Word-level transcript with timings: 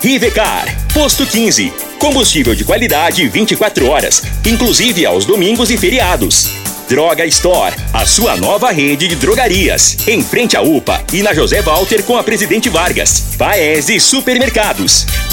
Rivecar, 0.00 0.66
posto 0.92 1.26
15. 1.26 1.72
Combustível 1.98 2.54
de 2.54 2.64
qualidade 2.64 3.26
24 3.28 3.88
horas, 3.88 4.22
inclusive 4.44 5.06
aos 5.06 5.24
domingos 5.24 5.70
e 5.70 5.76
feriados. 5.76 6.50
Droga 6.88 7.26
Store, 7.26 7.74
a 7.92 8.06
sua 8.06 8.36
nova 8.36 8.70
rede 8.70 9.08
de 9.08 9.16
drogarias. 9.16 9.96
Em 10.06 10.22
frente 10.22 10.56
à 10.56 10.62
UPA 10.62 11.02
e 11.12 11.22
na 11.22 11.34
José 11.34 11.62
Walter 11.62 12.02
com 12.04 12.16
a 12.16 12.22
Presidente 12.22 12.68
Vargas. 12.68 13.34
Paese 13.36 13.98
Supermercados. 13.98 15.06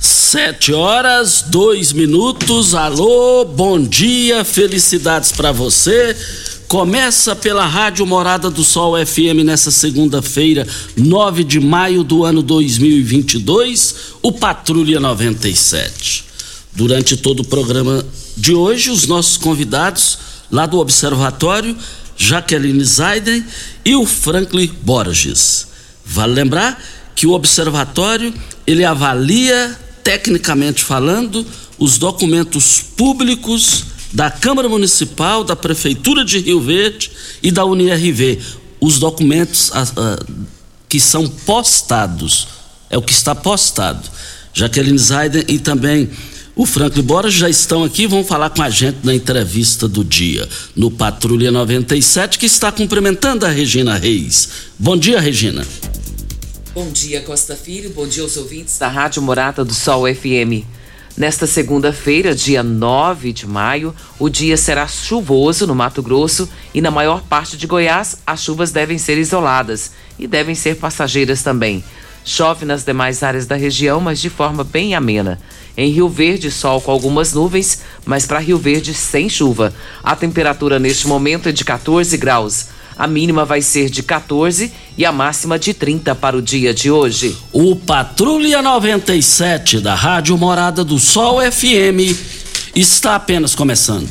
Sete 0.00 0.72
horas, 0.72 1.44
dois 1.46 1.92
minutos. 1.92 2.74
Alô, 2.74 3.44
bom 3.44 3.78
dia, 3.78 4.42
felicidades 4.46 5.30
para 5.30 5.52
você. 5.52 6.16
Começa 6.66 7.36
pela 7.36 7.66
Rádio 7.66 8.06
Morada 8.06 8.48
do 8.48 8.64
Sol 8.64 8.94
FM 9.04 9.44
nessa 9.44 9.70
segunda-feira, 9.70 10.66
9 10.96 11.44
de 11.44 11.60
maio 11.60 12.02
do 12.02 12.24
ano 12.24 12.40
2022, 12.40 13.94
o 14.22 14.32
Patrulha 14.32 14.98
97. 14.98 16.24
Durante 16.72 17.18
todo 17.18 17.40
o 17.40 17.46
programa 17.46 18.02
de 18.34 18.54
hoje, 18.54 18.88
os 18.88 19.06
nossos 19.06 19.36
convidados 19.36 20.18
lá 20.50 20.64
do 20.64 20.78
Observatório, 20.78 21.76
Jaqueline 22.16 22.84
Zaiden 22.84 23.44
e 23.84 23.94
o 23.94 24.06
Franklin 24.06 24.70
Borges. 24.80 25.66
Vale 26.06 26.32
lembrar 26.32 26.82
que 27.14 27.26
o 27.26 27.32
observatório 27.32 28.32
ele 28.66 28.82
avalia 28.82 29.78
tecnicamente 30.02 30.84
falando 30.84 31.46
os 31.78 31.98
documentos 31.98 32.82
públicos 32.96 33.84
da 34.12 34.30
Câmara 34.30 34.68
Municipal, 34.68 35.44
da 35.44 35.54
Prefeitura 35.54 36.24
de 36.24 36.38
Rio 36.38 36.60
Verde 36.60 37.10
e 37.42 37.50
da 37.50 37.64
UniRV, 37.64 38.38
os 38.80 38.98
documentos 38.98 39.70
ah, 39.72 39.86
ah, 39.96 40.18
que 40.88 40.98
são 40.98 41.28
postados, 41.28 42.48
é 42.88 42.98
o 42.98 43.02
que 43.02 43.12
está 43.12 43.34
postado. 43.34 44.08
Jaqueline 44.52 44.98
Zaiden 44.98 45.44
e 45.46 45.58
também 45.58 46.10
o 46.56 46.66
Franklin 46.66 47.02
Borges 47.02 47.34
já 47.34 47.48
estão 47.48 47.84
aqui, 47.84 48.06
vão 48.06 48.24
falar 48.24 48.50
com 48.50 48.62
a 48.62 48.68
gente 48.68 48.98
na 49.04 49.14
entrevista 49.14 49.86
do 49.86 50.04
dia, 50.04 50.48
no 50.74 50.90
Patrulha 50.90 51.50
97, 51.50 52.38
que 52.38 52.46
está 52.46 52.72
cumprimentando 52.72 53.46
a 53.46 53.48
Regina 53.48 53.96
Reis. 53.96 54.48
Bom 54.78 54.96
dia, 54.96 55.20
Regina. 55.20 55.64
Bom 56.82 56.92
dia, 56.92 57.20
Costa 57.20 57.54
Filho. 57.54 57.90
Bom 57.90 58.06
dia 58.06 58.22
aos 58.22 58.38
ouvintes 58.38 58.78
da 58.78 58.88
Rádio 58.88 59.20
Morada 59.20 59.62
do 59.62 59.74
Sol 59.74 60.04
FM. 60.06 60.64
Nesta 61.14 61.46
segunda-feira, 61.46 62.34
dia 62.34 62.62
9 62.62 63.34
de 63.34 63.46
maio, 63.46 63.94
o 64.18 64.30
dia 64.30 64.56
será 64.56 64.88
chuvoso 64.88 65.66
no 65.66 65.74
Mato 65.74 66.02
Grosso 66.02 66.48
e 66.72 66.80
na 66.80 66.90
maior 66.90 67.20
parte 67.20 67.58
de 67.58 67.66
Goiás 67.66 68.16
as 68.26 68.42
chuvas 68.42 68.72
devem 68.72 68.96
ser 68.96 69.18
isoladas 69.18 69.90
e 70.18 70.26
devem 70.26 70.54
ser 70.54 70.76
passageiras 70.76 71.42
também. 71.42 71.84
Chove 72.24 72.64
nas 72.64 72.82
demais 72.82 73.22
áreas 73.22 73.44
da 73.46 73.56
região, 73.56 74.00
mas 74.00 74.18
de 74.18 74.30
forma 74.30 74.64
bem 74.64 74.94
amena. 74.94 75.38
Em 75.76 75.90
Rio 75.90 76.08
Verde, 76.08 76.50
sol 76.50 76.80
com 76.80 76.90
algumas 76.90 77.34
nuvens, 77.34 77.82
mas 78.06 78.24
para 78.24 78.38
Rio 78.38 78.56
Verde 78.56 78.94
sem 78.94 79.28
chuva. 79.28 79.74
A 80.02 80.16
temperatura 80.16 80.78
neste 80.78 81.06
momento 81.06 81.46
é 81.50 81.52
de 81.52 81.62
14 81.62 82.16
graus. 82.16 82.68
A 83.00 83.06
mínima 83.06 83.46
vai 83.46 83.62
ser 83.62 83.88
de 83.88 84.02
14 84.02 84.70
e 84.98 85.06
a 85.06 85.10
máxima 85.10 85.58
de 85.58 85.72
30 85.72 86.14
para 86.14 86.36
o 86.36 86.42
dia 86.42 86.74
de 86.74 86.90
hoje. 86.90 87.34
O 87.50 87.74
Patrulha 87.74 88.60
97 88.60 89.80
da 89.80 89.94
Rádio 89.94 90.36
Morada 90.36 90.84
do 90.84 90.98
Sol 90.98 91.40
FM 91.40 92.14
está 92.76 93.14
apenas 93.14 93.54
começando. 93.54 94.06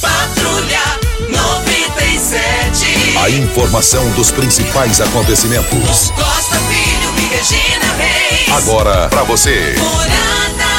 Patrulha 0.00 0.80
97. 1.28 3.18
A 3.22 3.28
informação 3.28 4.10
dos 4.12 4.30
principais 4.30 4.98
acontecimentos. 4.98 6.10
Costa 6.12 6.56
Filho 6.56 7.12
e 7.18 7.26
Regina 7.36 7.92
Reis. 7.98 8.48
Agora 8.50 9.10
para 9.10 9.24
você. 9.24 9.76
Morada. 9.78 10.71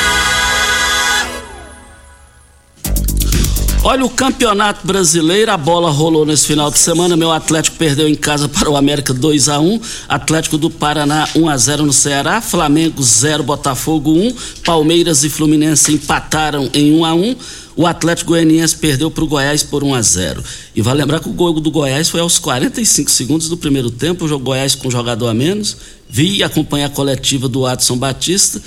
Olha 3.86 4.06
o 4.06 4.10
Campeonato 4.10 4.88
Brasileiro, 4.88 5.52
a 5.52 5.58
bola 5.58 5.92
rolou 5.92 6.26
nesse 6.26 6.48
final 6.48 6.72
de 6.72 6.78
semana. 6.78 7.18
Meu 7.18 7.34
Atlético 7.34 7.76
perdeu 7.76 8.08
em 8.08 8.16
casa 8.16 8.48
para 8.48 8.70
o 8.70 8.78
América 8.78 9.14
2 9.14 9.50
a 9.50 9.60
1, 9.60 9.82
Atlético 10.08 10.58
do 10.58 10.70
Paraná 10.70 11.28
1 11.36 11.50
a 11.50 11.58
0 11.58 11.86
no 11.86 11.92
Ceará, 11.92 12.40
Flamengo 12.40 13.04
0 13.04 13.44
Botafogo 13.44 14.14
1, 14.14 14.36
Palmeiras 14.64 15.26
e 15.26 15.30
Fluminense 15.30 15.92
empataram 15.92 16.70
em 16.74 16.94
1 16.94 17.04
a 17.04 17.14
1. 17.14 17.36
O 17.76 17.86
Atlético 17.86 18.32
Goianiense 18.32 18.78
perdeu 18.78 19.12
para 19.12 19.26
o 19.26 19.28
Goiás 19.28 19.64
por 19.64 19.84
1 19.84 19.96
a 19.96 20.02
0. 20.02 20.42
E 20.74 20.82
vai 20.82 20.94
lembrar 20.94 21.20
que 21.20 21.28
o 21.28 21.34
gol 21.34 21.60
do 21.60 21.70
Goiás 21.70 22.08
foi 22.08 22.22
aos 22.22 22.40
45 22.40 23.12
segundos 23.12 23.50
do 23.50 23.58
primeiro 23.58 23.92
tempo, 23.92 24.26
o 24.26 24.40
Goiás 24.40 24.76
com 24.76 24.90
jogador 24.90 25.28
a 25.28 25.34
menos. 25.34 25.76
Vi 26.10 26.42
acompanhei 26.42 26.86
a 26.86 26.90
coletiva 26.90 27.50
do 27.50 27.66
Adson 27.66 27.98
Batista 27.98 28.62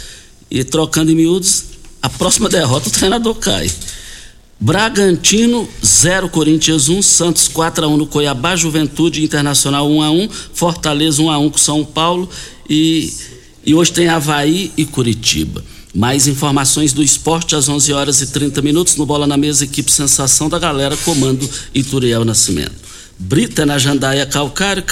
e 0.51 0.63
trocando 0.63 1.11
em 1.11 1.15
miúdos, 1.15 1.65
a 2.03 2.11
próxima 2.11 2.51
derrota 2.51 2.91
o 2.91 2.93
treinador 2.93 3.35
cai. 3.37 3.71
Bragantino 4.59 5.69
0 5.85 6.31
Corinthians 6.31 6.89
1, 6.89 7.03
Santos 7.03 7.47
4 7.47 7.85
a 7.85 7.89
1 7.89 7.97
no 7.97 8.07
Cuiabá, 8.07 8.57
Juventude 8.57 9.23
Internacional 9.23 9.89
1 9.91 10.03
a 10.03 10.11
1, 10.11 10.29
Fortaleza 10.55 11.23
1 11.23 11.31
a 11.31 11.39
1 11.39 11.51
com 11.51 11.59
São 11.59 11.85
Paulo 11.85 12.29
e, 12.69 13.13
e 13.65 13.75
hoje 13.75 13.93
tem 13.93 14.09
Havaí 14.09 14.73
e 14.77 14.87
Curitiba. 14.87 15.63
Mais 15.95 16.27
informações 16.27 16.93
do 16.93 17.03
esporte 17.03 17.55
às 17.55 17.69
11 17.69 17.93
horas 17.93 18.21
e 18.21 18.27
30 18.29 18.61
minutos 18.63 18.97
no 18.97 19.07
Bola 19.07 19.27
na 19.27 19.37
Mesa, 19.37 19.65
equipe 19.65 19.91
Sensação 19.91 20.49
da 20.49 20.59
Galera, 20.59 20.97
comando 20.99 21.49
Ituriel 21.75 22.25
Nascimento. 22.25 22.86
Brita 23.19 23.65
na 23.65 23.79
jandaia 23.79 24.27
calcário, 24.27 24.85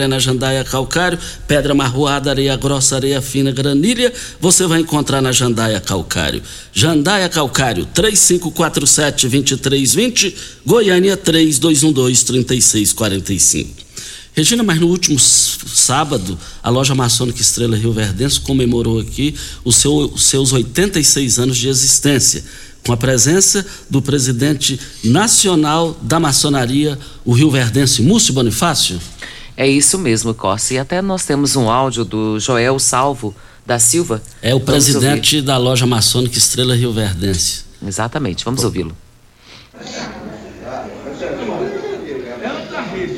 é 0.00 0.06
na 0.06 0.20
jandaia 0.20 0.62
calcário, 0.62 1.18
pedra 1.48 1.74
marroada, 1.74 2.30
areia 2.30 2.56
grossa, 2.56 2.94
areia 2.94 3.20
fina, 3.20 3.50
granilha, 3.50 4.12
você 4.40 4.68
vai 4.68 4.78
encontrar 4.80 5.20
na 5.20 5.32
jandaia 5.32 5.80
calcário. 5.80 6.40
Jandaia 6.72 7.28
calcário, 7.28 7.84
3547-2320, 7.92 10.32
Goiânia 10.64 11.16
3212-3645. 11.16 13.66
Regina, 14.34 14.62
mas 14.62 14.80
no 14.80 14.86
último 14.86 15.18
sábado, 15.18 16.38
a 16.62 16.70
loja 16.70 16.94
maçônica 16.94 17.42
Estrela 17.42 17.76
Rio 17.76 17.92
Verdense 17.92 18.40
comemorou 18.40 18.98
aqui 19.00 19.34
os 19.64 19.74
seu- 19.76 20.10
os 20.14 20.22
seus 20.22 20.52
86 20.52 21.38
anos 21.38 21.58
de 21.58 21.68
existência, 21.68 22.42
com 22.84 22.92
a 22.92 22.96
presença 22.96 23.64
do 23.88 24.02
presidente 24.02 24.78
nacional 25.04 25.96
da 26.02 26.18
maçonaria, 26.18 26.98
o 27.24 27.32
Rio 27.32 27.50
Verdense, 27.50 28.02
Múcio 28.02 28.34
Bonifácio. 28.34 29.00
É 29.56 29.66
isso 29.68 29.98
mesmo, 29.98 30.34
Corsi. 30.34 30.74
E 30.74 30.78
até 30.78 31.00
nós 31.00 31.24
temos 31.24 31.54
um 31.56 31.70
áudio 31.70 32.04
do 32.04 32.40
Joel 32.40 32.78
Salvo 32.78 33.34
da 33.64 33.78
Silva. 33.78 34.20
É 34.40 34.54
o 34.54 34.58
Vamos 34.58 34.64
presidente 34.64 35.40
da 35.40 35.56
loja 35.56 35.86
maçônica 35.86 36.36
Estrela 36.36 36.74
Rio 36.74 36.92
Verdense. 36.92 37.64
Exatamente, 37.86 38.44
vamos 38.44 38.64
ouvi-lo. 38.64 38.96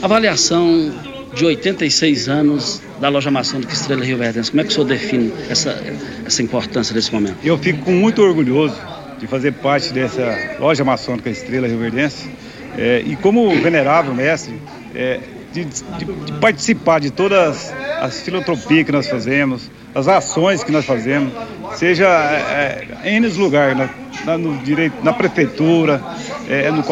Avaliação 0.02 0.93
de 1.34 1.44
86 1.44 2.28
anos 2.28 2.81
da 3.00 3.08
loja 3.08 3.31
maçônica 3.31 3.72
Estrela 3.72 4.05
Rio 4.05 4.19
Verdense. 4.19 4.50
Como 4.50 4.60
é 4.60 4.64
que 4.64 4.70
o 4.70 4.72
senhor 4.72 4.87
define 4.87 5.32
essa, 5.49 5.81
essa 6.26 6.43
importância 6.43 6.94
desse 6.94 7.12
momento? 7.12 7.38
Eu 7.43 7.56
fico 7.58 7.90
muito 7.90 8.20
orgulhoso 8.20 8.76
de 9.25 9.31
fazer 9.31 9.53
parte 9.53 9.91
dessa 9.91 10.56
loja 10.59 10.85
maçônica 10.85 11.31
Estrela 11.31 11.67
Rio 11.67 11.79
Verdense. 11.79 12.31
É, 12.76 13.03
e 13.06 13.17
como 13.17 13.50
venerável 13.56 14.15
mestre, 14.15 14.55
é, 14.94 15.19
de, 15.55 15.65
de- 15.65 16.05
de 16.05 16.33
participar 16.41 16.99
de 17.01 17.11
todas 17.12 17.73
as 18.01 18.21
filantropias 18.21 18.85
que 18.85 18.91
nós 18.93 19.09
fazemos, 19.09 19.71
as 19.95 20.09
ações 20.09 20.65
que 20.65 20.73
nós 20.73 20.85
fazemos, 20.85 21.33
seja 21.77 22.06
é, 22.09 22.87
é, 23.05 23.11
em 23.11 23.21
N 23.21 23.29
lugares, 23.37 23.77
na, 23.79 23.89
na- 24.27 24.37
no 24.39 24.56
direito, 24.59 24.97
na 25.05 25.12
prefeitura, 25.12 26.03
é, 26.49 26.71
no 26.73 26.83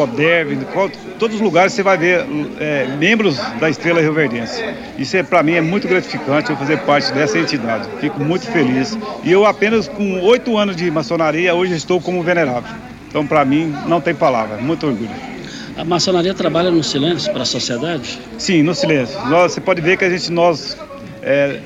no 0.55 0.65
qual- 0.67 0.89
todos 1.19 1.35
os 1.35 1.41
lugares 1.41 1.73
você 1.73 1.83
vai 1.83 1.97
ver 1.97 2.25
é, 2.59 2.87
membros 2.97 3.37
da 3.59 3.69
Estrela 3.69 3.99
Rio 3.99 4.13
Verdense. 4.13 4.63
Isso 4.97 5.17
é, 5.17 5.23
para 5.23 5.43
mim 5.43 5.53
é 5.55 5.61
muito 5.61 5.85
gratificante 5.87 6.49
eu 6.49 6.55
fazer 6.55 6.77
parte 6.79 7.11
dessa 7.11 7.37
entidade. 7.37 7.87
Fico 7.99 8.21
muito 8.21 8.47
feliz. 8.49 8.97
E 9.25 9.31
eu 9.31 9.45
apenas 9.45 9.89
com 9.89 10.21
oito 10.21 10.57
anos 10.57 10.75
de 10.77 10.89
maçonaria, 10.89 11.53
hoje 11.53 11.73
estou 11.75 11.99
como 11.99 12.23
venerável. 12.23 12.71
Então, 13.09 13.27
para 13.27 13.43
mim, 13.45 13.75
não 13.87 13.99
tem 14.01 14.15
palavra. 14.15 14.57
Muito 14.57 14.87
orgulho. 14.87 15.32
A 15.75 15.83
maçonaria 15.83 16.33
trabalha 16.33 16.69
no 16.69 16.83
silêncio 16.83 17.31
para 17.31 17.43
a 17.43 17.45
sociedade? 17.45 18.19
Sim, 18.37 18.61
no 18.61 18.75
silêncio. 18.75 19.19
Nós, 19.27 19.53
você 19.53 19.61
pode 19.61 19.81
ver 19.81 19.97
que 19.97 20.05
a 20.05 20.09
gente, 20.09 20.31
nós 20.31 20.77
é, 21.21 21.59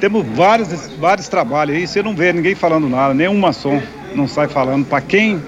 temos 0.00 0.26
vários, 0.26 0.88
vários 0.98 1.28
trabalhos 1.28 1.76
aí, 1.76 1.86
você 1.86 2.02
não 2.02 2.14
vê 2.14 2.32
ninguém 2.32 2.54
falando 2.54 2.88
nada, 2.88 3.12
nenhum 3.12 3.38
maçom 3.38 3.82
não 4.14 4.28
sai 4.28 4.48
falando 4.48 4.86
para 4.86 5.00
quem 5.00 5.42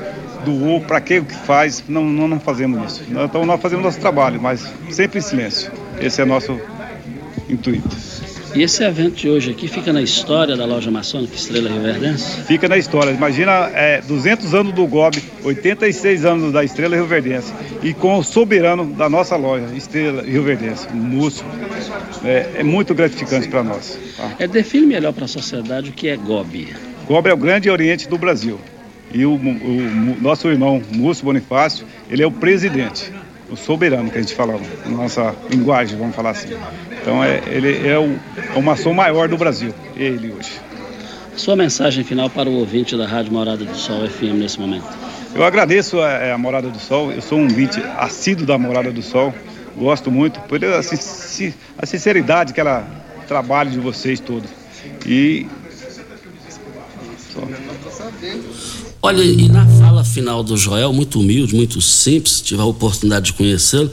doou, 0.44 0.80
para 0.80 1.00
quem 1.00 1.24
que 1.24 1.34
faz, 1.34 1.84
não, 1.88 2.04
não, 2.04 2.28
não 2.28 2.40
fazemos 2.40 2.92
isso. 2.92 3.04
Então 3.10 3.44
nós 3.44 3.60
fazemos 3.60 3.84
nosso 3.84 4.00
trabalho, 4.00 4.40
mas 4.40 4.66
sempre 4.90 5.18
em 5.18 5.22
silêncio. 5.22 5.72
Esse 6.00 6.20
é 6.20 6.24
nosso 6.24 6.60
intuito. 7.48 7.96
E 8.56 8.62
esse 8.62 8.82
evento 8.82 9.16
de 9.16 9.28
hoje 9.28 9.50
aqui 9.50 9.68
fica 9.68 9.92
na 9.92 10.00
história 10.00 10.56
da 10.56 10.64
loja 10.64 10.90
maçônica 10.90 11.34
Estrela 11.36 11.68
Rio 11.68 11.82
Verdense? 11.82 12.40
Fica 12.44 12.66
na 12.66 12.78
história. 12.78 13.10
Imagina 13.10 13.70
é, 13.74 14.00
200 14.00 14.54
anos 14.54 14.72
do 14.72 14.86
GOB, 14.86 15.22
86 15.44 16.24
anos 16.24 16.52
da 16.54 16.64
Estrela 16.64 16.96
Rio 16.96 17.04
Verdense 17.06 17.52
e 17.82 17.92
com 17.92 18.18
o 18.18 18.22
soberano 18.24 18.86
da 18.94 19.10
nossa 19.10 19.36
loja, 19.36 19.66
Estrela 19.76 20.22
Rio 20.22 20.42
Verdense, 20.42 20.88
Múcio. 20.90 21.44
É, 22.24 22.46
é 22.60 22.62
muito 22.64 22.94
gratificante 22.94 23.46
para 23.46 23.62
nós. 23.62 23.98
tá? 24.16 24.32
É, 24.38 24.46
define 24.48 24.86
melhor 24.86 25.12
para 25.12 25.26
a 25.26 25.28
sociedade 25.28 25.90
o 25.90 25.92
que 25.92 26.08
é 26.08 26.16
GOB. 26.16 26.74
GOB 27.06 27.28
é 27.28 27.34
o 27.34 27.36
Grande 27.36 27.68
Oriente 27.68 28.08
do 28.08 28.16
Brasil. 28.16 28.58
E 29.12 29.26
o, 29.26 29.32
o- 29.32 29.36
o 29.36 30.16
nosso 30.22 30.48
irmão 30.48 30.82
Múcio 30.92 31.24
Bonifácio, 31.26 31.86
ele 32.10 32.22
é 32.22 32.26
o 32.26 32.32
presidente, 32.32 33.12
o 33.50 33.56
soberano 33.56 34.10
que 34.10 34.16
a 34.16 34.20
gente 34.22 34.34
fala, 34.34 34.58
na 34.86 34.90
nossa 34.96 35.34
linguagem, 35.50 35.96
vamos 35.98 36.16
falar 36.16 36.30
assim. 36.30 36.48
Então 37.06 37.22
é, 37.22 37.40
ele 37.46 37.86
é 37.86 37.96
o, 37.96 38.18
é 38.52 38.58
o 38.58 38.62
maçom 38.62 38.92
maior 38.92 39.28
do 39.28 39.36
Brasil, 39.36 39.72
ele 39.96 40.32
hoje. 40.32 40.50
Sua 41.36 41.54
mensagem 41.54 42.02
final 42.02 42.28
para 42.28 42.48
o 42.50 42.54
ouvinte 42.54 42.96
da 42.96 43.06
Rádio 43.06 43.32
Morada 43.32 43.64
do 43.64 43.76
Sol 43.76 44.08
FM 44.08 44.34
nesse 44.34 44.58
momento. 44.58 44.86
Eu 45.32 45.44
agradeço 45.44 46.00
a, 46.00 46.32
a 46.34 46.38
Morada 46.38 46.68
do 46.68 46.80
Sol, 46.80 47.12
eu 47.12 47.22
sou 47.22 47.38
um 47.38 47.44
ouvinte 47.44 47.80
assíduo 47.96 48.44
da 48.44 48.58
Morada 48.58 48.90
do 48.90 49.02
Sol, 49.02 49.32
gosto 49.76 50.10
muito 50.10 50.40
pela 50.48 50.82
si- 50.82 51.54
a 51.78 51.86
sinceridade 51.86 52.52
que 52.52 52.58
ela 52.60 52.84
trabalha 53.28 53.70
de 53.70 53.78
vocês 53.78 54.18
todos. 54.18 54.50
E 55.06 55.46
só. 57.32 57.40
Olha, 59.00 59.22
e 59.22 59.48
na 59.48 59.64
fala 59.78 60.04
final 60.04 60.42
do 60.42 60.56
Joel, 60.56 60.92
muito 60.92 61.20
humilde, 61.20 61.54
muito 61.54 61.80
simples, 61.80 62.40
tive 62.40 62.60
a 62.60 62.64
oportunidade 62.64 63.26
de 63.26 63.32
conhecê-lo, 63.34 63.90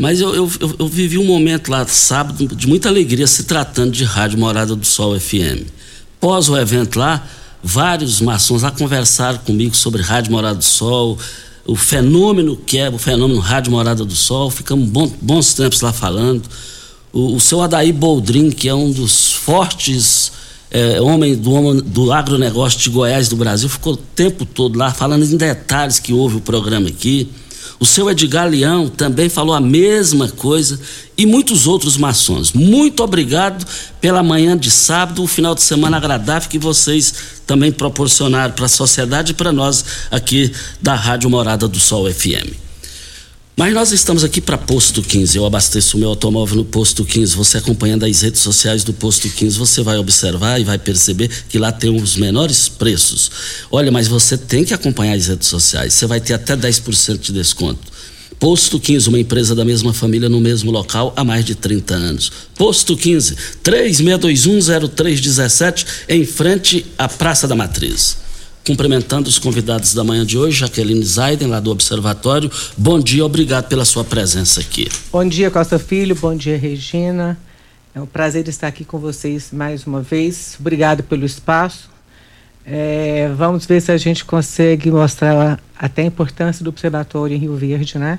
mas 0.00 0.20
eu, 0.20 0.34
eu, 0.34 0.50
eu- 0.60 0.76
eu 0.80 0.88
vivi 0.88 1.18
um 1.18 1.24
momento 1.26 1.70
lá 1.70 1.86
sábado 1.86 2.46
de 2.56 2.66
muita 2.66 2.88
alegria 2.88 3.26
se 3.26 3.44
tratando 3.44 3.92
de 3.92 4.04
Rádio 4.04 4.38
Morada 4.38 4.74
do 4.74 4.86
Sol 4.86 5.18
FM. 5.18 5.66
Pós 6.18 6.48
o 6.48 6.56
evento 6.56 6.98
lá, 6.98 7.26
vários 7.62 8.20
maçons 8.20 8.62
lá 8.62 8.70
conversaram 8.70 9.38
comigo 9.38 9.76
sobre 9.76 10.02
Rádio 10.02 10.32
Morada 10.32 10.56
do 10.56 10.64
Sol, 10.64 11.18
o 11.66 11.76
fenômeno 11.76 12.56
que 12.56 12.78
é 12.78 12.88
o 12.90 12.98
fenômeno 12.98 13.40
Rádio 13.40 13.70
Morada 13.72 14.04
do 14.04 14.14
Sol, 14.16 14.50
ficamos 14.50 14.88
bom- 14.88 15.12
bons 15.20 15.54
tempos 15.54 15.80
lá 15.82 15.92
falando. 15.92 16.42
O, 17.12 17.34
o 17.36 17.40
seu 17.40 17.60
Adair 17.60 17.92
Boldrin, 17.92 18.50
que 18.50 18.68
é 18.68 18.74
um 18.74 18.90
dos 18.90 19.32
fortes 19.32 20.32
é, 20.70 20.98
do, 21.36 21.82
do 21.82 22.12
agronegócio 22.12 22.78
de 22.78 22.88
Goiás 22.90 23.28
do 23.28 23.36
Brasil, 23.36 23.68
ficou 23.68 23.94
o 23.94 23.96
tempo 23.96 24.44
todo 24.44 24.78
lá 24.78 24.92
falando 24.92 25.24
em 25.24 25.36
detalhes 25.36 25.98
que 25.98 26.12
houve 26.12 26.36
o 26.36 26.40
programa 26.40 26.88
aqui. 26.88 27.28
O 27.80 27.86
seu 27.86 28.10
Edgar 28.10 28.46
Leão 28.46 28.90
também 28.90 29.30
falou 29.30 29.54
a 29.54 29.60
mesma 29.60 30.28
coisa 30.28 30.78
e 31.16 31.24
muitos 31.24 31.66
outros 31.66 31.96
maçons. 31.96 32.52
Muito 32.52 33.02
obrigado 33.02 33.66
pela 34.02 34.22
manhã 34.22 34.54
de 34.54 34.70
sábado, 34.70 35.22
um 35.22 35.26
final 35.26 35.54
de 35.54 35.62
semana 35.62 35.96
agradável 35.96 36.50
que 36.50 36.58
vocês 36.58 37.14
também 37.46 37.72
proporcionaram 37.72 38.52
para 38.52 38.66
a 38.66 38.68
sociedade 38.68 39.32
e 39.32 39.34
para 39.34 39.50
nós 39.50 39.82
aqui 40.10 40.52
da 40.80 40.94
Rádio 40.94 41.30
Morada 41.30 41.66
do 41.66 41.80
Sol 41.80 42.12
FM. 42.12 42.69
Mas 43.60 43.74
nós 43.74 43.92
estamos 43.92 44.24
aqui 44.24 44.40
para 44.40 44.56
Posto 44.56 45.02
15. 45.02 45.36
Eu 45.36 45.44
abasteço 45.44 45.98
o 45.98 46.00
meu 46.00 46.08
automóvel 46.08 46.56
no 46.56 46.64
Posto 46.64 47.04
15. 47.04 47.36
Você 47.36 47.58
acompanhando 47.58 48.06
as 48.06 48.22
redes 48.22 48.40
sociais 48.40 48.82
do 48.84 48.94
Posto 48.94 49.28
15, 49.28 49.58
você 49.58 49.82
vai 49.82 49.98
observar 49.98 50.58
e 50.58 50.64
vai 50.64 50.78
perceber 50.78 51.30
que 51.46 51.58
lá 51.58 51.70
tem 51.70 51.94
os 51.94 52.16
menores 52.16 52.70
preços. 52.70 53.30
Olha, 53.70 53.92
mas 53.92 54.08
você 54.08 54.38
tem 54.38 54.64
que 54.64 54.72
acompanhar 54.72 55.12
as 55.12 55.26
redes 55.26 55.46
sociais. 55.46 55.92
Você 55.92 56.06
vai 56.06 56.22
ter 56.22 56.32
até 56.32 56.56
10% 56.56 57.18
de 57.18 57.34
desconto. 57.34 57.80
Posto 58.38 58.80
15, 58.80 59.10
uma 59.10 59.20
empresa 59.20 59.54
da 59.54 59.62
mesma 59.62 59.92
família 59.92 60.30
no 60.30 60.40
mesmo 60.40 60.70
local 60.70 61.12
há 61.14 61.22
mais 61.22 61.44
de 61.44 61.54
30 61.54 61.94
anos. 61.94 62.32
Posto 62.56 62.96
15, 62.96 63.36
36210317, 63.62 65.84
em 66.08 66.24
frente 66.24 66.86
à 66.96 67.06
Praça 67.06 67.46
da 67.46 67.54
Matriz. 67.54 68.29
Cumprimentando 68.66 69.28
os 69.28 69.38
convidados 69.38 69.94
da 69.94 70.04
manhã 70.04 70.24
de 70.24 70.36
hoje, 70.36 70.58
Jaqueline 70.58 71.04
Zaiden, 71.04 71.48
lá 71.48 71.60
do 71.60 71.70
Observatório. 71.70 72.50
Bom 72.76 73.00
dia, 73.00 73.24
obrigado 73.24 73.68
pela 73.68 73.84
sua 73.84 74.04
presença 74.04 74.60
aqui. 74.60 74.88
Bom 75.10 75.26
dia, 75.26 75.50
Costa 75.50 75.78
Filho. 75.78 76.14
Bom 76.14 76.36
dia, 76.36 76.58
Regina. 76.58 77.38
É 77.94 78.00
um 78.00 78.06
prazer 78.06 78.46
estar 78.48 78.68
aqui 78.68 78.84
com 78.84 78.98
vocês 78.98 79.50
mais 79.52 79.86
uma 79.86 80.02
vez. 80.02 80.56
Obrigado 80.60 81.02
pelo 81.02 81.24
espaço. 81.24 81.90
É, 82.64 83.32
vamos 83.36 83.66
ver 83.66 83.80
se 83.80 83.90
a 83.90 83.96
gente 83.96 84.24
consegue 84.24 84.90
mostrar 84.90 85.58
até 85.76 86.02
a 86.02 86.04
importância 86.04 86.62
do 86.62 86.68
observatório 86.68 87.34
em 87.34 87.40
Rio 87.40 87.56
Verde, 87.56 87.98
né? 87.98 88.18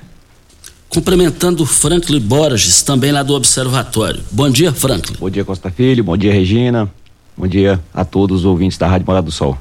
Cumprimentando 0.88 1.62
o 1.62 1.66
Franklin 1.66 2.20
Borges, 2.20 2.82
também 2.82 3.12
lá 3.12 3.22
do 3.22 3.32
Observatório. 3.32 4.22
Bom 4.30 4.50
dia, 4.50 4.74
Franklin. 4.74 5.16
Bom 5.18 5.30
dia, 5.30 5.42
Costa 5.42 5.70
Filho. 5.70 6.04
Bom 6.04 6.18
dia, 6.18 6.30
Regina. 6.30 6.90
Bom 7.34 7.46
dia 7.46 7.80
a 7.94 8.04
todos 8.04 8.40
os 8.40 8.44
ouvintes 8.44 8.76
da 8.76 8.86
Rádio 8.86 9.06
Morada 9.06 9.24
do 9.24 9.32
Sol. 9.32 9.56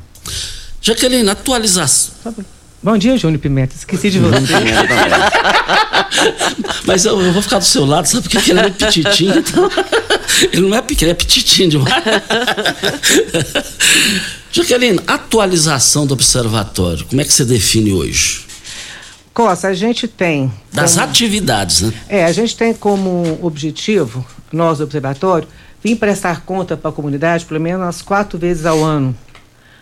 Jaqueline, 0.81 1.29
atualização. 1.29 2.33
Bom 2.81 2.97
dia, 2.97 3.15
Júnior 3.15 3.39
Pimenta. 3.39 3.75
Esqueci 3.75 4.09
de 4.09 4.17
você. 4.17 4.37
Mas 6.85 7.05
eu, 7.05 7.21
eu 7.21 7.31
vou 7.31 7.41
ficar 7.43 7.59
do 7.59 7.65
seu 7.65 7.85
lado, 7.85 8.07
sabe? 8.07 8.27
Porque 8.27 8.49
ele 8.49 8.59
é 8.59 8.63
muito 8.63 8.77
petitinho, 8.77 9.37
então. 9.37 9.69
Ele 10.51 10.67
não 10.67 10.75
é 10.75 10.81
pequeno, 10.81 11.11
é 11.11 11.13
petitinho 11.13 11.69
demais. 11.69 11.93
Jaqueline, 14.51 14.99
atualização 15.05 16.07
do 16.07 16.13
observatório, 16.13 17.05
como 17.05 17.21
é 17.21 17.23
que 17.23 17.31
você 17.31 17.45
define 17.45 17.93
hoje? 17.93 18.45
Costa, 19.33 19.67
a 19.67 19.73
gente 19.73 20.07
tem. 20.07 20.51
Das 20.73 20.93
como- 20.93 21.05
atividades, 21.05 21.81
né? 21.81 21.93
É, 22.09 22.25
a 22.25 22.31
gente 22.31 22.57
tem 22.57 22.73
como 22.73 23.37
objetivo, 23.41 24.25
nós 24.51 24.79
do 24.79 24.85
Observatório, 24.85 25.47
vir 25.83 25.95
prestar 25.97 26.41
conta 26.41 26.75
para 26.75 26.89
a 26.89 26.93
comunidade 26.93 27.45
pelo 27.45 27.59
menos 27.59 28.01
quatro 28.01 28.39
vezes 28.39 28.65
ao 28.65 28.83
ano 28.83 29.15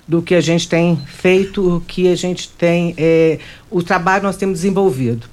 do 0.09 0.23
que 0.23 0.33
a 0.33 0.41
gente 0.41 0.67
tem 0.67 0.99
feito, 1.05 1.75
o 1.75 1.81
que 1.81 2.11
a 2.11 2.15
gente 2.15 2.49
tem, 2.49 2.95
é, 2.97 3.37
o 3.69 3.83
trabalho 3.83 4.23
nós 4.23 4.35
temos 4.35 4.57
desenvolvido. 4.57 5.27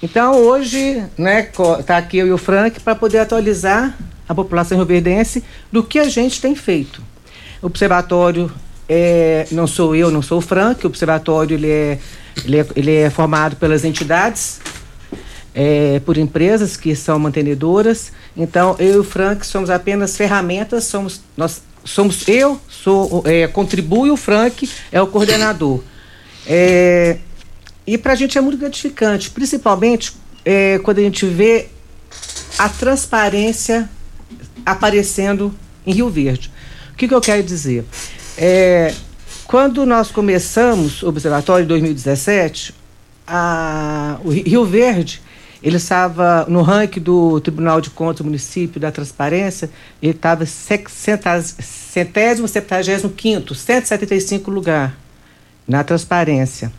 Então, 0.00 0.36
hoje, 0.36 1.02
né, 1.18 1.50
está 1.80 1.96
aqui 1.96 2.18
eu 2.18 2.28
e 2.28 2.30
o 2.30 2.38
Frank 2.38 2.78
para 2.78 2.94
poder 2.94 3.18
atualizar 3.18 3.98
a 4.28 4.32
população 4.32 4.78
rioverdense 4.78 5.42
do 5.72 5.82
que 5.82 5.98
a 5.98 6.08
gente 6.08 6.40
tem 6.40 6.54
feito. 6.54 7.02
O 7.60 7.66
observatório, 7.66 8.52
é, 8.88 9.48
não 9.50 9.66
sou 9.66 9.96
eu, 9.96 10.12
não 10.12 10.22
sou 10.22 10.38
o 10.38 10.40
Frank, 10.40 10.84
o 10.84 10.88
observatório 10.88 11.56
ele 11.56 11.68
é, 11.68 11.98
ele 12.44 12.60
é, 12.60 12.66
ele 12.76 12.94
é 12.94 13.10
formado 13.10 13.56
pelas 13.56 13.84
entidades, 13.84 14.60
é, 15.52 16.00
por 16.06 16.16
empresas 16.16 16.76
que 16.76 16.94
são 16.94 17.18
mantenedoras. 17.18 18.12
Então, 18.36 18.76
eu 18.78 18.94
e 18.94 18.98
o 18.98 19.04
Frank 19.04 19.44
somos 19.44 19.70
apenas 19.70 20.16
ferramentas, 20.16 20.84
somos, 20.84 21.20
nós 21.36 21.62
somos 21.84 22.26
eu, 22.28 22.60
sou, 22.68 23.22
é, 23.26 23.46
contribuo 23.46 24.06
e 24.06 24.10
o 24.10 24.16
Frank 24.16 24.68
é 24.90 25.00
o 25.00 25.06
coordenador. 25.06 25.82
É, 26.46 27.18
e 27.86 27.98
para 27.98 28.12
a 28.12 28.16
gente 28.16 28.36
é 28.38 28.40
muito 28.40 28.58
gratificante, 28.58 29.30
principalmente 29.30 30.12
é, 30.44 30.78
quando 30.78 30.98
a 30.98 31.02
gente 31.02 31.26
vê 31.26 31.68
a 32.58 32.68
transparência 32.68 33.88
aparecendo 34.64 35.54
em 35.86 35.92
Rio 35.92 36.08
Verde. 36.08 36.50
O 36.92 36.96
que, 36.96 37.08
que 37.08 37.14
eu 37.14 37.20
quero 37.20 37.42
dizer? 37.42 37.84
É, 38.36 38.94
quando 39.46 39.84
nós 39.84 40.10
começamos 40.10 41.02
o 41.02 41.08
observatório 41.08 41.64
em 41.64 41.68
2017, 41.68 42.74
a, 43.26 44.18
o 44.24 44.30
Rio 44.30 44.64
Verde 44.64 45.20
ele 45.62 45.76
estava 45.76 46.44
no 46.48 46.62
ranking 46.62 47.00
do 47.00 47.40
Tribunal 47.40 47.80
de 47.80 47.90
Contas 47.90 48.18
do 48.18 48.24
município 48.24 48.80
da 48.80 48.90
transparência, 48.90 49.70
ele 50.02 50.12
estava 50.12 50.44
centésimo, 50.44 52.48
septagésimo 52.48 53.10
quinto, 53.10 53.54
175 53.54 54.50
lugar 54.50 54.96
na 55.66 55.84
transparência. 55.84 56.72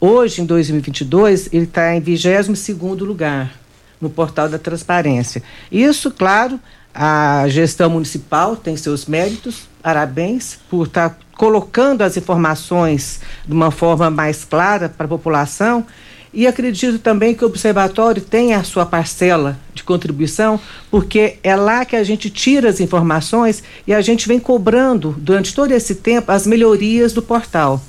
Hoje, 0.00 0.40
em 0.40 0.46
2022, 0.46 1.50
ele 1.52 1.64
está 1.64 1.94
em 1.94 2.00
22 2.00 2.58
segundo 2.58 3.04
lugar 3.04 3.52
no 4.00 4.08
portal 4.08 4.48
da 4.48 4.58
transparência. 4.58 5.42
Isso, 5.70 6.10
claro, 6.10 6.58
a 6.94 7.44
gestão 7.48 7.90
municipal 7.90 8.56
tem 8.56 8.78
seus 8.78 9.04
méritos, 9.04 9.68
parabéns 9.82 10.58
por 10.70 10.86
estar 10.86 11.10
tá 11.10 11.16
colocando 11.36 12.00
as 12.00 12.16
informações 12.16 13.20
de 13.46 13.52
uma 13.52 13.70
forma 13.70 14.10
mais 14.10 14.44
clara 14.44 14.88
para 14.88 15.04
a 15.04 15.08
população 15.08 15.86
e 16.32 16.46
acredito 16.46 16.98
também 16.98 17.34
que 17.34 17.44
o 17.44 17.48
observatório 17.48 18.22
tem 18.22 18.54
a 18.54 18.62
sua 18.62 18.86
parcela 18.86 19.58
de 19.74 19.82
contribuição, 19.82 20.60
porque 20.90 21.38
é 21.42 21.56
lá 21.56 21.84
que 21.84 21.96
a 21.96 22.04
gente 22.04 22.30
tira 22.30 22.68
as 22.68 22.78
informações 22.78 23.62
e 23.86 23.92
a 23.92 24.00
gente 24.00 24.28
vem 24.28 24.38
cobrando 24.38 25.14
durante 25.18 25.54
todo 25.54 25.72
esse 25.72 25.96
tempo 25.96 26.30
as 26.30 26.46
melhorias 26.46 27.12
do 27.12 27.20
portal. 27.20 27.82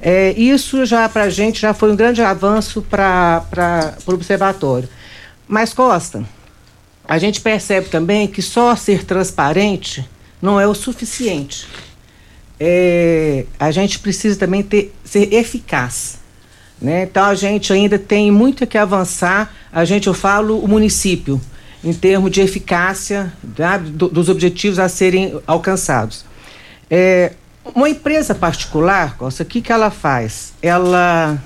É, 0.00 0.32
isso 0.32 0.86
já 0.86 1.08
para 1.08 1.24
a 1.24 1.30
gente 1.30 1.60
já 1.60 1.74
foi 1.74 1.92
um 1.92 1.96
grande 1.96 2.22
avanço 2.22 2.80
para 2.80 3.96
o 4.06 4.12
observatório. 4.12 4.88
Mas 5.48 5.74
Costa, 5.74 6.24
a 7.06 7.18
gente 7.18 7.40
percebe 7.40 7.88
também 7.88 8.28
que 8.28 8.40
só 8.40 8.76
ser 8.76 9.04
transparente 9.04 10.08
não 10.40 10.60
é 10.60 10.66
o 10.66 10.74
suficiente. 10.74 11.66
É, 12.58 13.46
a 13.58 13.72
gente 13.72 13.98
precisa 13.98 14.38
também 14.38 14.62
ter, 14.62 14.94
ser 15.04 15.34
eficaz. 15.34 16.19
Né? 16.80 17.02
Então 17.02 17.24
a 17.24 17.34
gente 17.34 17.72
ainda 17.72 17.98
tem 17.98 18.30
muito 18.30 18.66
que 18.66 18.78
avançar. 18.78 19.54
A 19.72 19.84
gente, 19.84 20.06
eu 20.06 20.14
falo, 20.14 20.58
o 20.58 20.66
município, 20.66 21.40
em 21.84 21.92
termos 21.92 22.30
de 22.30 22.40
eficácia 22.40 23.32
tá? 23.54 23.78
Do, 23.78 24.08
dos 24.08 24.28
objetivos 24.28 24.78
a 24.78 24.88
serem 24.88 25.38
alcançados. 25.46 26.24
É, 26.90 27.34
uma 27.74 27.88
empresa 27.88 28.34
particular, 28.34 29.16
Costa, 29.16 29.42
o 29.42 29.46
que, 29.46 29.60
que 29.60 29.72
ela 29.72 29.90
faz? 29.90 30.54
Ela 30.62 31.42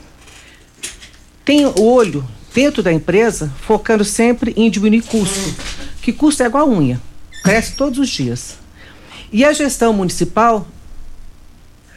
tem 1.45 1.67
o 1.67 1.83
olho 1.83 2.25
dentro 2.55 2.83
da 2.83 2.93
empresa 2.93 3.53
focando 3.61 4.05
sempre 4.05 4.55
em 4.57 4.71
diminuir 4.71 5.03
custo. 5.03 5.55
Que 6.01 6.13
custo 6.13 6.43
é 6.43 6.47
igual 6.47 6.67
a 6.67 6.71
unha, 6.71 7.01
cresce 7.43 7.75
todos 7.75 7.99
os 7.99 8.09
dias. 8.09 8.57
E 9.33 9.45
a 9.45 9.53
gestão 9.53 9.93
municipal, 9.93 10.67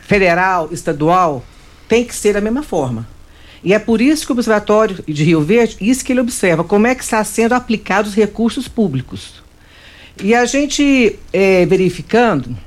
federal, 0.02 0.70
estadual, 0.72 1.44
tem 1.88 2.04
que 2.04 2.16
ser 2.16 2.34
da 2.34 2.42
mesma 2.42 2.64
forma. 2.64 3.08
E 3.64 3.74
é 3.74 3.80
por 3.80 4.02
isso 4.02 4.26
que 4.26 4.32
o 4.32 4.36
Observatório 4.36 5.04
de 5.08 5.24
Rio 5.24 5.42
Verde, 5.42 5.78
isso 5.82 6.06
que 6.06 6.14
ele 6.14 6.22
observa, 6.22 6.64
como 6.64 6.88
é 6.88 6.96
que 6.96 7.04
está 7.04 7.24
sendo 7.24 7.54
aplicados 7.54 8.12
os 8.12 8.18
recursos 8.18 8.68
públicos. 8.68 9.44
E 10.24 10.34
a 10.34 10.46
gente 10.46 11.20
é, 11.32 11.64
verificando 11.66 12.58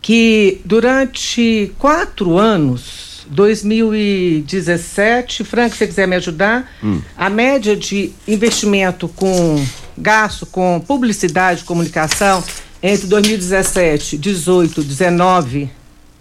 que 0.00 0.60
durante 0.64 1.72
quatro 1.78 2.38
anos, 2.38 3.26
2017, 3.28 5.44
Frank, 5.44 5.72
se 5.72 5.78
você 5.78 5.86
quiser 5.86 6.08
me 6.08 6.16
ajudar, 6.16 6.68
hum. 6.82 7.00
a 7.16 7.30
média 7.30 7.76
de 7.76 8.10
investimento 8.26 9.06
com 9.08 9.64
gasto 9.96 10.44
com 10.46 10.80
publicidade 10.80 11.62
e 11.62 11.64
comunicação 11.64 12.42
entre 12.82 13.06
2017, 13.06 14.18
18, 14.18 14.82
19 14.82 15.70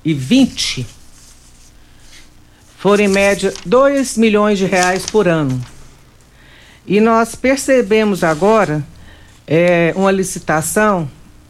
e 0.06 0.14
20 0.14 0.86
foram 2.82 3.04
em 3.04 3.08
média 3.08 3.54
2 3.64 4.18
milhões 4.18 4.58
de 4.58 4.66
reais 4.66 5.06
por 5.06 5.28
ano. 5.28 5.64
E 6.88 7.00
nós 7.00 7.36
percebemos 7.36 8.24
agora 8.24 8.84
é, 9.46 9.94
uma 9.96 10.10
licitação 10.10 11.08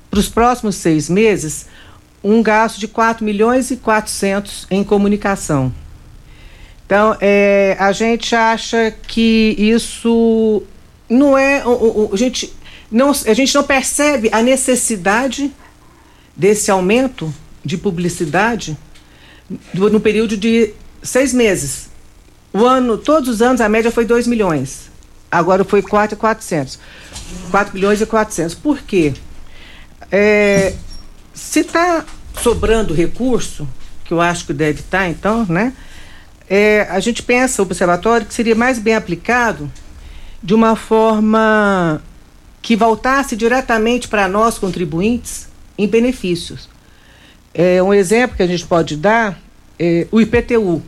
para 0.09 0.19
os 0.19 0.27
próximos 0.27 0.75
seis 0.75 1.09
meses 1.09 1.67
um 2.21 2.43
gasto 2.43 2.81
de 2.81 2.88
4 2.88 3.23
milhões 3.23 3.71
e 3.71 3.77
400 3.77 4.67
em 4.69 4.83
comunicação. 4.83 5.73
Então, 6.85 7.15
é, 7.21 7.77
a 7.79 7.93
gente 7.93 8.35
acha 8.35 8.93
que 9.07 9.55
isso 9.57 10.63
não 11.09 11.38
é. 11.38 11.63
A, 12.11 12.17
gente 12.17 12.53
não, 12.91 13.11
a 13.11 13.33
gente 13.33 13.55
não 13.55 13.63
percebe 13.63 14.27
a 14.33 14.41
necessidade 14.41 15.50
desse 16.35 16.69
aumento 16.69 17.33
de 17.63 17.77
publicidade 17.77 18.77
no 19.73 20.00
período 20.01 20.35
de 20.35 20.73
seis 21.01 21.34
meses. 21.34 21.89
O 22.53 22.65
ano, 22.65 22.98
todos 22.98 23.29
os 23.29 23.41
anos, 23.41 23.62
a 23.62 23.70
média 23.70 23.91
foi 23.91 24.05
2 24.05 24.27
milhões. 24.27 24.91
Agora 25.31 25.63
foi 25.63 25.81
4 25.81 26.15
e 26.15 26.20
400. 26.20 26.79
4 27.50 27.74
milhões 27.74 28.01
e 28.01 28.05
400. 28.05 28.55
Por 28.55 28.79
quê? 28.81 29.13
É, 30.12 30.74
se 31.34 31.62
está 31.62 32.05
sobrando 32.41 32.93
recurso, 32.93 33.67
que 34.03 34.13
eu 34.13 34.20
acho 34.20 34.46
que 34.46 34.53
deve 34.53 34.81
estar, 34.81 35.00
tá, 35.00 35.10
então, 35.10 35.46
né? 35.48 35.74
É, 36.50 36.86
a 36.89 37.00
gente 37.00 37.24
pensa, 37.24 37.62
o 37.62 37.65
observatório, 37.65 38.27
que 38.27 38.34
seria 38.34 38.55
mais 38.55 38.77
bem 38.77 38.96
aplicado 38.96 39.72
de 40.43 40.53
uma 40.53 40.75
forma 40.75 42.01
que 42.62 42.75
voltasse 42.75 43.38
diretamente 43.38 44.10
para 44.10 44.27
nós, 44.27 44.60
contribuintes, 44.60 45.48
em 45.77 45.88
benefícios. 45.88 46.70
É, 47.53 47.81
um 47.81 47.93
exemplo 47.93 48.36
que 48.36 48.43
a 48.43 48.48
gente 48.48 48.65
pode 48.65 48.98
dar 48.98 49.39
é 49.79 50.08
o 50.12 50.20
IPTU 50.20 50.84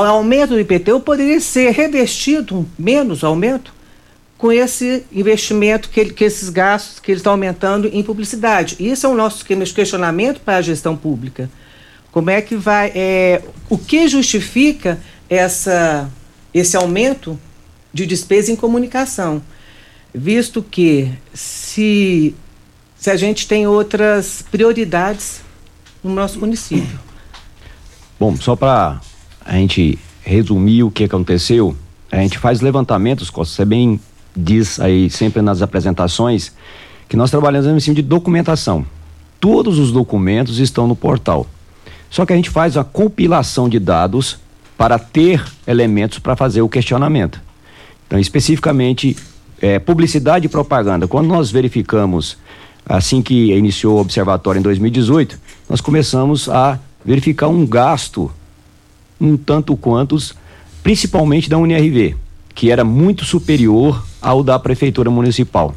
o 0.00 0.04
aumento 0.04 0.50
do 0.50 0.60
IPTU 0.60 1.00
poderia 1.00 1.38
ser 1.38 1.70
revestido, 1.70 2.66
menos 2.78 3.22
aumento, 3.22 3.74
com 4.38 4.50
esse 4.50 5.04
investimento, 5.12 5.90
que, 5.90 6.06
que 6.06 6.24
esses 6.24 6.48
gastos 6.48 6.98
que 6.98 7.12
eles 7.12 7.20
estão 7.20 7.34
aumentando 7.34 7.88
em 7.92 8.02
publicidade. 8.02 8.74
Isso 8.80 9.06
é 9.06 9.08
o 9.08 9.14
nosso 9.14 9.44
questionamento 9.44 10.40
para 10.40 10.56
a 10.56 10.62
gestão 10.62 10.96
pública. 10.96 11.48
Como 12.10 12.30
é 12.30 12.40
que 12.40 12.56
vai. 12.56 12.90
É, 12.94 13.42
o 13.68 13.78
que 13.78 14.08
justifica 14.08 14.98
essa, 15.28 16.10
esse 16.52 16.76
aumento 16.76 17.38
de 17.92 18.06
despesa 18.06 18.50
em 18.50 18.56
comunicação? 18.56 19.42
Visto 20.12 20.62
que 20.62 21.12
se, 21.32 22.34
se 22.96 23.10
a 23.10 23.16
gente 23.16 23.46
tem 23.46 23.66
outras 23.66 24.42
prioridades 24.50 25.40
no 26.02 26.12
nosso 26.12 26.40
município. 26.40 26.98
Bom, 28.18 28.36
só 28.36 28.56
para 28.56 29.00
a 29.44 29.54
gente 29.54 29.98
resumir 30.22 30.82
o 30.82 30.90
que 30.90 31.04
aconteceu, 31.04 31.76
a 32.10 32.16
gente 32.16 32.38
faz 32.38 32.60
levantamentos, 32.60 33.30
você 33.30 33.64
bem 33.64 34.00
diz 34.36 34.80
aí 34.80 35.10
sempre 35.10 35.42
nas 35.42 35.62
apresentações, 35.62 36.52
que 37.08 37.16
nós 37.16 37.30
trabalhamos 37.30 37.66
em 37.66 37.80
cima 37.80 37.96
de 37.96 38.02
documentação. 38.02 38.84
Todos 39.40 39.78
os 39.78 39.92
documentos 39.92 40.58
estão 40.58 40.86
no 40.86 40.96
portal. 40.96 41.46
Só 42.08 42.24
que 42.24 42.32
a 42.32 42.36
gente 42.36 42.50
faz 42.50 42.76
a 42.76 42.84
compilação 42.84 43.68
de 43.68 43.78
dados 43.78 44.38
para 44.76 44.98
ter 44.98 45.44
elementos 45.66 46.18
para 46.18 46.36
fazer 46.36 46.62
o 46.62 46.68
questionamento. 46.68 47.40
Então, 48.06 48.18
especificamente, 48.18 49.16
é, 49.60 49.78
publicidade 49.78 50.46
e 50.46 50.48
propaganda. 50.48 51.08
Quando 51.08 51.28
nós 51.28 51.50
verificamos, 51.50 52.36
assim 52.84 53.22
que 53.22 53.52
iniciou 53.52 53.96
o 53.96 54.00
observatório 54.00 54.58
em 54.58 54.62
2018, 54.62 55.38
nós 55.68 55.80
começamos 55.80 56.48
a 56.48 56.78
verificar 57.04 57.48
um 57.48 57.66
gasto 57.66 58.30
um 59.22 59.36
tanto 59.36 59.76
quantos, 59.76 60.34
principalmente 60.82 61.48
da 61.48 61.56
UNRV, 61.56 62.16
que 62.54 62.70
era 62.70 62.84
muito 62.84 63.24
superior 63.24 64.04
ao 64.20 64.42
da 64.42 64.58
Prefeitura 64.58 65.10
Municipal. 65.10 65.74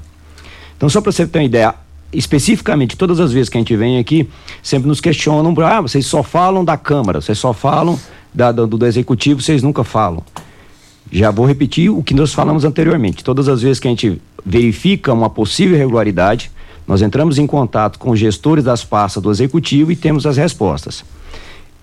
Então, 0.76 0.90
só 0.90 1.00
para 1.00 1.12
você 1.12 1.28
ter 1.28 1.40
uma 1.40 1.46
ideia, 1.46 1.76
especificamente, 2.12 2.98
todas 2.98 3.20
as 3.20 3.32
vezes 3.32 3.50
que 3.50 3.58
a 3.58 3.62
gente 3.62 3.76
vem 3.76 4.00
aqui, 4.00 4.28
sempre 4.64 4.88
nos 4.88 5.00
questionam, 5.00 5.54
ah, 5.64 5.82
vocês 5.82 6.06
só 6.06 6.24
falam 6.24 6.66
da 6.66 6.76
Câmara, 6.76 7.22
vocês 7.22 7.38
só 7.38 7.54
falam 7.54 8.00
da, 8.34 8.52
do, 8.52 8.66
do 8.66 8.86
Executivo, 8.86 9.42
vocês 9.42 9.62
nunca 9.62 9.84
falam. 9.84 10.24
Já 11.12 11.30
vou 11.30 11.46
repetir 11.46 11.90
o 11.90 12.02
que 12.02 12.16
nós 12.16 12.34
falamos 12.34 12.66
anteriormente. 12.66 13.24
Todas 13.24 13.48
as 13.48 13.62
vezes 13.62 13.80
que 13.80 13.88
a 13.88 13.92
gente 13.92 14.20
verifica 14.44 15.14
uma 15.14 15.30
possível 15.30 15.76
irregularidade, 15.76 16.52
nós 16.88 17.02
entramos 17.02 17.38
em 17.38 17.46
contato 17.46 18.00
com 18.00 18.10
os 18.10 18.20
gestores 18.20 18.64
das 18.64 18.84
pastas 18.84 19.22
do 19.22 19.30
Executivo 19.30 19.92
e 19.92 19.96
temos 19.96 20.26
as 20.26 20.36
respostas. 20.36 21.06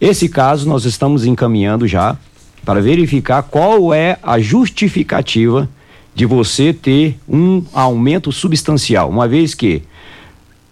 Esse 0.03 0.29
caso 0.29 0.69
nós 0.69 0.85
estamos 0.85 1.25
encaminhando 1.25 1.87
já 1.87 2.19
para 2.65 2.83
verificar 2.83 3.41
qual 3.45 3.95
é 3.95 4.19
a 4.21 4.41
justificativa 4.41 5.69
de 6.13 6.27
você 6.27 6.73
ter 6.73 7.21
um 7.29 7.65
aumento 7.73 8.33
substancial, 8.33 9.09
uma 9.09 9.29
vez 9.29 9.55
que, 9.55 9.85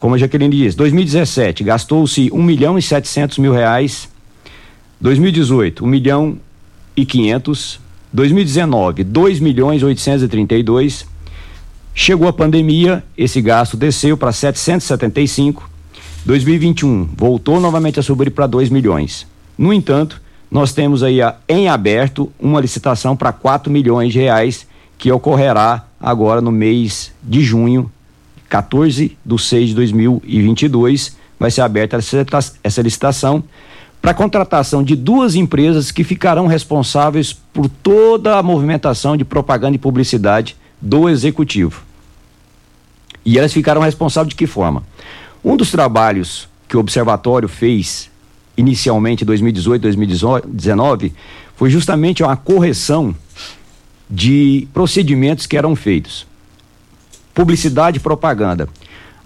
como 0.00 0.16
a 0.16 0.18
Jaqueline 0.18 0.56
diz, 0.56 0.74
2017 0.74 1.62
gastou-se 1.62 2.28
um 2.32 2.42
milhão 2.42 2.76
e 2.76 2.82
setecentos 2.82 3.38
mil 3.38 3.52
reais 3.52 4.08
2018, 5.00 5.84
1 5.84 5.86
milhão 5.86 6.36
e 6.96 7.06
500. 7.06 7.78
2019, 8.12 9.04
2 9.04 9.38
milhões 9.38 9.84
832. 9.84 11.06
Chegou 11.94 12.26
a 12.26 12.32
pandemia, 12.32 13.04
esse 13.16 13.40
gasto 13.40 13.76
desceu 13.76 14.16
para 14.16 14.32
775. 14.32 15.69
2021 16.24 17.08
voltou 17.16 17.58
novamente 17.58 17.98
a 17.98 18.02
subir 18.02 18.30
para 18.30 18.46
2 18.46 18.68
milhões. 18.68 19.26
No 19.56 19.72
entanto, 19.72 20.20
nós 20.50 20.72
temos 20.72 21.02
aí 21.02 21.22
a, 21.22 21.36
em 21.48 21.68
aberto 21.68 22.30
uma 22.38 22.60
licitação 22.60 23.16
para 23.16 23.32
4 23.32 23.72
milhões 23.72 24.12
de 24.12 24.18
reais 24.18 24.66
que 24.98 25.10
ocorrerá 25.10 25.84
agora 26.00 26.40
no 26.40 26.50
mês 26.50 27.12
de 27.22 27.42
junho, 27.42 27.90
14 28.48 29.16
de 29.24 29.42
6 29.42 29.68
de 29.68 29.74
2022. 29.76 31.16
Vai 31.38 31.50
ser 31.50 31.62
aberta 31.62 31.96
essa, 31.96 32.82
licitação 32.82 33.42
para 34.02 34.12
contratação 34.12 34.82
de 34.82 34.94
duas 34.94 35.34
empresas 35.34 35.90
que 35.90 36.04
ficarão 36.04 36.46
responsáveis 36.46 37.32
por 37.32 37.68
toda 37.68 38.36
a 38.36 38.42
movimentação 38.42 39.16
de 39.16 39.24
propaganda 39.24 39.76
e 39.76 39.78
publicidade 39.78 40.56
do 40.80 41.08
executivo. 41.08 41.82
E 43.24 43.38
elas 43.38 43.52
ficaram 43.52 43.80
responsáveis 43.80 44.30
de 44.30 44.36
que 44.36 44.46
forma? 44.46 44.82
Um 45.44 45.56
dos 45.56 45.70
trabalhos 45.70 46.48
que 46.68 46.76
o 46.76 46.80
observatório 46.80 47.48
fez 47.48 48.10
inicialmente 48.56 49.24
em 49.24 49.26
2018, 49.26 49.82
2019 49.82 51.12
foi 51.56 51.70
justamente 51.70 52.22
uma 52.22 52.36
correção 52.36 53.14
de 54.08 54.68
procedimentos 54.72 55.46
que 55.46 55.56
eram 55.56 55.74
feitos. 55.74 56.26
Publicidade 57.32 57.98
e 57.98 58.00
propaganda. 58.00 58.68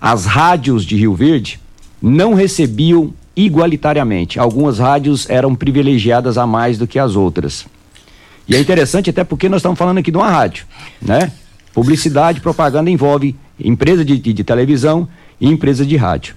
As 0.00 0.26
rádios 0.26 0.84
de 0.84 0.96
Rio 0.96 1.14
Verde 1.14 1.58
não 2.00 2.34
recebiam 2.34 3.12
igualitariamente. 3.34 4.38
Algumas 4.38 4.78
rádios 4.78 5.28
eram 5.28 5.54
privilegiadas 5.54 6.36
a 6.38 6.46
mais 6.46 6.78
do 6.78 6.86
que 6.86 6.98
as 6.98 7.16
outras. 7.16 7.66
E 8.46 8.54
é 8.54 8.60
interessante 8.60 9.10
até 9.10 9.24
porque 9.24 9.48
nós 9.48 9.60
estamos 9.60 9.78
falando 9.78 9.98
aqui 9.98 10.10
de 10.10 10.16
uma 10.18 10.30
rádio, 10.30 10.66
né? 11.00 11.32
Publicidade, 11.72 12.40
propaganda 12.40 12.90
envolve 12.90 13.34
empresa 13.58 14.04
de, 14.04 14.18
de, 14.18 14.32
de 14.32 14.44
televisão 14.44 15.08
e 15.40 15.48
empresa 15.48 15.84
de 15.84 15.96
rádio. 15.96 16.34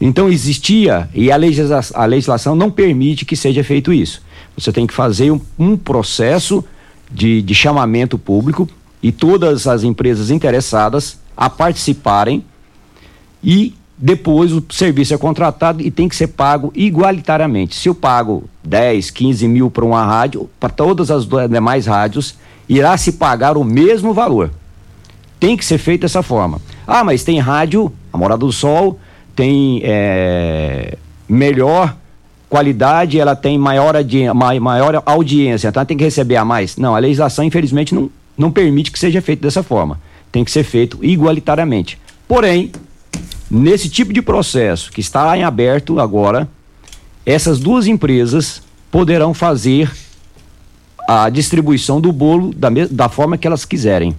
Então 0.00 0.28
existia, 0.28 1.08
e 1.14 1.30
a, 1.30 1.36
legisla, 1.36 1.80
a 1.94 2.04
legislação 2.06 2.54
não 2.54 2.70
permite 2.70 3.24
que 3.24 3.36
seja 3.36 3.62
feito 3.62 3.92
isso. 3.92 4.22
Você 4.56 4.72
tem 4.72 4.86
que 4.86 4.94
fazer 4.94 5.30
um, 5.30 5.40
um 5.58 5.76
processo 5.76 6.64
de, 7.10 7.42
de 7.42 7.54
chamamento 7.54 8.16
público 8.18 8.68
e 9.02 9.12
todas 9.12 9.66
as 9.66 9.82
empresas 9.82 10.30
interessadas 10.30 11.18
a 11.36 11.50
participarem 11.50 12.44
e 13.42 13.74
depois 13.96 14.52
o 14.52 14.64
serviço 14.70 15.12
é 15.12 15.18
contratado 15.18 15.82
e 15.82 15.90
tem 15.90 16.08
que 16.08 16.16
ser 16.16 16.28
pago 16.28 16.72
igualitariamente. 16.74 17.76
Se 17.76 17.88
eu 17.88 17.94
pago 17.94 18.44
10, 18.64 19.10
15 19.10 19.46
mil 19.46 19.70
para 19.70 19.84
uma 19.84 20.02
rádio, 20.04 20.48
para 20.58 20.70
todas 20.70 21.10
as 21.10 21.26
demais 21.50 21.86
rádios, 21.86 22.34
irá 22.66 22.96
se 22.96 23.12
pagar 23.12 23.58
o 23.58 23.64
mesmo 23.64 24.14
valor. 24.14 24.50
Tem 25.38 25.54
que 25.54 25.64
ser 25.64 25.76
feito 25.76 26.02
dessa 26.02 26.22
forma. 26.22 26.60
Ah, 26.90 27.04
mas 27.04 27.22
tem 27.22 27.38
rádio, 27.38 27.92
a 28.12 28.18
Morada 28.18 28.40
do 28.40 28.52
Sol, 28.52 28.98
tem 29.36 29.80
é, 29.84 30.96
melhor 31.28 31.96
qualidade, 32.48 33.20
ela 33.20 33.36
tem 33.36 33.56
maior, 33.56 33.94
maior 34.60 35.02
audiência, 35.06 35.68
então 35.68 35.80
ela 35.80 35.86
tem 35.86 35.96
que 35.96 36.04
receber 36.04 36.36
a 36.36 36.44
mais. 36.44 36.76
Não, 36.76 36.96
a 36.96 36.98
legislação, 36.98 37.44
infelizmente, 37.44 37.94
não, 37.94 38.10
não 38.36 38.50
permite 38.50 38.90
que 38.90 38.98
seja 38.98 39.22
feito 39.22 39.40
dessa 39.40 39.62
forma. 39.62 40.00
Tem 40.32 40.44
que 40.44 40.50
ser 40.50 40.64
feito 40.64 40.98
igualitariamente. 41.02 41.98
Porém, 42.26 42.72
Nesse 43.50 43.88
tipo 43.88 44.12
de 44.12 44.22
processo 44.22 44.92
que 44.92 45.00
está 45.00 45.36
em 45.36 45.42
aberto 45.42 45.98
agora, 45.98 46.48
essas 47.26 47.58
duas 47.58 47.88
empresas 47.88 48.62
poderão 48.92 49.34
fazer 49.34 49.90
a 51.08 51.28
distribuição 51.28 52.00
do 52.00 52.12
bolo 52.12 52.54
da, 52.54 52.68
da 52.88 53.08
forma 53.08 53.36
que 53.36 53.48
elas 53.48 53.64
quiserem. 53.64 54.16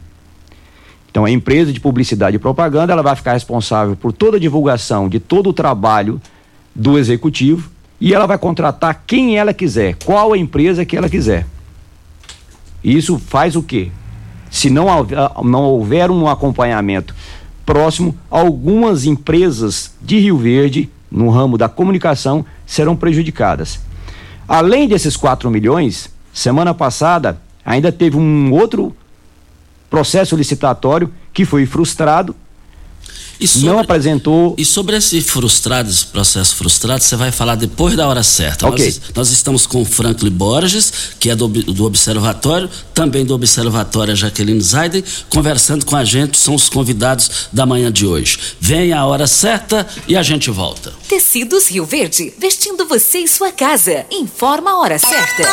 Então, 1.11 1.25
a 1.25 1.29
empresa 1.29 1.73
de 1.73 1.79
publicidade 1.79 2.37
e 2.37 2.39
propaganda 2.39 2.93
ela 2.93 3.03
vai 3.03 3.15
ficar 3.17 3.33
responsável 3.33 3.97
por 3.97 4.13
toda 4.13 4.37
a 4.37 4.39
divulgação 4.39 5.09
de 5.09 5.19
todo 5.19 5.49
o 5.49 5.53
trabalho 5.53 6.21
do 6.73 6.97
executivo 6.97 7.69
e 7.99 8.13
ela 8.13 8.25
vai 8.25 8.37
contratar 8.37 9.03
quem 9.05 9.37
ela 9.37 9.53
quiser, 9.53 9.95
qual 10.05 10.31
a 10.31 10.37
empresa 10.37 10.85
que 10.85 10.95
ela 10.95 11.09
quiser. 11.09 11.45
Isso 12.81 13.19
faz 13.19 13.57
o 13.57 13.61
quê? 13.61 13.91
Se 14.49 14.69
não, 14.69 14.87
não 15.43 15.63
houver 15.63 16.09
um 16.09 16.27
acompanhamento 16.29 17.13
próximo, 17.65 18.17
algumas 18.29 19.05
empresas 19.05 19.93
de 20.01 20.17
Rio 20.17 20.37
Verde, 20.37 20.89
no 21.11 21.29
ramo 21.29 21.57
da 21.57 21.67
comunicação, 21.67 22.45
serão 22.65 22.95
prejudicadas. 22.95 23.79
Além 24.47 24.87
desses 24.87 25.15
4 25.17 25.51
milhões, 25.51 26.09
semana 26.33 26.73
passada 26.73 27.39
ainda 27.65 27.91
teve 27.91 28.17
um 28.17 28.51
outro 28.53 28.95
processo 29.91 30.35
licitatório 30.35 31.13
que 31.31 31.45
foi 31.45 31.67
frustrado 31.67 32.35
Sobre, 33.47 33.67
não 33.67 33.79
apresentou. 33.79 34.55
E 34.57 34.63
sobre 34.63 34.95
esse 34.95 35.21
frustrado, 35.21 35.89
esse 35.89 36.05
processo 36.05 36.55
frustrado, 36.55 37.03
você 37.03 37.15
vai 37.15 37.31
falar 37.31 37.55
depois 37.55 37.95
da 37.95 38.07
hora 38.07 38.23
certa. 38.23 38.67
Ok. 38.67 38.85
Nós, 38.85 39.01
nós 39.15 39.31
estamos 39.31 39.65
com 39.65 39.81
o 39.81 39.85
Franklin 39.85 40.29
Borges, 40.29 40.93
que 41.19 41.29
é 41.29 41.35
do, 41.35 41.47
do 41.47 41.85
Observatório, 41.85 42.69
também 42.93 43.25
do 43.25 43.33
Observatório 43.33 44.13
a 44.13 44.15
Jaqueline 44.15 44.61
Zaiden, 44.61 45.03
conversando 45.29 45.85
com 45.85 45.95
a 45.95 46.03
gente, 46.03 46.37
são 46.37 46.53
os 46.53 46.69
convidados 46.69 47.47
da 47.51 47.65
manhã 47.65 47.91
de 47.91 48.05
hoje. 48.05 48.37
Vem 48.59 48.93
a 48.93 49.05
hora 49.05 49.25
certa 49.25 49.87
e 50.07 50.15
a 50.15 50.23
gente 50.23 50.51
volta. 50.51 50.93
Tecidos 51.07 51.67
Rio 51.67 51.85
Verde, 51.85 52.33
vestindo 52.37 52.85
você 52.85 53.19
e 53.19 53.27
sua 53.27 53.51
casa. 53.51 54.05
Informa 54.11 54.71
a 54.71 54.79
hora 54.79 54.99
certa. 54.99 55.43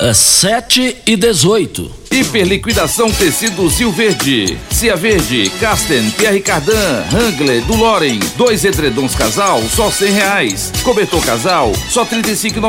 É 0.00 0.12
7 0.12 0.96
e 1.06 1.16
18. 1.16 2.03
Hiperliquidação 2.14 3.10
Tecidos 3.10 3.80
Rio 3.80 3.90
Verde. 3.90 4.56
Cia 4.70 4.94
Verde, 4.94 5.50
Casten, 5.58 6.12
Pierre 6.12 6.40
Cardan, 6.40 7.02
Hangler, 7.12 7.60
do 7.62 7.74
Loren. 7.74 8.20
Dois 8.36 8.64
edredons 8.64 9.16
casal, 9.16 9.60
só 9.74 9.90
cem 9.90 10.12
reais. 10.12 10.70
Cobertor 10.84 11.20
casal, 11.26 11.72
só 11.90 12.04
trinta 12.04 12.30
e 12.30 12.36
cinco 12.36 12.60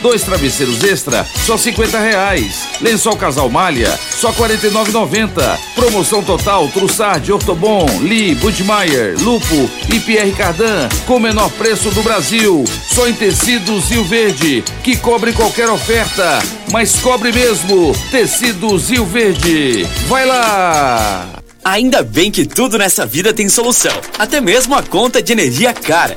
Dois 0.00 0.22
travesseiros 0.22 0.82
extra, 0.84 1.26
só 1.44 1.58
cinquenta 1.58 1.98
reais. 1.98 2.66
Lençol 2.80 3.14
casal 3.14 3.50
malha, 3.50 3.94
só 4.10 4.32
quarenta 4.32 4.66
e 4.66 4.70
Promoção 5.74 6.22
total, 6.22 6.66
Trussard, 6.68 7.30
Ortobon, 7.30 7.84
Lee, 8.00 8.34
Budmeier, 8.36 9.20
Lupo 9.20 9.68
e 9.92 10.00
Pierre 10.00 10.32
Cardan, 10.32 10.88
com 11.06 11.16
o 11.16 11.20
menor 11.20 11.50
preço 11.50 11.90
do 11.90 12.02
Brasil. 12.02 12.64
Só 12.88 13.06
em 13.06 13.12
Tecidos 13.12 13.90
Rio 13.90 14.04
Verde, 14.04 14.64
que 14.82 14.96
cobre 14.96 15.34
qualquer 15.34 15.68
oferta, 15.68 16.38
mas 16.70 16.96
cobre 17.00 17.32
mesmo. 17.32 17.92
Tecidos 18.10 18.61
do 18.62 18.78
Zil 18.78 19.04
Verde. 19.04 19.82
Vai 20.06 20.24
lá! 20.24 21.28
Ainda 21.64 22.00
bem 22.00 22.30
que 22.30 22.46
tudo 22.46 22.78
nessa 22.78 23.04
vida 23.04 23.34
tem 23.34 23.48
solução, 23.48 23.90
até 24.16 24.40
mesmo 24.40 24.76
a 24.76 24.82
conta 24.84 25.20
de 25.20 25.32
energia 25.32 25.74
cara. 25.74 26.16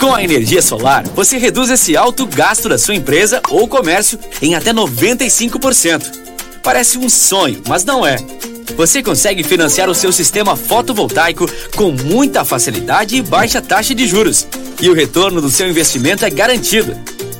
Com 0.00 0.14
a 0.14 0.22
energia 0.22 0.62
solar, 0.62 1.04
você 1.08 1.38
reduz 1.38 1.70
esse 1.70 1.96
alto 1.96 2.24
gasto 2.24 2.68
da 2.68 2.78
sua 2.78 2.94
empresa 2.94 3.42
ou 3.50 3.66
comércio 3.66 4.16
em 4.40 4.54
até 4.54 4.72
95%. 4.72 6.04
Parece 6.62 6.98
um 6.98 7.08
sonho, 7.08 7.60
mas 7.66 7.84
não 7.84 8.06
é. 8.06 8.14
Você 8.76 9.02
consegue 9.02 9.42
financiar 9.42 9.90
o 9.90 9.94
seu 9.94 10.12
sistema 10.12 10.54
fotovoltaico 10.54 11.50
com 11.74 11.90
muita 11.90 12.44
facilidade 12.44 13.16
e 13.16 13.22
baixa 13.22 13.60
taxa 13.60 13.92
de 13.92 14.06
juros. 14.06 14.46
E 14.80 14.88
o 14.88 14.94
retorno 14.94 15.40
do 15.40 15.50
seu 15.50 15.68
investimento 15.68 16.24
é 16.24 16.30
garantido. 16.30 16.96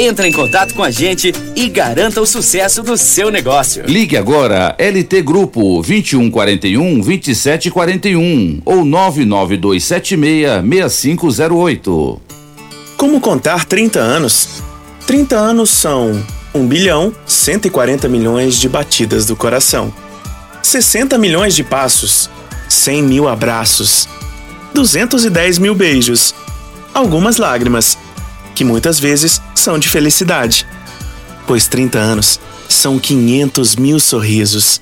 Entre 0.00 0.28
em 0.28 0.32
contato 0.32 0.74
com 0.74 0.84
a 0.84 0.92
gente 0.92 1.32
e 1.56 1.68
garanta 1.68 2.20
o 2.20 2.26
sucesso 2.26 2.84
do 2.84 2.96
seu 2.96 3.32
negócio. 3.32 3.84
Ligue 3.84 4.16
agora 4.16 4.76
LT 4.78 5.22
Grupo 5.22 5.82
2141 5.82 7.00
2741 7.00 8.62
ou 8.64 8.84
99276 8.84 10.62
6508. 10.94 12.20
Como 12.96 13.20
contar 13.20 13.64
30 13.64 13.98
anos? 13.98 14.62
30 15.04 15.34
anos 15.34 15.70
são 15.70 16.24
1 16.54 16.64
bilhão 16.68 17.12
140 17.26 18.08
milhões 18.08 18.54
de 18.54 18.68
batidas 18.68 19.26
do 19.26 19.34
coração, 19.34 19.92
60 20.62 21.18
milhões 21.18 21.56
de 21.56 21.64
passos, 21.64 22.30
100 22.68 23.02
mil 23.02 23.28
abraços, 23.28 24.08
210 24.74 25.58
mil 25.58 25.74
beijos, 25.74 26.32
algumas 26.94 27.36
lágrimas 27.36 27.98
que 28.58 28.64
muitas 28.64 28.98
vezes 28.98 29.40
são 29.54 29.78
de 29.78 29.88
felicidade, 29.88 30.66
pois 31.46 31.68
30 31.68 31.96
anos 31.96 32.40
são 32.68 32.98
500 32.98 33.76
mil 33.76 34.00
sorrisos. 34.00 34.80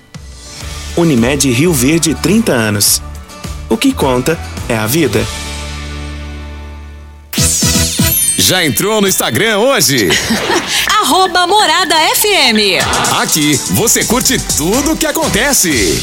Unimed 0.97 1.51
Rio 1.53 1.75
Verde 1.75 2.15
30 2.15 2.53
anos. 2.53 3.03
O 3.69 3.77
que 3.77 3.93
conta 3.93 4.41
é 4.67 4.75
a 4.75 4.87
vida. 4.87 5.23
Já 8.39 8.65
entrou 8.65 9.03
no 9.03 9.09
Instagram 9.09 9.59
hoje? 9.59 10.09
Arroba 11.03 11.47
Morada 11.47 11.97
FM. 12.15 12.83
Aqui 13.21 13.61
você 13.73 14.07
curte 14.07 14.39
tudo 14.57 14.93
o 14.93 14.97
que 14.97 15.05
acontece. 15.05 16.03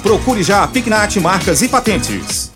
procure 0.00 0.42
já 0.42 0.62
a 0.62 0.68
Pignat 0.68 1.16
Marcas 1.16 1.62
e 1.62 1.68
Patentes. 1.68 2.55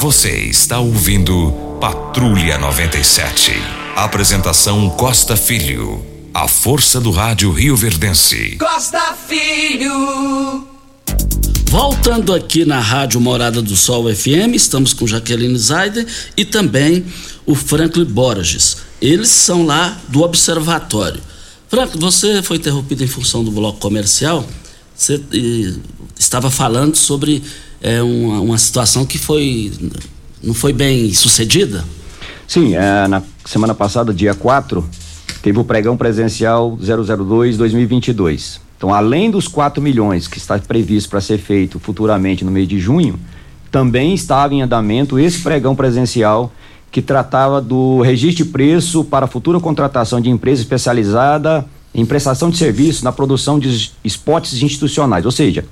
Você 0.00 0.30
está 0.30 0.80
ouvindo 0.80 1.52
Patrulha 1.80 2.58
97. 2.58 3.52
Apresentação 3.96 4.90
Costa 4.90 5.36
Filho. 5.36 6.04
A 6.34 6.46
força 6.48 7.00
do 7.00 7.10
rádio 7.10 7.50
Rio 7.52 7.76
Verdense. 7.76 8.56
Costa 8.58 9.14
Filho. 9.26 10.66
Voltando 11.70 12.34
aqui 12.34 12.64
na 12.64 12.80
Rádio 12.80 13.20
Morada 13.20 13.62
do 13.62 13.76
Sol 13.76 14.12
FM, 14.14 14.54
estamos 14.54 14.92
com 14.92 15.06
Jaqueline 15.06 15.56
Zaider 15.56 16.06
e 16.36 16.44
também 16.44 17.06
o 17.46 17.54
Franklin 17.54 18.04
Borges. 18.04 18.78
Eles 19.00 19.28
são 19.30 19.64
lá 19.64 19.98
do 20.08 20.22
Observatório. 20.22 21.20
Franklin, 21.68 22.00
você 22.00 22.42
foi 22.42 22.58
interrompido 22.58 23.02
em 23.02 23.08
função 23.08 23.42
do 23.42 23.50
bloco 23.50 23.78
comercial. 23.78 24.46
Você 24.94 25.14
eh, 25.32 25.74
estava 26.18 26.50
falando 26.50 26.96
sobre 26.96 27.42
é 27.84 28.02
uma, 28.02 28.40
uma 28.40 28.58
situação 28.58 29.04
que 29.04 29.18
foi 29.18 29.70
não 30.42 30.54
foi 30.54 30.72
bem 30.72 31.12
sucedida? 31.12 31.84
Sim, 32.48 32.74
é, 32.74 33.06
na 33.06 33.22
semana 33.44 33.74
passada, 33.74 34.12
dia 34.12 34.34
4, 34.34 34.84
teve 35.42 35.58
o 35.58 35.64
pregão 35.64 35.96
presencial 35.96 36.76
002 36.78 37.56
2022. 37.58 38.60
Então, 38.76 38.92
além 38.92 39.30
dos 39.30 39.46
4 39.46 39.82
milhões 39.82 40.26
que 40.26 40.38
está 40.38 40.58
previsto 40.58 41.10
para 41.10 41.20
ser 41.20 41.38
feito 41.38 41.78
futuramente 41.78 42.44
no 42.44 42.50
mês 42.50 42.66
de 42.66 42.78
junho, 42.78 43.18
também 43.70 44.14
estava 44.14 44.54
em 44.54 44.62
andamento 44.62 45.18
esse 45.18 45.40
pregão 45.40 45.74
presencial 45.74 46.52
que 46.90 47.02
tratava 47.02 47.60
do 47.60 48.00
registro 48.02 48.44
de 48.44 48.50
preço 48.50 49.04
para 49.04 49.26
futura 49.26 49.60
contratação 49.60 50.20
de 50.20 50.30
empresa 50.30 50.62
especializada 50.62 51.66
em 51.94 52.04
prestação 52.04 52.50
de 52.50 52.56
serviço 52.56 53.04
na 53.04 53.12
produção 53.12 53.58
de 53.58 53.92
spots 54.02 54.60
institucionais, 54.62 55.24
ou 55.24 55.30
seja, 55.30 55.64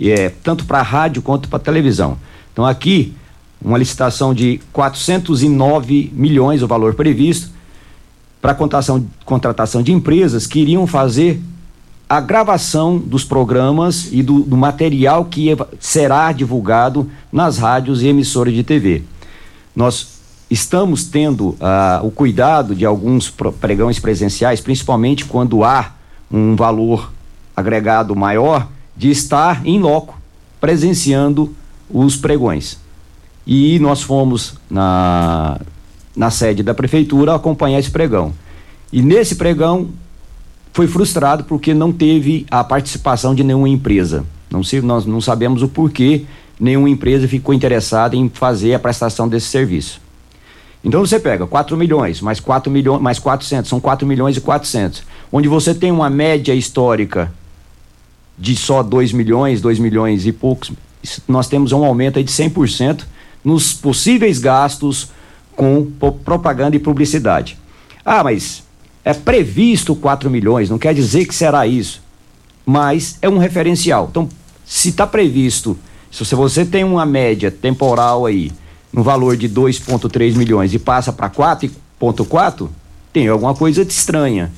é, 0.00 0.28
tanto 0.28 0.64
para 0.64 0.82
rádio 0.82 1.22
quanto 1.22 1.48
para 1.48 1.58
televisão. 1.58 2.18
Então 2.52 2.66
aqui, 2.66 3.14
uma 3.62 3.78
licitação 3.78 4.34
de 4.34 4.60
409 4.72 6.12
milhões 6.14 6.62
o 6.62 6.66
valor 6.66 6.94
previsto 6.94 7.50
para 8.40 8.54
contratação 8.54 9.82
de 9.82 9.92
empresas 9.92 10.46
que 10.46 10.60
iriam 10.60 10.86
fazer 10.86 11.40
a 12.08 12.20
gravação 12.20 12.98
dos 12.98 13.24
programas 13.24 14.08
e 14.10 14.22
do, 14.22 14.40
do 14.40 14.56
material 14.56 15.26
que 15.26 15.56
será 15.78 16.32
divulgado 16.32 17.08
nas 17.30 17.58
rádios 17.58 18.02
e 18.02 18.08
emissoras 18.08 18.52
de 18.52 18.64
TV. 18.64 19.04
Nós 19.76 20.19
estamos 20.50 21.04
tendo 21.04 21.50
uh, 21.50 22.04
o 22.04 22.10
cuidado 22.10 22.74
de 22.74 22.84
alguns 22.84 23.30
pregões 23.60 24.00
presenciais, 24.00 24.60
principalmente 24.60 25.24
quando 25.24 25.62
há 25.62 25.92
um 26.30 26.56
valor 26.56 27.12
agregado 27.56 28.16
maior, 28.16 28.68
de 28.96 29.10
estar 29.10 29.64
em 29.64 29.78
loco, 29.78 30.18
presenciando 30.60 31.54
os 31.88 32.16
pregões. 32.16 32.78
E 33.46 33.78
nós 33.78 34.02
fomos 34.02 34.54
na, 34.68 35.58
na 36.14 36.30
sede 36.30 36.62
da 36.62 36.74
prefeitura 36.74 37.34
acompanhar 37.34 37.78
esse 37.78 37.90
pregão. 37.90 38.32
E 38.92 39.00
nesse 39.00 39.36
pregão 39.36 39.88
foi 40.72 40.86
frustrado 40.86 41.44
porque 41.44 41.72
não 41.72 41.92
teve 41.92 42.46
a 42.50 42.62
participação 42.62 43.34
de 43.34 43.44
nenhuma 43.44 43.68
empresa. 43.68 44.24
Não 44.50 44.62
nós 44.82 45.06
não 45.06 45.20
sabemos 45.20 45.62
o 45.62 45.68
porquê 45.68 46.24
nenhuma 46.58 46.90
empresa 46.90 47.26
ficou 47.26 47.54
interessada 47.54 48.16
em 48.16 48.28
fazer 48.28 48.74
a 48.74 48.78
prestação 48.78 49.28
desse 49.28 49.46
serviço. 49.46 50.00
Então 50.82 51.00
você 51.00 51.20
pega 51.20 51.46
4 51.46 51.76
milhões, 51.76 52.20
mais 52.20 52.40
4 52.40 52.70
milhões, 52.70 53.02
mais 53.02 53.18
400, 53.18 53.68
são 53.68 53.78
4 53.78 54.06
milhões 54.06 54.36
e 54.36 54.40
400. 54.40 55.02
Onde 55.30 55.48
você 55.48 55.74
tem 55.74 55.92
uma 55.92 56.08
média 56.08 56.54
histórica 56.54 57.32
de 58.38 58.56
só 58.56 58.82
2 58.82 59.12
milhões, 59.12 59.60
2 59.60 59.78
milhões 59.78 60.26
e 60.26 60.32
poucos, 60.32 60.72
nós 61.28 61.48
temos 61.48 61.72
um 61.72 61.84
aumento 61.84 62.18
aí 62.18 62.24
de 62.24 62.32
100% 62.32 63.04
nos 63.44 63.74
possíveis 63.74 64.38
gastos 64.38 65.10
com 65.54 65.86
propaganda 66.24 66.76
e 66.76 66.78
publicidade. 66.78 67.58
Ah, 68.04 68.24
mas 68.24 68.62
é 69.04 69.12
previsto 69.12 69.94
4 69.94 70.30
milhões, 70.30 70.70
não 70.70 70.78
quer 70.78 70.94
dizer 70.94 71.26
que 71.26 71.34
será 71.34 71.66
isso, 71.66 72.02
mas 72.64 73.18
é 73.20 73.28
um 73.28 73.36
referencial. 73.36 74.08
Então, 74.10 74.28
se 74.64 74.88
está 74.88 75.06
previsto, 75.06 75.78
se 76.10 76.34
você 76.34 76.64
tem 76.64 76.84
uma 76.84 77.04
média 77.04 77.50
temporal 77.50 78.24
aí 78.24 78.50
no 78.92 79.02
valor 79.02 79.36
de 79.36 79.48
2,3 79.48 80.36
milhões 80.36 80.74
e 80.74 80.78
passa 80.78 81.12
para 81.12 81.30
4,4, 81.30 82.68
tem 83.12 83.28
alguma 83.28 83.54
coisa 83.54 83.84
de 83.84 83.92
estranha. 83.92 84.50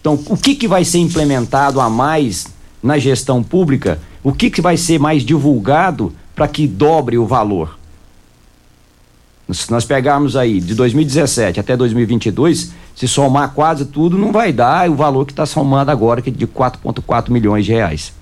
Então, 0.00 0.18
o 0.26 0.36
que, 0.36 0.54
que 0.54 0.66
vai 0.66 0.84
ser 0.84 0.98
implementado 0.98 1.80
a 1.80 1.90
mais 1.90 2.46
na 2.82 2.98
gestão 2.98 3.42
pública? 3.42 4.00
O 4.22 4.32
que, 4.32 4.50
que 4.50 4.60
vai 4.60 4.76
ser 4.76 4.98
mais 4.98 5.22
divulgado 5.22 6.12
para 6.34 6.48
que 6.48 6.66
dobre 6.66 7.18
o 7.18 7.26
valor? 7.26 7.78
Se 9.52 9.70
nós 9.70 9.84
pegarmos 9.84 10.36
aí 10.36 10.60
de 10.60 10.74
2017 10.74 11.58
até 11.58 11.76
2022, 11.76 12.72
se 12.94 13.08
somar 13.08 13.52
quase 13.52 13.84
tudo, 13.84 14.16
não 14.16 14.30
vai 14.30 14.52
dar 14.52 14.88
o 14.88 14.94
valor 14.94 15.26
que 15.26 15.32
está 15.32 15.44
somando 15.44 15.90
agora, 15.90 16.22
que 16.22 16.30
é 16.30 16.32
de 16.32 16.46
4,4 16.46 17.30
milhões 17.30 17.64
de 17.64 17.72
reais. 17.72 18.12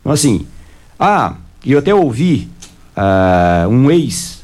Então, 0.00 0.12
assim, 0.12 0.46
ah, 0.98 1.34
e 1.64 1.72
eu 1.72 1.78
até 1.78 1.94
ouvi 1.94 2.48
uh, 2.96 3.68
um 3.68 3.90
ex 3.90 4.41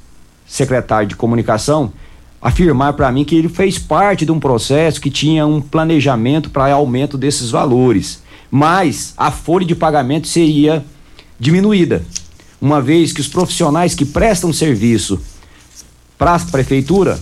secretário 0.48 1.08
de 1.08 1.16
comunicação 1.16 1.92
afirmar 2.40 2.92
para 2.92 3.10
mim 3.10 3.24
que 3.24 3.36
ele 3.36 3.48
fez 3.48 3.78
parte 3.78 4.24
de 4.24 4.32
um 4.32 4.40
processo 4.40 5.00
que 5.00 5.10
tinha 5.10 5.46
um 5.46 5.60
planejamento 5.60 6.50
para 6.50 6.72
aumento 6.72 7.18
desses 7.18 7.50
valores, 7.50 8.22
mas 8.50 9.12
a 9.16 9.30
folha 9.30 9.66
de 9.66 9.74
pagamento 9.74 10.28
seria 10.28 10.84
diminuída, 11.38 12.02
uma 12.60 12.80
vez 12.80 13.12
que 13.12 13.20
os 13.20 13.28
profissionais 13.28 13.94
que 13.94 14.04
prestam 14.04 14.52
serviço 14.52 15.20
para 16.16 16.34
a 16.34 16.40
prefeitura, 16.40 17.18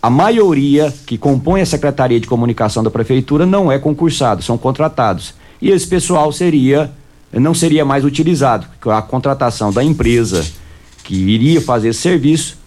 a 0.00 0.10
maioria 0.10 0.92
que 1.06 1.18
compõe 1.18 1.60
a 1.60 1.66
secretaria 1.66 2.20
de 2.20 2.26
comunicação 2.26 2.82
da 2.82 2.90
prefeitura 2.90 3.44
não 3.44 3.70
é 3.70 3.78
concursado, 3.78 4.42
são 4.42 4.56
contratados. 4.58 5.34
E 5.60 5.70
esse 5.70 5.86
pessoal 5.86 6.32
seria 6.32 6.90
não 7.32 7.52
seria 7.52 7.84
mais 7.84 8.04
utilizado, 8.04 8.66
a 8.86 9.02
contratação 9.02 9.72
da 9.72 9.82
empresa 9.82 10.46
que 11.06 11.14
iria 11.14 11.60
fazer 11.60 11.90
esse 11.90 12.00
serviço, 12.00 12.58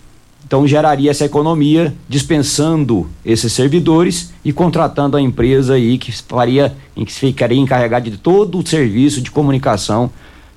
então 0.45 0.65
geraria 0.65 1.11
essa 1.11 1.25
economia 1.25 1.93
dispensando 2.07 3.09
esses 3.23 3.51
servidores 3.51 4.33
e 4.45 4.53
contratando 4.53 5.17
a 5.17 5.21
empresa 5.21 5.73
aí 5.73 5.97
que 5.97 6.09
faria, 6.11 6.73
em 6.95 7.03
que 7.03 7.11
ficaria 7.11 7.59
encarregada 7.59 8.09
de 8.09 8.17
todo 8.17 8.57
o 8.57 8.65
serviço 8.65 9.21
de 9.21 9.29
comunicação 9.29 10.09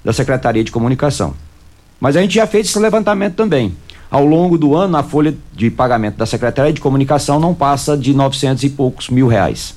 da 0.05 0.12
Secretaria 0.12 0.62
de 0.62 0.71
Comunicação. 0.71 1.35
Mas 2.01 2.16
a 2.16 2.23
gente 2.23 2.37
já 2.37 2.47
fez 2.47 2.68
esse 2.68 2.79
levantamento 2.79 3.35
também. 3.35 3.75
Ao 4.09 4.25
longo 4.25 4.57
do 4.57 4.77
ano, 4.77 4.97
a 4.97 5.03
folha 5.03 5.37
de 5.53 5.68
pagamento 5.68 6.16
da 6.16 6.27
Secretaria 6.27 6.73
de 6.73 6.81
Comunicação 6.81 7.40
não 7.40 7.53
passa 7.53 7.97
de 7.97 8.14
900 8.14 8.62
e 8.62 8.71
poucos 8.71 9.09
mil 9.09 9.27
reais. 9.27 9.75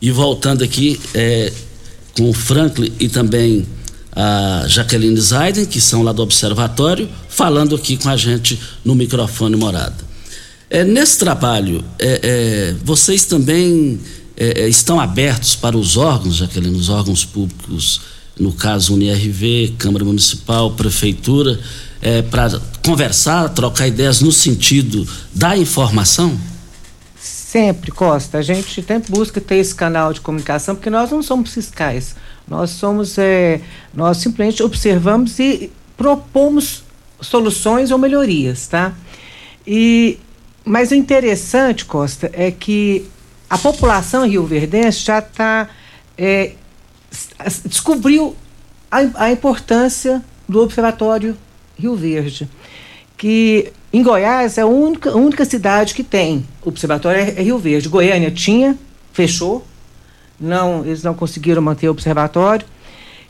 E 0.00 0.10
voltando 0.10 0.62
aqui 0.62 1.00
é, 1.14 1.52
com 2.16 2.28
o 2.28 2.32
Franklin 2.32 2.92
e 3.00 3.08
também 3.08 3.66
a 4.14 4.64
Jaqueline 4.68 5.20
Zaiden, 5.20 5.66
que 5.66 5.80
são 5.80 6.02
lá 6.02 6.12
do 6.12 6.22
Observatório, 6.22 7.08
falando 7.28 7.74
aqui 7.74 7.96
com 7.96 8.08
a 8.08 8.16
gente 8.16 8.58
no 8.84 8.94
microfone 8.94 9.56
morada. 9.56 9.96
É, 10.70 10.84
nesse 10.84 11.18
trabalho, 11.18 11.84
é, 11.98 12.20
é, 12.22 12.74
vocês 12.84 13.24
também 13.24 14.00
é, 14.36 14.62
é, 14.62 14.68
estão 14.68 15.00
abertos 15.00 15.54
para 15.54 15.76
os 15.76 15.96
órgãos, 15.96 16.36
Jaqueline, 16.36 16.76
os 16.76 16.88
órgãos 16.88 17.24
públicos, 17.24 18.00
no 18.38 18.52
caso 18.52 18.94
UNIRV, 18.94 19.74
Câmara 19.78 20.04
Municipal, 20.04 20.72
Prefeitura, 20.72 21.58
é, 22.00 22.22
para 22.22 22.60
conversar, 22.84 23.48
trocar 23.50 23.86
ideias 23.86 24.20
no 24.20 24.32
sentido 24.32 25.06
da 25.34 25.56
informação? 25.56 26.38
Sempre, 27.54 27.92
Costa. 27.92 28.38
A 28.38 28.42
gente 28.42 28.82
sempre 28.82 29.12
busca 29.12 29.40
ter 29.40 29.54
esse 29.58 29.72
canal 29.72 30.12
de 30.12 30.20
comunicação, 30.20 30.74
porque 30.74 30.90
nós 30.90 31.12
não 31.12 31.22
somos 31.22 31.54
fiscais. 31.54 32.16
Nós 32.48 32.70
somos, 32.70 33.16
é, 33.16 33.60
nós 33.94 34.16
simplesmente 34.16 34.60
observamos 34.60 35.38
e 35.38 35.70
propomos 35.96 36.82
soluções 37.20 37.92
ou 37.92 37.98
melhorias, 37.98 38.66
tá? 38.66 38.92
E, 39.64 40.18
mas 40.64 40.90
o 40.90 40.96
interessante, 40.96 41.84
Costa, 41.84 42.28
é 42.32 42.50
que 42.50 43.08
a 43.48 43.56
população 43.56 44.26
rio-verdense 44.26 44.98
já 44.98 45.20
está 45.20 45.68
é, 46.18 46.54
descobriu 47.66 48.34
a, 48.90 49.26
a 49.26 49.30
importância 49.30 50.24
do 50.48 50.60
Observatório 50.60 51.36
Rio 51.78 51.94
Verde, 51.94 52.50
que 53.16 53.72
em 53.94 54.02
Goiás 54.02 54.58
é 54.58 54.62
a 54.62 54.66
única, 54.66 55.10
a 55.10 55.14
única 55.14 55.44
cidade 55.44 55.94
que 55.94 56.02
tem 56.02 56.44
observatório 56.64 57.20
é, 57.20 57.28
é 57.28 57.42
Rio 57.42 57.58
Verde. 57.58 57.88
Goiânia 57.88 58.28
tinha, 58.28 58.76
fechou. 59.12 59.64
Não, 60.40 60.84
eles 60.84 61.04
não 61.04 61.14
conseguiram 61.14 61.62
manter 61.62 61.86
o 61.86 61.92
observatório. 61.92 62.66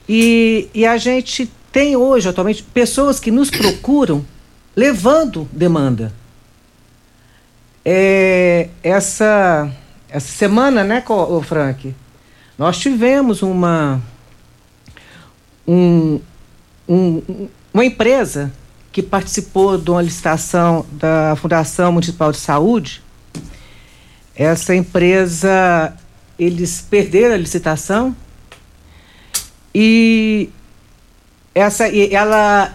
E, 0.08 0.70
e 0.72 0.86
a 0.86 0.96
gente 0.96 1.52
tem 1.70 1.96
hoje, 1.96 2.30
atualmente, 2.30 2.62
pessoas 2.62 3.20
que 3.20 3.30
nos 3.30 3.50
procuram 3.50 4.24
levando 4.74 5.46
demanda. 5.52 6.10
É, 7.84 8.70
essa, 8.82 9.70
essa 10.08 10.32
semana, 10.32 10.82
né, 10.82 11.04
Frank? 11.42 11.94
Nós 12.56 12.78
tivemos 12.78 13.42
uma, 13.42 14.00
um, 15.68 16.18
um, 16.88 17.48
uma 17.70 17.84
empresa 17.84 18.50
que 18.94 19.02
participou 19.02 19.76
de 19.76 19.90
uma 19.90 20.00
licitação 20.00 20.86
da 20.92 21.34
Fundação 21.34 21.90
Municipal 21.90 22.30
de 22.30 22.38
Saúde. 22.38 23.02
Essa 24.36 24.72
empresa, 24.72 25.92
eles 26.38 26.80
perderam 26.88 27.34
a 27.34 27.36
licitação 27.36 28.14
e 29.74 30.48
essa 31.52 31.88
e 31.88 32.14
ela 32.14 32.72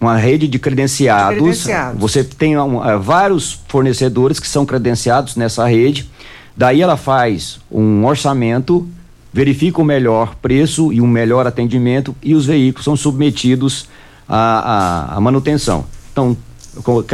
uma 0.02 0.16
rede 0.16 0.48
de 0.48 0.58
credenciados. 0.58 1.34
de 1.34 1.40
credenciados. 1.40 2.00
Você 2.00 2.24
tem 2.24 2.58
um, 2.58 2.78
uh, 2.78 3.00
vários 3.00 3.60
fornecedores 3.68 4.38
que 4.38 4.48
são 4.48 4.66
credenciados 4.66 5.36
nessa 5.36 5.66
rede. 5.66 6.10
Daí 6.56 6.82
ela 6.82 6.96
faz 6.96 7.58
um 7.70 8.04
orçamento 8.04 8.86
verifica 9.32 9.80
o 9.80 9.84
melhor 9.84 10.34
preço 10.36 10.92
e 10.92 11.00
um 11.00 11.06
melhor 11.06 11.46
atendimento 11.46 12.14
e 12.22 12.34
os 12.34 12.44
veículos 12.44 12.84
são 12.84 12.94
submetidos 12.94 13.88
à, 14.28 15.14
à, 15.14 15.16
à 15.16 15.20
manutenção. 15.20 15.86
Então, 16.12 16.36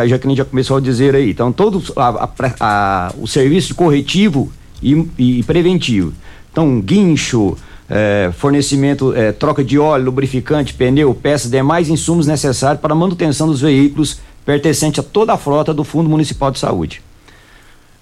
já 0.05 0.19
que 0.19 0.27
a 0.27 0.31
gente 0.31 0.39
já 0.39 0.45
começou 0.45 0.77
a 0.77 0.81
dizer 0.81 1.15
aí, 1.15 1.31
então 1.31 1.53
todo 1.53 1.83
a, 1.97 2.29
a, 2.61 3.13
o 3.19 3.27
serviço 3.27 3.75
corretivo 3.75 4.51
e, 4.83 5.09
e 5.17 5.43
preventivo. 5.45 6.13
Então, 6.51 6.81
guincho, 6.81 7.57
é, 7.89 8.31
fornecimento, 8.37 9.15
é, 9.15 9.33
troca 9.33 9.65
de 9.65 9.79
óleo, 9.79 10.07
lubrificante, 10.07 10.75
pneu, 10.75 11.15
peças, 11.15 11.51
demais 11.51 11.89
insumos 11.89 12.27
necessários 12.27 12.81
para 12.81 12.93
a 12.93 12.97
manutenção 12.97 13.47
dos 13.47 13.61
veículos 13.61 14.21
pertencente 14.45 14.99
a 14.99 15.03
toda 15.03 15.35
a 15.35 15.37
frota 15.37 15.75
do 15.75 15.85
Fundo 15.85 16.09
Municipal 16.09 16.51
de 16.51 16.59
Saúde. 16.59 17.03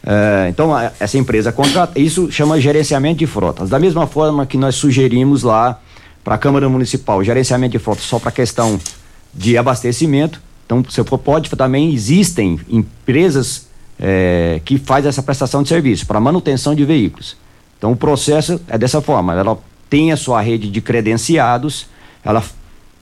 É, 0.05 0.47
então, 0.49 0.75
a, 0.75 0.93
essa 1.01 1.19
empresa 1.19 1.51
contrata, 1.51 1.99
isso 1.99 2.31
chama 2.31 2.61
gerenciamento 2.61 3.19
de 3.19 3.27
frotas. 3.27 3.69
Da 3.69 3.79
mesma 3.79 4.07
forma 4.07 4.47
que 4.47 4.57
nós 4.57 4.77
sugerimos 4.77 5.43
lá 5.43 5.81
para 6.23 6.37
a 6.37 6.39
Câmara 6.39 6.69
Municipal, 6.69 7.23
gerenciamento 7.25 7.73
de 7.73 7.79
frotas 7.79 8.05
só 8.05 8.21
para 8.21 8.31
questão 8.31 8.79
de 9.35 9.59
abastecimento. 9.59 10.41
Então, 10.65 10.83
você 10.83 11.03
pode 11.03 11.51
também, 11.51 11.93
existem 11.93 12.61
empresas 12.69 13.67
é, 13.99 14.61
que 14.65 14.79
faz 14.79 15.07
essa 15.07 15.23
prestação 15.23 15.63
de 15.63 15.69
serviço 15.69 16.07
para 16.07 16.21
manutenção 16.21 16.75
de 16.75 16.85
veículos. 16.85 17.37
Então 17.79 17.93
o 17.93 17.97
processo 17.97 18.61
é 18.69 18.79
dessa 18.79 19.01
forma, 19.01 19.35
ela 19.35 19.59
tem 19.89 20.13
a 20.13 20.17
sua 20.17 20.41
rede 20.41 20.71
de 20.71 20.81
credenciados, 20.81 21.87
ela 22.25 22.43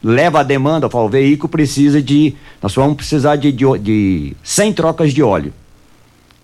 leva 0.02 0.40
a 0.40 0.42
demanda, 0.42 0.90
fala, 0.90 1.04
o 1.04 1.08
veículo 1.08 1.48
precisa 1.48 2.02
de, 2.02 2.34
nós 2.62 2.74
vamos 2.74 2.96
precisar 2.96 3.36
de, 3.36 3.50
de, 3.50 3.64
de 3.78 4.36
100 4.42 4.72
trocas 4.74 5.12
de 5.12 5.22
óleo, 5.22 5.52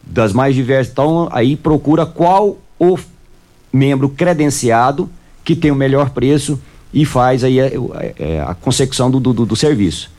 das 0.02 0.32
mais 0.32 0.54
diversas, 0.54 0.92
então 0.92 1.28
aí 1.30 1.56
procura 1.56 2.06
qual 2.06 2.56
o 2.78 2.98
membro 3.72 4.08
credenciado 4.08 5.10
que 5.44 5.54
tem 5.54 5.70
o 5.70 5.74
melhor 5.74 6.10
preço 6.10 6.60
e 6.92 7.04
faz 7.04 7.44
aí 7.44 7.60
a, 7.60 7.66
a, 7.66 8.50
a 8.50 8.54
consecução 8.54 9.10
do, 9.10 9.20
do, 9.20 9.46
do 9.46 9.56
serviço. 9.56 10.10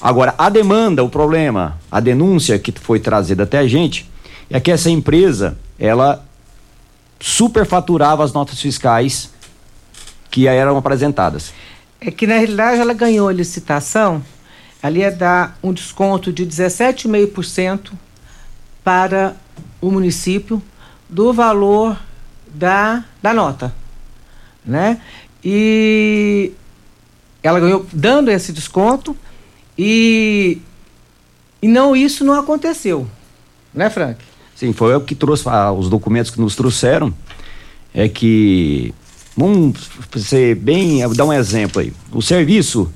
Agora, 0.00 0.34
a 0.36 0.48
demanda, 0.48 1.04
o 1.04 1.08
problema, 1.08 1.78
a 1.90 2.00
denúncia 2.00 2.58
que 2.58 2.72
foi 2.72 2.98
trazida 2.98 3.44
até 3.44 3.58
a 3.58 3.68
gente, 3.68 4.10
é 4.50 4.58
que 4.58 4.70
essa 4.70 4.90
empresa, 4.90 5.56
ela 5.78 6.24
superfaturava 7.20 8.24
as 8.24 8.32
notas 8.32 8.60
fiscais 8.60 9.31
que 10.32 10.48
eram 10.48 10.76
apresentadas. 10.78 11.52
É 12.00 12.10
que 12.10 12.26
na 12.26 12.34
realidade 12.34 12.80
ela 12.80 12.94
ganhou 12.94 13.28
a 13.28 13.32
licitação, 13.32 14.24
ali 14.82 15.00
ia 15.00 15.12
dar 15.12 15.56
um 15.62 15.72
desconto 15.72 16.32
de 16.32 16.44
17,5% 16.44 17.92
para 18.82 19.36
o 19.80 19.90
município 19.90 20.60
do 21.08 21.32
valor 21.32 22.00
da, 22.52 23.04
da 23.22 23.34
nota, 23.34 23.72
né? 24.64 25.00
E 25.44 26.52
ela 27.42 27.60
ganhou 27.60 27.86
dando 27.92 28.30
esse 28.30 28.52
desconto 28.52 29.16
e, 29.76 30.58
e 31.60 31.68
não 31.68 31.94
isso 31.94 32.24
não 32.24 32.34
aconteceu, 32.34 33.06
né, 33.72 33.90
Frank? 33.90 34.18
Sim, 34.54 34.72
foi 34.72 34.94
o 34.94 35.00
que 35.00 35.14
trouxe 35.14 35.48
ah, 35.48 35.72
os 35.72 35.90
documentos 35.90 36.30
que 36.30 36.40
nos 36.40 36.56
trouxeram 36.56 37.12
é 37.92 38.08
que 38.08 38.94
vamos 39.36 39.90
ser 40.16 40.54
bem, 40.56 41.00
dar 41.14 41.24
um 41.24 41.32
exemplo 41.32 41.80
aí. 41.80 41.92
O 42.12 42.20
serviço 42.22 42.92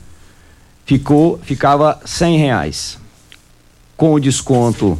ficou 0.84 1.38
ficava 1.42 2.00
cem 2.04 2.38
reais 2.38 2.98
com 3.96 4.12
o 4.14 4.20
desconto 4.20 4.98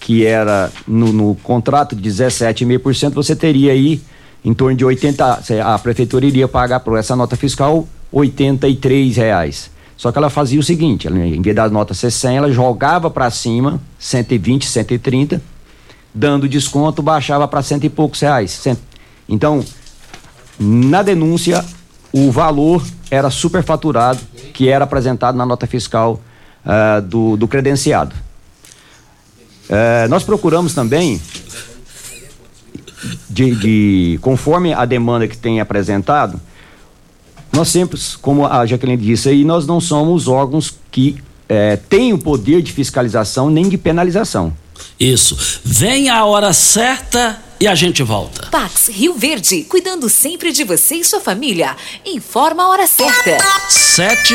que 0.00 0.26
era 0.26 0.70
no, 0.86 1.12
no 1.12 1.34
contrato 1.36 1.94
de 1.94 2.10
17,5%, 2.10 3.12
você 3.12 3.36
teria 3.36 3.72
aí 3.72 4.02
em 4.44 4.52
torno 4.52 4.76
de 4.76 4.84
80, 4.84 5.42
a 5.64 5.78
prefeitura 5.78 6.26
iria 6.26 6.48
pagar 6.48 6.80
por 6.80 6.98
essa 6.98 7.14
nota 7.14 7.36
fiscal 7.36 7.86
83 8.10 9.16
reais. 9.16 9.70
Só 9.96 10.10
que 10.10 10.18
ela 10.18 10.28
fazia 10.28 10.58
o 10.58 10.62
seguinte, 10.62 11.06
ela, 11.06 11.16
em 11.18 11.40
vez 11.40 11.54
da 11.54 11.68
nota 11.68 11.94
ser 11.94 12.10
100, 12.10 12.36
ela 12.36 12.50
jogava 12.50 13.08
para 13.08 13.30
cima 13.30 13.80
120, 14.00 14.66
130, 14.66 15.40
dando 16.12 16.48
desconto, 16.48 17.00
baixava 17.00 17.46
para 17.46 17.62
cento 17.62 17.84
e 17.84 17.88
poucos 17.88 18.20
reais. 18.20 18.50
Cento. 18.50 18.80
Então, 19.28 19.64
na 20.62 21.02
denúncia, 21.02 21.64
o 22.12 22.30
valor 22.30 22.84
era 23.10 23.30
superfaturado 23.30 24.20
que 24.52 24.68
era 24.68 24.84
apresentado 24.84 25.36
na 25.36 25.46
nota 25.46 25.66
fiscal 25.66 26.20
uh, 26.64 27.02
do, 27.02 27.36
do 27.36 27.48
credenciado. 27.48 28.14
Uh, 29.68 30.08
nós 30.08 30.22
procuramos 30.22 30.74
também 30.74 31.20
de, 33.28 33.54
de, 33.54 34.18
conforme 34.20 34.72
a 34.72 34.84
demanda 34.84 35.26
que 35.26 35.36
tem 35.36 35.60
apresentado, 35.60 36.40
nós 37.52 37.68
sempre, 37.68 37.98
como 38.20 38.46
a 38.46 38.64
Jaqueline 38.64 39.02
disse 39.02 39.28
aí, 39.28 39.44
nós 39.44 39.66
não 39.66 39.80
somos 39.80 40.26
órgãos 40.28 40.74
que 40.90 41.16
é, 41.48 41.76
têm 41.76 42.12
o 42.12 42.18
poder 42.18 42.62
de 42.62 42.72
fiscalização 42.72 43.50
nem 43.50 43.68
de 43.68 43.76
penalização. 43.76 44.56
Isso. 44.98 45.60
Vem 45.64 46.08
a 46.08 46.24
hora 46.24 46.52
certa 46.52 47.38
e 47.62 47.68
a 47.68 47.76
gente 47.76 48.02
volta. 48.02 48.48
Pax 48.50 48.88
Rio 48.88 49.14
Verde, 49.14 49.62
cuidando 49.62 50.08
sempre 50.08 50.50
de 50.50 50.64
você 50.64 50.96
e 50.96 51.04
sua 51.04 51.20
família. 51.20 51.76
Informa 52.04 52.64
a 52.64 52.68
hora 52.70 52.88
certa. 52.88 53.38
Sete 53.68 54.34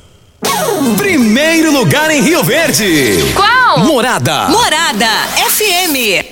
Primeiro 0.97 1.71
lugar 1.71 2.09
em 2.11 2.21
Rio 2.21 2.43
Verde. 2.43 3.33
Qual? 3.35 3.79
Morada. 3.79 4.49
Morada 4.49 5.07
FM. 5.49 6.25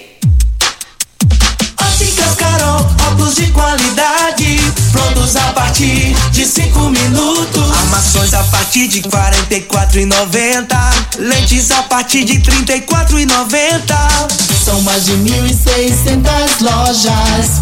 Óticas 1.80 2.36
Carol, 2.36 2.86
óculos 3.08 3.36
de 3.36 3.48
qualidade, 3.48 4.60
prontos 4.92 5.36
a 5.36 5.54
partir 5.54 6.16
de 6.32 6.46
cinco 6.46 6.90
minutos. 6.90 7.72
Armações 7.84 8.34
a 8.34 8.44
partir 8.46 8.88
de 8.88 9.02
quarenta 9.02 9.54
e 9.54 9.62
quatro 9.62 10.00
e 10.00 10.06
noventa, 10.06 10.78
lentes 11.18 11.72
a 11.72 11.84
partir 11.84 12.24
de 12.24 12.40
trinta 12.40 12.76
e 12.76 12.82
quatro 12.82 13.20
e 13.20 13.26
noventa. 13.26 13.98
São 14.64 14.82
mais 14.82 15.06
de 15.06 15.14
mil 15.18 15.46
e 15.46 15.54
seiscentas 15.54 16.60
lojas 16.60 17.62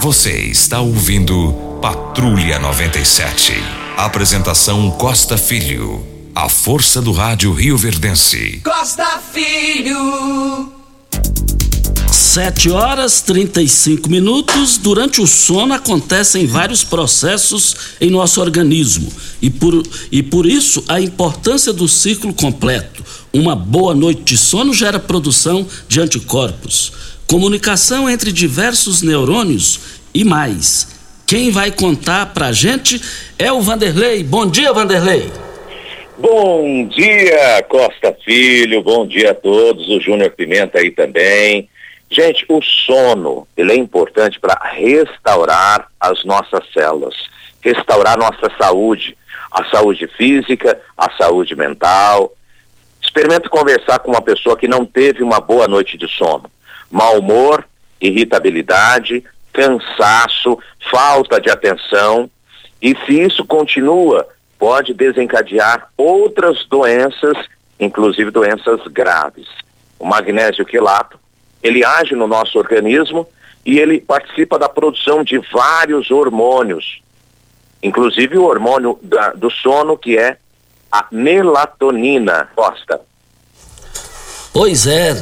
Você 0.00 0.30
está 0.30 0.80
ouvindo 0.80 1.52
Patrulha 1.80 2.58
97. 2.58 3.54
Apresentação 3.96 4.90
Costa 4.90 5.38
Filho. 5.38 6.06
A 6.34 6.50
força 6.50 7.00
do 7.00 7.12
rádio 7.12 7.52
Rio 7.52 7.78
Verdense. 7.78 8.60
Costa 8.62 9.20
Filho. 9.32 10.70
7 12.12 12.70
horas 12.70 13.22
35 13.22 14.08
minutos. 14.10 14.76
Durante 14.76 15.20
o 15.22 15.26
sono 15.26 15.72
acontecem 15.72 16.46
vários 16.46 16.84
processos 16.84 17.74
em 17.98 18.10
nosso 18.10 18.40
organismo 18.40 19.10
e 19.40 19.48
por, 19.48 19.82
e 20.12 20.22
por 20.22 20.46
isso 20.46 20.84
a 20.86 21.00
importância 21.00 21.72
do 21.72 21.88
ciclo 21.88 22.34
completo. 22.34 23.02
Uma 23.32 23.56
boa 23.56 23.94
noite 23.94 24.22
de 24.22 24.36
sono 24.38 24.74
gera 24.74 25.00
produção 25.00 25.66
de 25.88 26.00
anticorpos 26.00 26.92
comunicação 27.26 28.08
entre 28.08 28.32
diversos 28.32 29.02
neurônios 29.02 30.00
e 30.14 30.24
mais. 30.24 30.94
Quem 31.26 31.50
vai 31.50 31.72
contar 31.72 32.32
pra 32.32 32.52
gente 32.52 33.00
é 33.38 33.50
o 33.50 33.60
Vanderlei. 33.60 34.22
Bom 34.22 34.46
dia, 34.46 34.72
Vanderlei. 34.72 35.32
Bom 36.16 36.86
dia, 36.86 37.64
Costa 37.68 38.16
Filho. 38.24 38.82
Bom 38.82 39.06
dia 39.06 39.32
a 39.32 39.34
todos. 39.34 39.88
O 39.88 40.00
Júnior 40.00 40.30
Pimenta 40.30 40.78
aí 40.78 40.92
também. 40.92 41.68
Gente, 42.08 42.46
o 42.48 42.62
sono, 42.62 43.46
ele 43.56 43.72
é 43.72 43.76
importante 43.76 44.38
para 44.38 44.56
restaurar 44.72 45.88
as 46.00 46.24
nossas 46.24 46.62
células, 46.72 47.16
restaurar 47.60 48.16
nossa 48.16 48.48
saúde, 48.56 49.18
a 49.50 49.64
saúde 49.64 50.06
física, 50.16 50.80
a 50.96 51.10
saúde 51.18 51.56
mental. 51.56 52.32
Experimente 53.02 53.48
conversar 53.48 53.98
com 53.98 54.12
uma 54.12 54.22
pessoa 54.22 54.56
que 54.56 54.68
não 54.68 54.84
teve 54.84 55.24
uma 55.24 55.40
boa 55.40 55.66
noite 55.66 55.98
de 55.98 56.06
sono 56.06 56.48
mau 56.90 57.18
humor, 57.18 57.66
irritabilidade, 58.00 59.24
cansaço, 59.52 60.58
falta 60.90 61.40
de 61.40 61.50
atenção. 61.50 62.30
E 62.80 62.96
se 63.04 63.20
isso 63.20 63.44
continua, 63.44 64.28
pode 64.58 64.92
desencadear 64.92 65.88
outras 65.96 66.64
doenças, 66.66 67.36
inclusive 67.80 68.30
doenças 68.30 68.80
graves. 68.88 69.46
O 69.98 70.04
magnésio 70.04 70.64
quelato, 70.64 71.18
ele 71.62 71.84
age 71.84 72.14
no 72.14 72.26
nosso 72.26 72.58
organismo 72.58 73.26
e 73.64 73.78
ele 73.78 74.00
participa 74.00 74.58
da 74.58 74.68
produção 74.68 75.24
de 75.24 75.38
vários 75.52 76.10
hormônios, 76.10 77.00
inclusive 77.82 78.38
o 78.38 78.44
hormônio 78.44 78.98
da, 79.02 79.32
do 79.32 79.50
sono, 79.50 79.96
que 79.96 80.16
é 80.16 80.36
a 80.92 81.06
melatonina. 81.10 82.48
Costa. 82.54 83.00
Pois 84.58 84.86
é, 84.86 85.12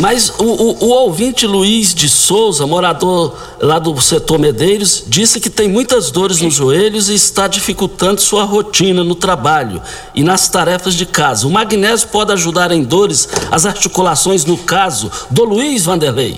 mas 0.00 0.30
o, 0.38 0.44
o, 0.44 0.84
o, 0.84 0.88
ouvinte 0.90 1.48
Luiz 1.48 1.92
de 1.92 2.08
Souza, 2.08 2.64
morador 2.64 3.36
lá 3.60 3.80
do 3.80 4.00
setor 4.00 4.38
Medeiros, 4.38 5.04
disse 5.08 5.40
que 5.40 5.50
tem 5.50 5.68
muitas 5.68 6.12
dores 6.12 6.40
nos 6.40 6.54
joelhos 6.54 7.08
e 7.08 7.14
está 7.16 7.48
dificultando 7.48 8.20
sua 8.20 8.44
rotina 8.44 9.02
no 9.02 9.16
trabalho 9.16 9.82
e 10.14 10.22
nas 10.22 10.48
tarefas 10.48 10.94
de 10.94 11.06
casa. 11.06 11.44
O 11.44 11.50
magnésio 11.50 12.06
pode 12.06 12.30
ajudar 12.34 12.70
em 12.70 12.84
dores 12.84 13.28
as 13.50 13.66
articulações, 13.66 14.44
no 14.44 14.56
caso 14.56 15.10
do 15.28 15.42
Luiz 15.42 15.86
Vanderlei. 15.86 16.36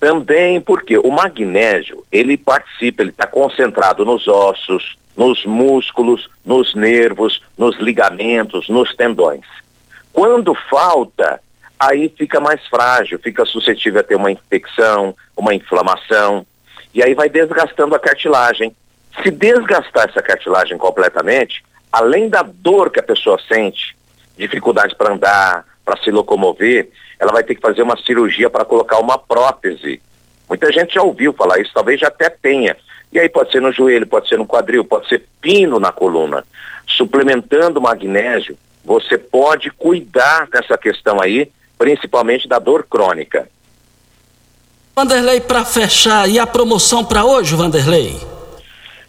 Também 0.00 0.60
porque 0.60 0.98
o 0.98 1.12
magnésio, 1.12 2.02
ele 2.10 2.36
participa, 2.36 3.04
ele 3.04 3.10
está 3.10 3.28
concentrado 3.28 4.04
nos 4.04 4.26
ossos, 4.26 4.96
nos 5.16 5.44
músculos, 5.44 6.28
nos 6.44 6.74
nervos, 6.74 7.40
nos 7.56 7.78
ligamentos, 7.78 8.68
nos 8.68 8.92
tendões. 8.96 9.44
Quando 10.12 10.52
falta, 10.68 11.40
aí 11.80 12.12
fica 12.14 12.38
mais 12.38 12.64
frágil, 12.66 13.18
fica 13.18 13.46
suscetível 13.46 14.00
a 14.00 14.04
ter 14.04 14.14
uma 14.14 14.30
infecção, 14.30 15.16
uma 15.34 15.54
inflamação, 15.54 16.46
e 16.92 17.02
aí 17.02 17.14
vai 17.14 17.30
desgastando 17.30 17.94
a 17.94 17.98
cartilagem. 17.98 18.76
Se 19.22 19.30
desgastar 19.30 20.10
essa 20.10 20.20
cartilagem 20.20 20.76
completamente, 20.76 21.64
além 21.90 22.28
da 22.28 22.42
dor 22.42 22.90
que 22.90 23.00
a 23.00 23.02
pessoa 23.02 23.40
sente, 23.48 23.96
dificuldade 24.36 24.94
para 24.94 25.14
andar, 25.14 25.64
para 25.82 25.96
se 26.02 26.10
locomover, 26.10 26.90
ela 27.18 27.32
vai 27.32 27.42
ter 27.42 27.54
que 27.54 27.60
fazer 27.62 27.82
uma 27.82 27.96
cirurgia 27.96 28.50
para 28.50 28.64
colocar 28.64 28.98
uma 28.98 29.18
prótese. 29.18 30.02
Muita 30.48 30.70
gente 30.70 30.94
já 30.94 31.02
ouviu 31.02 31.32
falar 31.32 31.60
isso, 31.60 31.72
talvez 31.72 31.98
já 31.98 32.08
até 32.08 32.28
tenha. 32.28 32.76
E 33.12 33.18
aí 33.18 33.28
pode 33.28 33.50
ser 33.50 33.60
no 33.60 33.72
joelho, 33.72 34.06
pode 34.06 34.28
ser 34.28 34.38
no 34.38 34.46
quadril, 34.46 34.84
pode 34.84 35.08
ser 35.08 35.24
pino 35.40 35.80
na 35.80 35.90
coluna. 35.90 36.44
Suplementando 36.86 37.80
magnésio, 37.80 38.56
você 38.84 39.16
pode 39.16 39.70
cuidar 39.70 40.46
dessa 40.48 40.76
questão 40.76 41.20
aí 41.20 41.50
principalmente 41.80 42.46
da 42.46 42.58
dor 42.58 42.84
crônica. 42.84 43.48
Vanderlei, 44.94 45.40
para 45.40 45.64
fechar, 45.64 46.28
e 46.28 46.38
a 46.38 46.46
promoção 46.46 47.02
para 47.02 47.24
hoje, 47.24 47.56
Vanderlei? 47.56 48.20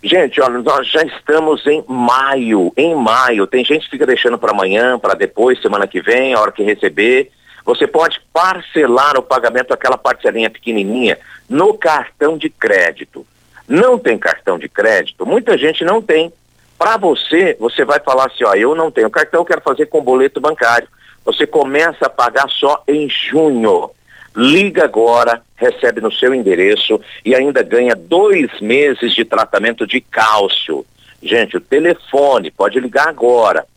Gente, 0.02 0.40
olha, 0.40 0.58
nós 0.60 0.90
já 0.90 1.04
estamos 1.04 1.68
em 1.68 1.84
maio. 1.86 2.72
Em 2.78 2.96
maio, 2.96 3.46
tem 3.46 3.66
gente 3.66 3.84
que 3.84 3.92
fica 3.92 4.06
deixando 4.06 4.38
para 4.38 4.52
amanhã, 4.52 4.98
para 4.98 5.16
depois, 5.16 5.62
semana 5.62 5.86
que 5.86 6.02
vem, 6.02 6.34
a 6.34 6.40
hora 6.40 6.54
que 6.54 6.64
receber. 6.64 7.30
Você 7.66 7.86
pode 7.86 8.22
parcelar 8.32 9.18
o 9.18 9.22
pagamento 9.22 9.74
aquela 9.74 9.98
parcelinha 9.98 10.50
pequenininha 10.50 11.20
no 11.50 11.74
cartão 11.74 12.38
de 12.38 12.50
crédito. 12.50 13.28
Não 13.68 14.00
tem 14.00 14.18
cartão 14.18 14.58
de 14.58 14.70
crédito? 14.70 15.26
Muita 15.26 15.58
gente 15.58 15.84
não 15.84 16.02
tem. 16.02 16.32
Para 16.80 16.96
você, 16.96 17.54
você 17.60 17.84
vai 17.84 18.00
falar 18.00 18.28
assim, 18.28 18.46
ó, 18.46 18.54
eu 18.54 18.74
não 18.74 18.90
tenho 18.90 19.10
cartão, 19.10 19.44
quero 19.44 19.60
fazer 19.60 19.88
com 19.88 20.02
boleto 20.02 20.40
bancário 20.40 20.88
você 21.24 21.46
começa 21.46 22.08
a 22.08 22.10
pagar 22.10 22.50
só 22.50 22.84
em 22.88 23.08
junho. 23.10 23.92
Liga 24.36 24.86
agora, 24.86 25.44
recebe 25.56 26.02
no 26.02 26.12
seu 26.12 26.34
endereço 26.34 27.00
e 27.24 27.36
ainda 27.36 27.62
ganha 27.62 27.96
dois 27.96 28.50
meses 28.62 29.14
de 29.14 29.24
tratamento 29.26 29.86
de 29.86 30.02
cálcio. 30.02 30.84
Gente, 31.22 31.58
o 31.58 31.62
telefone, 31.62 32.50
pode 32.50 32.80
ligar 32.80 33.08
agora. 33.08 33.68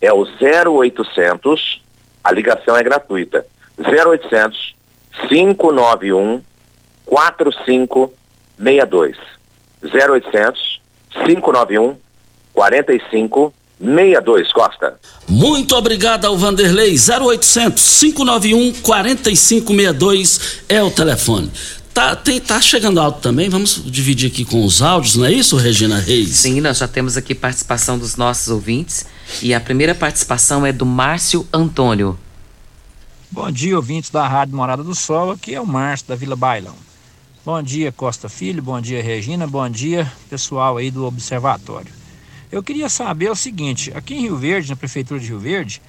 É 0.00 0.12
o 0.12 0.24
0800, 0.24 1.80
a 2.24 2.32
ligação 2.32 2.76
é 2.76 2.82
gratuita. 2.82 3.46
0800 3.78 4.74
591 5.28 6.42
4562. 7.04 9.16
0800 9.82 10.80
591 11.26 11.96
4562. 12.54 13.59
62 13.80 14.52
Costa. 14.52 15.00
Muito 15.26 15.74
obrigado 15.74 16.26
ao 16.26 16.36
Vanderlei. 16.36 16.96
0800 16.96 18.00
591 18.00 18.72
4562 18.82 20.62
é 20.68 20.82
o 20.82 20.90
telefone. 20.90 21.50
Tá, 21.94 22.14
tem, 22.14 22.38
tá 22.40 22.60
chegando 22.60 23.00
alto 23.00 23.20
também, 23.20 23.48
vamos 23.48 23.82
dividir 23.84 24.30
aqui 24.30 24.44
com 24.44 24.64
os 24.64 24.80
áudios, 24.80 25.16
não 25.16 25.24
é 25.24 25.32
isso, 25.32 25.56
Regina 25.56 25.98
Reis? 25.98 26.28
Sim, 26.36 26.60
nós 26.60 26.78
já 26.78 26.86
temos 26.86 27.16
aqui 27.16 27.34
participação 27.34 27.98
dos 27.98 28.14
nossos 28.14 28.46
ouvintes 28.46 29.06
e 29.42 29.52
a 29.52 29.60
primeira 29.60 29.92
participação 29.92 30.64
é 30.64 30.72
do 30.72 30.86
Márcio 30.86 31.46
Antônio. 31.52 32.16
Bom 33.28 33.50
dia, 33.50 33.74
ouvintes 33.74 34.08
da 34.08 34.26
Rádio 34.26 34.54
Morada 34.54 34.84
do 34.84 34.94
Sol, 34.94 35.32
aqui 35.32 35.52
é 35.52 35.60
o 35.60 35.66
Márcio 35.66 36.06
da 36.06 36.14
Vila 36.14 36.36
Bailão. 36.36 36.76
Bom 37.44 37.60
dia, 37.60 37.90
Costa 37.90 38.28
Filho, 38.28 38.62
bom 38.62 38.80
dia, 38.80 39.02
Regina, 39.02 39.46
bom 39.46 39.68
dia, 39.68 40.10
pessoal 40.28 40.76
aí 40.76 40.92
do 40.92 41.04
Observatório. 41.04 41.99
Eu 42.50 42.62
queria 42.62 42.88
saber 42.88 43.30
o 43.30 43.36
seguinte: 43.36 43.92
aqui 43.94 44.14
em 44.14 44.22
Rio 44.22 44.36
Verde, 44.36 44.70
na 44.70 44.76
Prefeitura 44.76 45.20
de 45.20 45.26
Rio 45.26 45.38
Verde, 45.38 45.80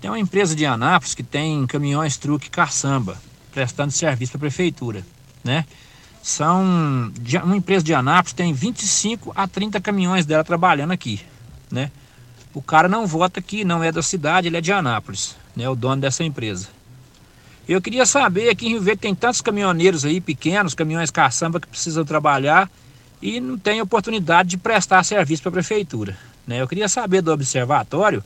tem 0.00 0.10
uma 0.10 0.18
empresa 0.18 0.54
de 0.54 0.66
Anápolis 0.66 1.14
que 1.14 1.22
tem 1.22 1.66
caminhões 1.66 2.16
truque 2.16 2.50
caçamba, 2.50 3.20
prestando 3.52 3.92
serviço 3.92 4.32
para 4.32 4.38
a 4.38 4.40
Prefeitura, 4.40 5.04
né? 5.42 5.64
São. 6.22 7.12
Uma 7.42 7.56
empresa 7.56 7.84
de 7.84 7.94
Anápolis 7.94 8.34
tem 8.34 8.52
25 8.52 9.32
a 9.34 9.48
30 9.48 9.80
caminhões 9.80 10.26
dela 10.26 10.44
trabalhando 10.44 10.92
aqui, 10.92 11.20
né? 11.70 11.90
O 12.52 12.60
cara 12.60 12.88
não 12.88 13.06
vota 13.06 13.40
aqui, 13.40 13.64
não 13.64 13.82
é 13.82 13.90
da 13.90 14.02
cidade, 14.02 14.48
ele 14.48 14.56
é 14.56 14.60
de 14.60 14.72
Anápolis, 14.72 15.36
né? 15.56 15.68
O 15.68 15.74
dono 15.74 16.02
dessa 16.02 16.22
empresa. 16.22 16.68
Eu 17.66 17.80
queria 17.80 18.04
saber, 18.04 18.50
aqui 18.50 18.66
em 18.66 18.70
Rio 18.70 18.82
Verde 18.82 19.02
tem 19.02 19.14
tantos 19.14 19.40
caminhoneiros 19.40 20.04
aí 20.04 20.20
pequenos, 20.20 20.74
caminhões 20.74 21.10
caçamba 21.10 21.60
que 21.60 21.68
precisam 21.68 22.04
trabalhar 22.04 22.68
e 23.20 23.40
não 23.40 23.58
tem 23.58 23.80
oportunidade 23.80 24.50
de 24.50 24.56
prestar 24.56 25.04
serviço 25.04 25.42
para 25.42 25.50
a 25.50 25.52
prefeitura. 25.52 26.16
Né? 26.46 26.60
Eu 26.60 26.68
queria 26.68 26.88
saber 26.88 27.22
do 27.22 27.32
observatório 27.32 28.24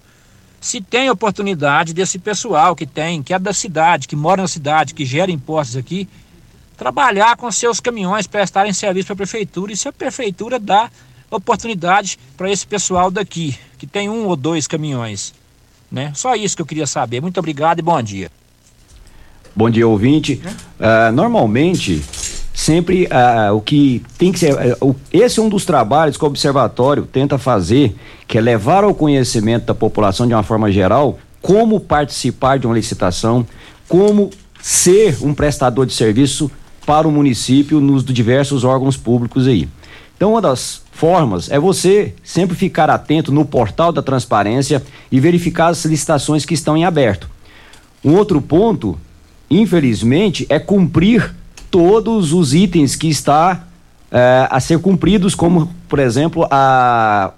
se 0.60 0.80
tem 0.80 1.10
oportunidade 1.10 1.92
desse 1.92 2.18
pessoal 2.18 2.74
que 2.74 2.86
tem, 2.86 3.22
que 3.22 3.34
é 3.34 3.38
da 3.38 3.52
cidade, 3.52 4.08
que 4.08 4.16
mora 4.16 4.40
na 4.40 4.48
cidade, 4.48 4.94
que 4.94 5.04
gera 5.04 5.30
impostos 5.30 5.76
aqui, 5.76 6.08
trabalhar 6.76 7.36
com 7.36 7.50
seus 7.52 7.80
caminhões, 7.80 8.26
prestarem 8.26 8.72
serviço 8.72 9.08
para 9.08 9.14
a 9.14 9.16
prefeitura 9.18 9.72
e 9.72 9.76
se 9.76 9.88
a 9.88 9.92
prefeitura 9.92 10.58
dá 10.58 10.90
oportunidade 11.30 12.18
para 12.36 12.50
esse 12.50 12.66
pessoal 12.66 13.10
daqui, 13.10 13.58
que 13.76 13.86
tem 13.86 14.08
um 14.08 14.26
ou 14.26 14.36
dois 14.36 14.66
caminhões. 14.66 15.34
Né? 15.90 16.12
Só 16.14 16.34
isso 16.34 16.56
que 16.56 16.62
eu 16.62 16.66
queria 16.66 16.86
saber. 16.86 17.20
Muito 17.20 17.38
obrigado 17.38 17.78
e 17.80 17.82
bom 17.82 18.00
dia. 18.02 18.30
Bom 19.54 19.70
dia, 19.70 19.86
ouvinte. 19.86 20.40
Uh, 20.80 21.12
normalmente, 21.12 22.02
sempre 22.54 23.06
uh, 23.06 23.52
o 23.52 23.60
que 23.60 24.00
tem 24.16 24.30
que 24.30 24.38
ser. 24.38 24.54
Uh, 24.80 24.94
esse 25.12 25.40
é 25.40 25.42
um 25.42 25.48
dos 25.48 25.66
trabalhos 25.66 26.16
que 26.16 26.24
o 26.24 26.28
Observatório 26.28 27.04
tenta 27.04 27.36
fazer, 27.36 27.96
que 28.28 28.38
é 28.38 28.40
levar 28.40 28.84
ao 28.84 28.94
conhecimento 28.94 29.66
da 29.66 29.74
população 29.74 30.26
de 30.26 30.32
uma 30.32 30.44
forma 30.44 30.70
geral 30.70 31.18
como 31.42 31.78
participar 31.78 32.58
de 32.58 32.66
uma 32.66 32.74
licitação, 32.74 33.46
como 33.86 34.30
ser 34.62 35.18
um 35.20 35.34
prestador 35.34 35.84
de 35.84 35.92
serviço 35.92 36.50
para 36.86 37.06
o 37.06 37.12
município 37.12 37.80
nos 37.80 38.02
diversos 38.02 38.64
órgãos 38.64 38.96
públicos 38.96 39.46
aí. 39.46 39.68
Então, 40.16 40.30
uma 40.30 40.40
das 40.40 40.80
formas 40.92 41.50
é 41.50 41.58
você 41.58 42.14
sempre 42.22 42.56
ficar 42.56 42.88
atento 42.88 43.30
no 43.30 43.44
portal 43.44 43.92
da 43.92 44.00
transparência 44.00 44.82
e 45.10 45.20
verificar 45.20 45.68
as 45.68 45.84
licitações 45.84 46.46
que 46.46 46.54
estão 46.54 46.76
em 46.76 46.84
aberto. 46.84 47.28
Um 48.02 48.14
outro 48.14 48.40
ponto, 48.40 48.96
infelizmente, 49.50 50.46
é 50.48 50.58
cumprir 50.58 51.34
todos 51.74 52.32
os 52.32 52.54
itens 52.54 52.94
que 52.94 53.08
está 53.08 53.64
é, 54.08 54.46
a 54.48 54.60
ser 54.60 54.78
cumpridos, 54.78 55.34
como, 55.34 55.74
por 55.88 55.98
exemplo, 55.98 56.46
a 56.48 57.32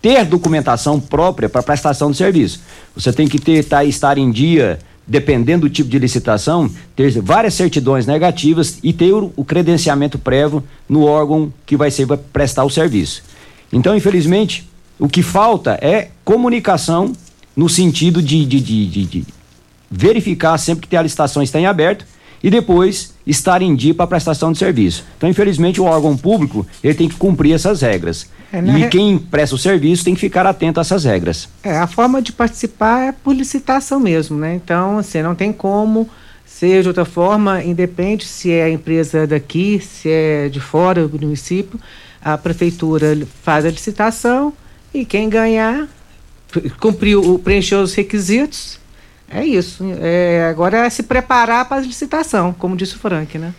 ter 0.00 0.24
documentação 0.24 1.00
própria 1.00 1.48
para 1.48 1.60
prestação 1.60 2.12
de 2.12 2.16
serviço. 2.16 2.60
Você 2.94 3.12
tem 3.12 3.26
que 3.26 3.40
ter, 3.40 3.64
tá, 3.64 3.84
estar 3.84 4.18
em 4.18 4.30
dia 4.30 4.78
dependendo 5.04 5.62
do 5.62 5.70
tipo 5.70 5.90
de 5.90 5.98
licitação, 5.98 6.70
ter 6.94 7.20
várias 7.20 7.54
certidões 7.54 8.06
negativas 8.06 8.78
e 8.84 8.92
ter 8.92 9.12
o, 9.12 9.32
o 9.34 9.44
credenciamento 9.44 10.16
prévio 10.16 10.62
no 10.88 11.02
órgão 11.02 11.52
que 11.66 11.76
vai 11.76 11.90
ser 11.90 12.06
vai 12.06 12.16
prestar 12.16 12.62
o 12.62 12.70
serviço. 12.70 13.24
Então, 13.72 13.96
infelizmente, 13.96 14.70
o 14.96 15.08
que 15.08 15.24
falta 15.24 15.76
é 15.82 16.10
comunicação 16.24 17.12
no 17.56 17.68
sentido 17.68 18.22
de, 18.22 18.46
de, 18.46 18.60
de, 18.60 18.86
de 18.86 19.26
verificar 19.90 20.56
sempre 20.56 20.86
que 20.86 20.96
a 20.96 21.02
licitação 21.02 21.42
está 21.42 21.58
em 21.58 21.66
aberto 21.66 22.13
e 22.44 22.50
depois 22.50 23.14
estar 23.26 23.62
em 23.62 23.74
dia 23.74 23.94
para 23.94 24.06
prestação 24.06 24.52
de 24.52 24.58
serviço. 24.58 25.02
Então, 25.16 25.30
infelizmente, 25.30 25.80
o 25.80 25.84
órgão 25.84 26.14
público 26.14 26.66
ele 26.82 26.92
tem 26.92 27.08
que 27.08 27.16
cumprir 27.16 27.54
essas 27.54 27.80
regras. 27.80 28.28
É, 28.52 28.58
e 28.58 28.82
re... 28.82 28.88
quem 28.90 29.16
presta 29.16 29.56
o 29.56 29.58
serviço 29.58 30.04
tem 30.04 30.14
que 30.14 30.20
ficar 30.20 30.44
atento 30.44 30.78
a 30.78 30.82
essas 30.82 31.04
regras. 31.04 31.48
É, 31.62 31.78
a 31.78 31.86
forma 31.86 32.20
de 32.20 32.32
participar 32.32 33.08
é 33.08 33.12
por 33.12 33.34
licitação 33.34 33.98
mesmo, 33.98 34.36
né? 34.36 34.54
Então, 34.62 34.98
assim, 34.98 35.22
não 35.22 35.34
tem 35.34 35.54
como 35.54 36.06
ser 36.44 36.82
de 36.82 36.88
outra 36.88 37.06
forma, 37.06 37.64
independe 37.64 38.26
se 38.26 38.52
é 38.52 38.64
a 38.64 38.70
empresa 38.70 39.26
daqui, 39.26 39.80
se 39.80 40.10
é 40.10 40.50
de 40.50 40.60
fora 40.60 41.08
do 41.08 41.18
município, 41.18 41.80
a 42.22 42.36
prefeitura 42.36 43.26
faz 43.42 43.64
a 43.64 43.70
licitação 43.70 44.52
e 44.92 45.06
quem 45.06 45.30
ganhar, 45.30 45.88
cumpriu, 46.78 47.40
preencheu 47.42 47.80
os 47.80 47.94
requisitos, 47.94 48.78
é 49.34 49.44
isso. 49.44 49.84
É, 50.00 50.46
agora 50.48 50.86
é 50.86 50.90
se 50.90 51.02
preparar 51.02 51.68
para 51.68 51.78
a 51.78 51.84
licitação, 51.84 52.54
como 52.58 52.76
disse 52.76 52.96
o 52.96 52.98
Frank, 52.98 53.36
né? 53.38 53.52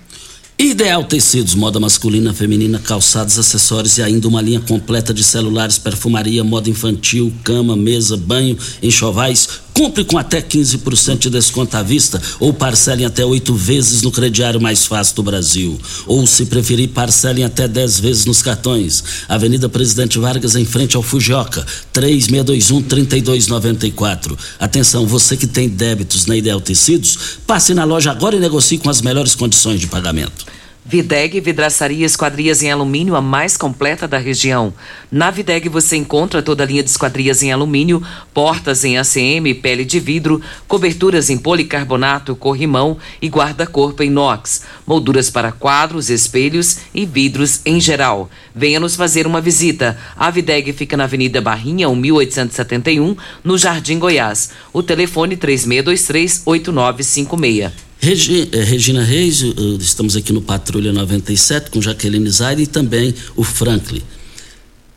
Ideal 0.57 1.03
Tecidos, 1.03 1.53
moda 1.53 1.81
masculina, 1.81 2.33
feminina, 2.33 2.79
calçados, 2.79 3.37
acessórios 3.37 3.97
e 3.97 4.01
ainda 4.01 4.25
uma 4.25 4.41
linha 4.41 4.61
completa 4.61 5.13
de 5.13 5.21
celulares, 5.21 5.77
perfumaria, 5.77 6.45
moda 6.45 6.69
infantil, 6.69 7.33
cama, 7.43 7.75
mesa, 7.75 8.15
banho, 8.15 8.57
enxovais. 8.81 9.64
Compre 9.75 10.03
com 10.05 10.17
até 10.17 10.41
15% 10.41 11.19
de 11.19 11.29
desconto 11.29 11.75
à 11.75 11.83
vista 11.83 12.21
ou 12.39 12.53
parcelem 12.53 13.05
até 13.05 13.25
oito 13.25 13.53
vezes 13.53 14.01
no 14.01 14.09
crediário 14.09 14.61
mais 14.61 14.85
fácil 14.85 15.17
do 15.17 15.23
Brasil. 15.23 15.77
Ou, 16.07 16.25
se 16.25 16.45
preferir, 16.45 16.91
parcelem 16.91 17.43
até 17.43 17.67
10 17.67 17.99
vezes 17.99 18.23
nos 18.23 18.41
cartões. 18.41 19.03
Avenida 19.27 19.67
Presidente 19.67 20.17
Vargas, 20.17 20.55
em 20.55 20.63
frente 20.63 20.95
ao 20.95 21.03
Fujioka, 21.03 21.65
3621-3294. 21.93 24.37
Atenção, 24.57 25.05
você 25.05 25.35
que 25.35 25.45
tem 25.45 25.67
débitos 25.67 26.25
na 26.25 26.37
Ideal 26.37 26.61
Tecidos, 26.61 27.37
passe 27.45 27.73
na 27.73 27.83
loja 27.83 28.11
agora 28.11 28.37
e 28.37 28.39
negocie 28.39 28.77
com 28.77 28.89
as 28.89 29.01
melhores 29.01 29.35
condições 29.35 29.81
de 29.81 29.87
pagamento. 29.87 30.45
Videg 30.87 31.41
Vidraçaria 31.41 32.05
Esquadrias 32.05 32.61
em 32.61 32.71
Alumínio, 32.71 33.15
a 33.15 33.21
mais 33.21 33.57
completa 33.57 34.07
da 34.07 34.19
região. 34.19 34.71
Na 35.11 35.31
Videg 35.31 35.67
você 35.67 35.95
encontra 35.95 36.43
toda 36.43 36.61
a 36.61 36.65
linha 36.67 36.83
de 36.83 36.91
esquadrias 36.91 37.41
em 37.41 37.51
alumínio, 37.51 38.03
portas 38.31 38.85
em 38.85 38.95
ACM, 38.95 39.51
pele 39.63 39.83
de 39.83 39.99
vidro, 39.99 40.39
coberturas 40.67 41.31
em 41.31 41.39
policarbonato, 41.39 42.35
corrimão 42.35 42.99
e 43.19 43.27
guarda-corpo 43.27 44.03
em 44.03 44.07
inox, 44.09 44.61
molduras 44.85 45.31
para 45.31 45.51
quadros, 45.51 46.11
espelhos 46.11 46.77
e 46.93 47.03
vidros 47.03 47.61
em 47.65 47.81
geral. 47.81 48.29
Venha 48.53 48.79
nos 48.79 48.95
fazer 48.95 49.25
uma 49.25 49.41
visita. 49.41 49.97
A 50.15 50.29
Videg 50.29 50.71
fica 50.71 50.95
na 50.95 51.05
Avenida 51.05 51.41
Barrinha, 51.41 51.89
1871, 51.89 53.17
no 53.43 53.57
Jardim 53.57 53.97
Goiás. 53.97 54.51
O 54.71 54.83
telefone 54.83 55.35
3623 55.35 56.43
8956. 56.45 57.85
Regi, 58.05 58.49
eh, 58.51 58.63
Regina 58.63 59.01
Reis, 59.01 59.41
estamos 59.79 60.15
aqui 60.15 60.31
no 60.31 60.39
Patrulha 60.39 60.93
97 60.93 61.71
com 61.71 61.81
Jaqueline 61.81 62.29
Zaire 62.29 62.61
e 62.61 62.67
também 62.67 63.15
o 63.35 63.43
Franklin. 63.43 64.03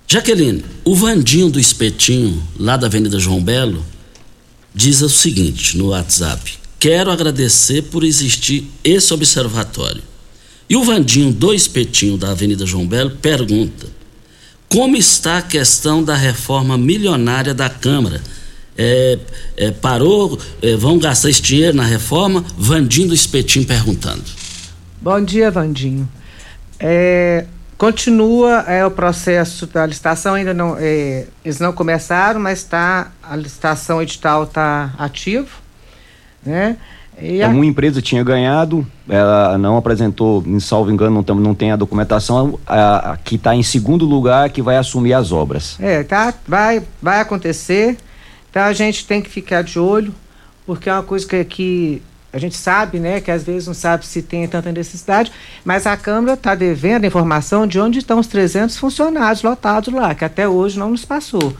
Jaqueline, 0.06 0.62
o 0.84 0.94
Vandinho 0.94 1.48
do 1.48 1.58
Espetinho, 1.58 2.46
lá 2.60 2.76
da 2.76 2.86
Avenida 2.86 3.18
João 3.18 3.42
Belo, 3.42 3.82
diz 4.74 5.00
o 5.00 5.08
seguinte 5.08 5.78
no 5.78 5.86
WhatsApp: 5.86 6.58
Quero 6.78 7.10
agradecer 7.10 7.84
por 7.84 8.04
existir 8.04 8.70
esse 8.84 9.14
observatório. 9.14 10.02
E 10.68 10.76
o 10.76 10.84
Vandinho 10.84 11.32
do 11.32 11.54
Espetinho, 11.54 12.18
da 12.18 12.32
Avenida 12.32 12.66
João 12.66 12.86
Belo, 12.86 13.12
pergunta: 13.12 13.86
Como 14.68 14.98
está 14.98 15.38
a 15.38 15.42
questão 15.42 16.04
da 16.04 16.14
reforma 16.14 16.76
milionária 16.76 17.54
da 17.54 17.70
Câmara? 17.70 18.22
É, 18.78 19.18
é, 19.56 19.70
parou, 19.72 20.38
é, 20.62 20.76
vão 20.76 20.98
gastar 20.98 21.28
esse 21.28 21.42
dinheiro 21.42 21.76
na 21.76 21.82
reforma? 21.82 22.44
Vandinho 22.56 23.08
do 23.08 23.14
Espetinho 23.14 23.66
perguntando. 23.66 24.22
Bom 25.02 25.20
dia, 25.20 25.50
Vandinho. 25.50 26.08
É, 26.78 27.44
continua 27.76 28.60
é, 28.68 28.86
o 28.86 28.90
processo 28.90 29.66
da 29.66 29.84
licitação, 29.84 30.34
ainda 30.34 30.54
não, 30.54 30.76
é, 30.78 31.26
eles 31.44 31.58
não 31.58 31.72
começaram, 31.72 32.38
mas 32.38 32.62
tá, 32.62 33.10
a 33.20 33.34
licitação 33.34 34.00
edital 34.00 34.44
está 34.44 34.94
ativo, 34.96 35.48
né? 36.46 36.76
E 37.20 37.42
a... 37.42 37.48
Uma 37.48 37.66
empresa 37.66 38.00
tinha 38.00 38.22
ganhado, 38.22 38.86
ela 39.08 39.58
não 39.58 39.76
apresentou, 39.76 40.40
em 40.46 40.60
salvo 40.60 40.92
engano, 40.92 41.16
não 41.16 41.22
tem, 41.24 41.36
não 41.36 41.54
tem 41.54 41.72
a 41.72 41.76
documentação, 41.76 42.60
a, 42.64 43.12
a 43.12 43.16
que 43.16 43.34
está 43.34 43.56
em 43.56 43.62
segundo 43.64 44.04
lugar 44.06 44.50
que 44.50 44.62
vai 44.62 44.76
assumir 44.76 45.14
as 45.14 45.32
obras. 45.32 45.76
É, 45.80 46.04
tá, 46.04 46.32
vai, 46.46 46.80
vai 47.02 47.20
acontecer. 47.20 47.96
Então 48.50 48.62
a 48.62 48.72
gente 48.72 49.06
tem 49.06 49.20
que 49.20 49.28
ficar 49.28 49.62
de 49.62 49.78
olho, 49.78 50.14
porque 50.66 50.88
é 50.88 50.92
uma 50.92 51.02
coisa 51.02 51.26
que, 51.26 51.44
que 51.44 52.02
a 52.32 52.38
gente 52.38 52.56
sabe, 52.56 52.98
né, 52.98 53.20
que 53.20 53.30
às 53.30 53.42
vezes 53.42 53.66
não 53.66 53.74
sabe 53.74 54.04
se 54.06 54.22
tem 54.22 54.46
tanta 54.46 54.70
necessidade, 54.70 55.32
mas 55.64 55.86
a 55.86 55.96
Câmara 55.96 56.34
está 56.34 56.54
devendo 56.54 57.04
a 57.04 57.06
informação 57.06 57.66
de 57.66 57.80
onde 57.80 57.98
estão 57.98 58.18
os 58.18 58.26
300 58.26 58.76
funcionários 58.76 59.42
lotados 59.42 59.92
lá, 59.92 60.14
que 60.14 60.24
até 60.24 60.48
hoje 60.48 60.78
não 60.78 60.90
nos 60.90 61.04
passou. 61.04 61.56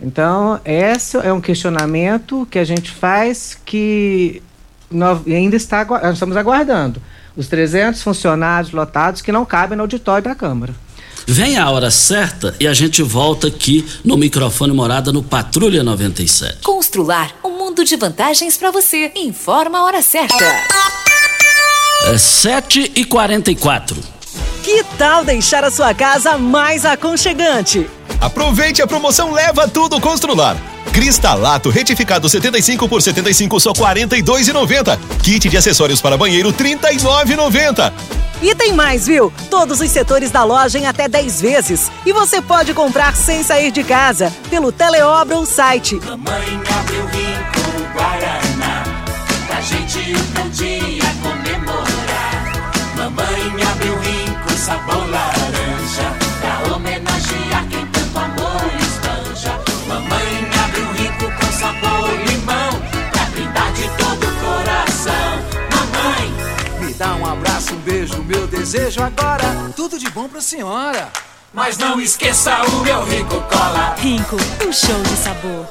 Então, 0.00 0.60
esse 0.64 1.16
é 1.18 1.32
um 1.32 1.40
questionamento 1.40 2.46
que 2.50 2.58
a 2.58 2.64
gente 2.64 2.90
faz 2.90 3.58
que 3.64 4.42
nós 4.90 5.26
ainda 5.26 5.56
está, 5.56 5.84
nós 5.84 6.14
estamos 6.14 6.36
aguardando. 6.36 7.00
Os 7.36 7.48
300 7.48 8.02
funcionários 8.02 8.72
lotados 8.72 9.20
que 9.20 9.32
não 9.32 9.44
cabem 9.44 9.76
no 9.76 9.82
auditório 9.82 10.24
da 10.24 10.34
Câmara. 10.34 10.74
Vem 11.26 11.56
a 11.56 11.70
hora 11.70 11.90
certa 11.90 12.54
e 12.60 12.66
a 12.66 12.74
gente 12.74 13.02
volta 13.02 13.46
aqui 13.46 13.86
no 14.04 14.16
microfone 14.16 14.74
morada 14.74 15.10
no 15.12 15.22
Patrulha 15.22 15.82
97. 15.82 16.58
Constrular 16.62 17.34
um 17.42 17.56
mundo 17.56 17.82
de 17.82 17.96
vantagens 17.96 18.56
para 18.58 18.70
você. 18.70 19.10
Informa 19.16 19.78
a 19.78 19.84
hora 19.84 20.02
certa. 20.02 20.44
É 22.06 22.18
7 22.18 22.92
e 22.94 23.04
44 23.06 23.96
Que 24.62 24.84
tal 24.98 25.24
deixar 25.24 25.64
a 25.64 25.70
sua 25.70 25.94
casa 25.94 26.36
mais 26.36 26.84
aconchegante? 26.84 27.88
Aproveite 28.20 28.82
a 28.82 28.86
promoção 28.86 29.32
Leva 29.32 29.68
Tudo 29.68 30.00
Constrular. 30.00 30.56
Cristalato 30.92 31.70
retificado 31.70 32.28
75 32.28 32.88
por 32.88 33.02
75 33.02 33.58
só 33.58 33.72
42,90. 33.72 34.98
Kit 35.22 35.48
de 35.48 35.56
acessórios 35.56 36.00
para 36.00 36.16
banheiro 36.16 36.52
39,90. 36.52 37.92
E 38.42 38.54
tem 38.54 38.72
mais, 38.72 39.06
viu? 39.06 39.32
Todos 39.50 39.80
os 39.80 39.90
setores 39.90 40.30
da 40.30 40.44
loja 40.44 40.78
em 40.78 40.86
até 40.86 41.08
10 41.08 41.40
vezes. 41.40 41.90
E 42.04 42.12
você 42.12 42.42
pode 42.42 42.74
comprar 42.74 43.16
sem 43.16 43.42
sair 43.42 43.70
de 43.70 43.82
casa, 43.82 44.32
pelo 44.50 44.70
Teleobra 44.70 45.36
ou 45.36 45.46
site. 45.46 45.96
Mamãe 46.04 46.60
abriu 46.78 47.06
rico 47.06 47.94
Guaraná, 47.94 48.84
pra 49.46 49.60
gente 49.60 49.98
um 50.44 50.48
dia 50.50 51.02
comemorar. 51.22 52.52
Mamãe 52.96 53.62
abriu 53.72 53.98
rico 53.98 54.52
sabor 54.58 55.03
desejo 68.64 69.02
agora 69.02 69.70
tudo 69.76 69.98
de 69.98 70.08
bom 70.08 70.26
pra 70.26 70.40
senhora. 70.40 71.08
Mas 71.52 71.76
não 71.76 72.00
esqueça 72.00 72.62
o 72.62 72.80
meu 72.80 73.04
Rico 73.04 73.38
Cola. 73.42 73.94
Rico, 73.98 74.36
um 74.66 74.72
show 74.72 75.02
de 75.02 75.16
sabor. 75.22 75.66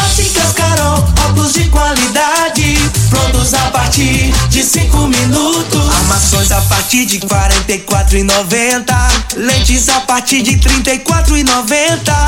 Óticas 0.00 0.52
Carol, 0.54 1.04
óculos 1.26 1.52
de 1.52 1.68
qualidade, 1.68 2.76
prontos 3.10 3.52
a 3.52 3.70
partir 3.70 4.32
de 4.48 4.62
cinco 4.62 5.06
minutos. 5.06 5.94
Armações 5.96 6.50
a 6.50 6.62
partir 6.62 7.04
de 7.04 7.20
quarenta 7.20 7.72
e 7.72 7.80
quatro 7.80 8.16
e 8.16 8.22
noventa, 8.22 8.96
lentes 9.36 9.90
a 9.90 10.00
partir 10.00 10.40
de 10.40 10.56
trinta 10.56 10.94
e 10.94 10.98
quatro 11.00 11.36
e 11.36 11.44
noventa. 11.44 12.26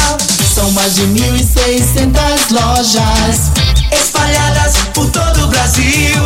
São 0.54 0.70
mais 0.72 0.94
de 0.94 1.06
mil 1.06 1.34
e 1.34 1.42
seiscentas 1.42 2.50
lojas 2.50 3.63
espalhadas 3.94 4.76
por 4.92 5.08
todo 5.10 5.44
o 5.44 5.48
Brasil. 5.48 6.22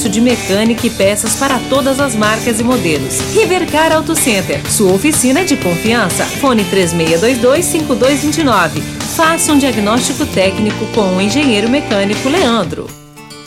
de 0.09 0.21
mecânica 0.21 0.87
e 0.87 0.89
peças 0.89 1.35
para 1.35 1.59
todas 1.69 1.99
as 1.99 2.15
marcas 2.15 2.59
e 2.59 2.63
modelos. 2.63 3.19
Rivercar 3.33 3.91
Auto 3.91 4.15
Center, 4.15 4.61
sua 4.69 4.93
oficina 4.93 5.43
de 5.43 5.57
confiança. 5.57 6.23
Fone 6.25 6.63
3622-5229. 6.65 8.81
Faça 9.15 9.51
um 9.51 9.57
diagnóstico 9.57 10.25
técnico 10.25 10.85
com 10.93 11.17
o 11.17 11.21
engenheiro 11.21 11.69
mecânico 11.69 12.29
Leandro. 12.29 12.87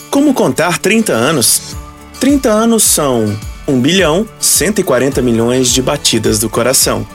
Como 0.09 0.33
contar 0.33 0.77
30 0.77 1.11
anos? 1.11 1.75
30 2.19 2.49
anos 2.49 2.83
são 2.83 3.35
1 3.67 3.81
bilhão 3.81 4.27
140 4.39 5.21
milhões 5.21 5.69
de 5.69 5.81
batidas 5.81 6.39
do 6.39 6.49
coração, 6.49 7.05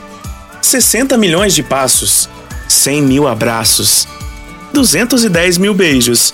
60 0.61 1.17
milhões 1.17 1.55
de 1.55 1.63
passos, 1.63 2.29
100 2.67 3.01
mil 3.01 3.27
abraços, 3.27 4.07
210 4.73 5.57
mil 5.57 5.73
beijos, 5.73 6.33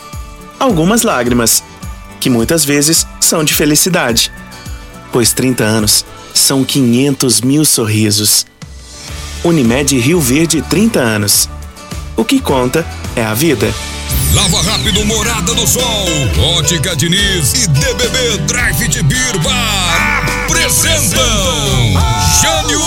algumas 0.59 1.03
lágrimas, 1.03 1.63
que 2.19 2.29
muitas 2.29 2.65
vezes 2.65 3.05
são 3.19 3.43
de 3.43 3.53
felicidade, 3.53 4.31
pois 5.11 5.33
30 5.33 5.63
anos 5.63 6.05
são 6.33 6.63
500 6.63 7.41
mil 7.41 7.65
sorrisos. 7.65 8.45
Unimed 9.43 9.97
Rio 9.99 10.19
Verde 10.19 10.61
30 10.61 10.99
anos. 10.99 11.49
O 12.15 12.25
que 12.25 12.39
conta 12.39 12.85
é 13.15 13.23
a 13.23 13.33
vida. 13.33 13.71
Lava 14.33 14.61
Rápido 14.61 15.05
Morada 15.05 15.53
do 15.53 15.65
Sol, 15.65 16.05
Ótica 16.57 16.95
Diniz 16.95 17.63
e 17.63 17.67
DBB 17.67 18.37
Drive 18.45 18.87
de 18.87 19.01
Beer 19.03 19.37
Bar 19.39 20.25
apresentam 20.45 21.21
Jânio 22.41 22.81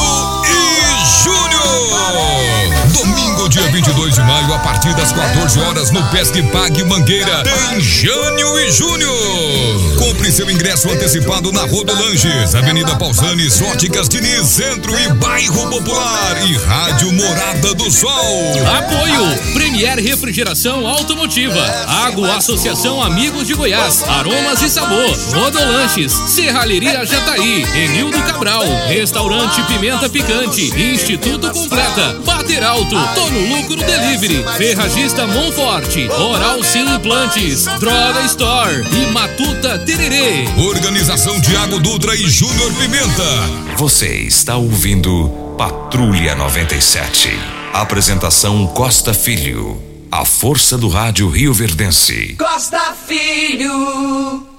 e 0.45 1.23
Júnior. 1.23 2.50
Domingo, 2.93 3.49
dia 3.49 3.69
22 3.71 4.15
de 4.15 4.21
maio, 4.23 4.53
a 4.55 4.59
partir 4.59 4.95
das 4.95 5.13
14 5.13 5.61
horas, 5.61 5.91
no 5.91 6.03
Pesque 6.11 6.43
Pague 6.45 6.85
Mangueira, 6.85 7.43
tem 7.43 7.81
Jânio 7.81 8.59
e 8.59 8.71
Júnior. 8.71 9.97
Compre 9.99 10.31
seu 10.33 10.51
ingresso 10.51 10.89
antecipado 10.91 11.53
na 11.53 11.63
Rodolanges, 11.63 12.55
Avenida 12.55 12.97
Pausanes, 12.97 13.61
Óticas 13.61 14.09
Diniz, 14.09 14.47
Centro 14.47 14.99
e 14.99 15.09
Bairro 15.15 15.69
Popular 15.69 16.37
e 16.47 16.57
Rádio 16.57 17.13
Morada 17.13 17.75
do 17.75 17.91
Sol. 17.91 18.53
Apoio 18.79 19.53
Premier 19.53 19.99
Refrigeração 19.99 20.87
Automotiva, 20.87 21.61
Água 21.87 22.37
Associação 22.37 23.03
Amigos 23.03 23.47
de 23.47 23.55
Goiás, 23.55 24.03
Aromas 24.05 24.63
e 24.63 24.71
Sabor, 24.71 25.19
Rodolanches, 25.33 26.13
Serralheria 26.13 27.05
Jataí, 27.05 27.65
Enildo 27.75 28.21
Cabral, 28.23 28.65
Restaurante 28.89 29.63
Pimenta 29.63 30.09
Picante, 30.09 30.73
Instituto 30.79 31.51
Completa, 31.51 32.21
Bater 32.25 32.61
Alto, 32.81 33.15
Tono 33.15 33.57
Lucro 33.57 33.77
Delivery, 33.77 34.43
Ferragista 34.57 35.27
Monforte, 35.27 36.09
Oral 36.09 36.65
Sim 36.65 36.95
Implantes, 36.95 37.67
Droga 37.79 38.25
Store 38.25 38.83
e 38.91 39.13
Matuta 39.13 39.79
Tererê. 39.81 40.47
Organização 40.57 41.39
Tiago 41.43 41.79
Dutra 41.79 42.15
e 42.15 42.27
Júnior 42.29 42.73
Pimenta. 42.75 43.77
Você 43.77 44.09
está 44.21 44.57
ouvindo 44.57 45.29
Patrulha 45.59 46.35
97. 46.35 47.29
Apresentação 47.75 48.67
Costa 48.69 49.13
Filho. 49.13 49.81
A 50.11 50.25
força 50.25 50.79
do 50.79 50.89
rádio 50.89 51.29
Rio 51.29 51.53
Verdense. 51.53 52.35
Costa 52.39 52.95
Filho. 53.07 54.50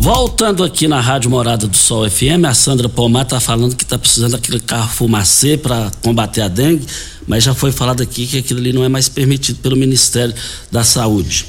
Voltando 0.00 0.64
aqui 0.64 0.88
na 0.88 0.98
Rádio 0.98 1.28
Morada 1.28 1.66
do 1.66 1.76
Sol 1.76 2.08
FM, 2.08 2.46
a 2.48 2.54
Sandra 2.54 2.88
Pomar 2.88 3.26
tá 3.26 3.38
falando 3.38 3.76
que 3.76 3.84
tá 3.84 3.98
precisando 3.98 4.32
daquele 4.32 4.58
carro 4.58 4.88
fumacê 4.88 5.58
para 5.58 5.92
combater 6.00 6.40
a 6.40 6.48
dengue, 6.48 6.86
mas 7.28 7.44
já 7.44 7.52
foi 7.52 7.70
falado 7.70 8.02
aqui 8.02 8.26
que 8.26 8.38
aquilo 8.38 8.60
ali 8.60 8.72
não 8.72 8.82
é 8.82 8.88
mais 8.88 9.10
permitido 9.10 9.58
pelo 9.60 9.76
Ministério 9.76 10.34
da 10.72 10.82
Saúde. 10.82 11.44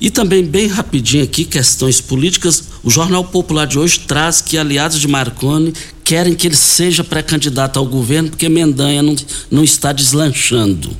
E 0.00 0.08
também, 0.08 0.42
bem 0.42 0.66
rapidinho 0.66 1.22
aqui, 1.22 1.44
questões 1.44 2.00
políticas, 2.00 2.64
o 2.82 2.88
Jornal 2.88 3.22
Popular 3.22 3.66
de 3.66 3.78
hoje 3.78 4.00
traz 4.00 4.40
que 4.40 4.56
aliados 4.56 4.98
de 4.98 5.06
Marconi 5.06 5.74
querem 6.02 6.34
que 6.34 6.46
ele 6.46 6.56
seja 6.56 7.04
pré-candidato 7.04 7.78
ao 7.78 7.84
governo 7.84 8.30
porque 8.30 8.48
Mendanha 8.48 9.02
não, 9.02 9.14
não 9.50 9.62
está 9.62 9.92
deslanchando. 9.92 10.96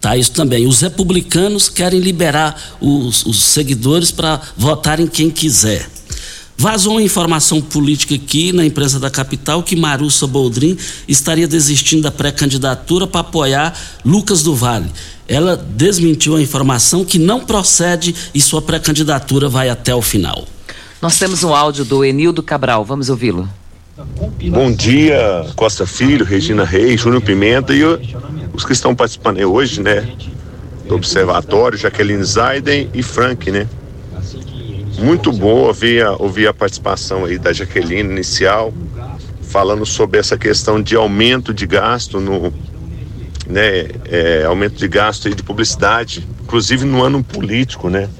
Tá, 0.00 0.16
isso 0.16 0.32
também. 0.32 0.66
Os 0.66 0.80
republicanos 0.80 1.68
querem 1.68 2.00
liberar 2.00 2.76
os, 2.80 3.24
os 3.26 3.42
seguidores 3.42 4.10
para 4.10 4.40
votarem 4.56 5.06
quem 5.06 5.30
quiser. 5.30 5.88
Vazou 6.58 6.92
uma 6.92 7.02
informação 7.02 7.60
política 7.60 8.14
aqui 8.14 8.50
na 8.50 8.64
imprensa 8.64 8.98
da 8.98 9.10
capital 9.10 9.62
que 9.62 9.76
Marussa 9.76 10.26
Boldrin 10.26 10.78
estaria 11.06 11.46
desistindo 11.46 12.02
da 12.02 12.10
pré-candidatura 12.10 13.06
para 13.06 13.20
apoiar 13.20 13.78
Lucas 14.02 14.42
do 14.42 14.54
Vale. 14.54 14.90
Ela 15.28 15.56
desmentiu 15.56 16.34
a 16.34 16.40
informação 16.40 17.04
que 17.04 17.18
não 17.18 17.40
procede 17.40 18.14
e 18.34 18.40
sua 18.40 18.62
pré-candidatura 18.62 19.50
vai 19.50 19.68
até 19.68 19.94
o 19.94 20.00
final. 20.00 20.46
Nós 21.02 21.18
temos 21.18 21.44
um 21.44 21.54
áudio 21.54 21.84
do 21.84 22.02
Enildo 22.02 22.42
Cabral, 22.42 22.84
vamos 22.84 23.10
ouvi-lo. 23.10 23.46
Bom 24.50 24.70
dia, 24.72 25.46
Costa 25.56 25.86
Filho, 25.86 26.22
Regina 26.22 26.64
Reis, 26.64 27.00
Júnior 27.00 27.22
Pimenta 27.22 27.72
e 27.72 27.82
os 28.52 28.62
que 28.62 28.74
estão 28.74 28.94
participando 28.94 29.38
hoje, 29.40 29.80
né? 29.82 30.06
Do 30.86 30.96
Observatório, 30.96 31.78
Jaqueline 31.78 32.22
Zaiden 32.22 32.90
e 32.92 33.02
Frank, 33.02 33.50
né? 33.50 33.66
Muito 34.98 35.32
bom 35.32 35.60
ouvir 35.62 36.02
a, 36.02 36.12
ouvir 36.12 36.46
a 36.46 36.52
participação 36.52 37.24
aí 37.24 37.38
da 37.38 37.54
Jaqueline 37.54 38.12
inicial, 38.12 38.70
falando 39.40 39.86
sobre 39.86 40.20
essa 40.20 40.36
questão 40.36 40.82
de 40.82 40.94
aumento 40.94 41.54
de 41.54 41.66
gasto 41.66 42.20
no, 42.20 42.52
né? 43.46 43.88
é, 44.10 44.44
aumento 44.44 44.76
de 44.76 44.88
gasto 44.88 45.26
aí 45.26 45.34
de 45.34 45.42
publicidade, 45.42 46.26
inclusive 46.42 46.84
no 46.84 47.02
ano 47.02 47.24
político, 47.24 47.88
né? 47.88 48.10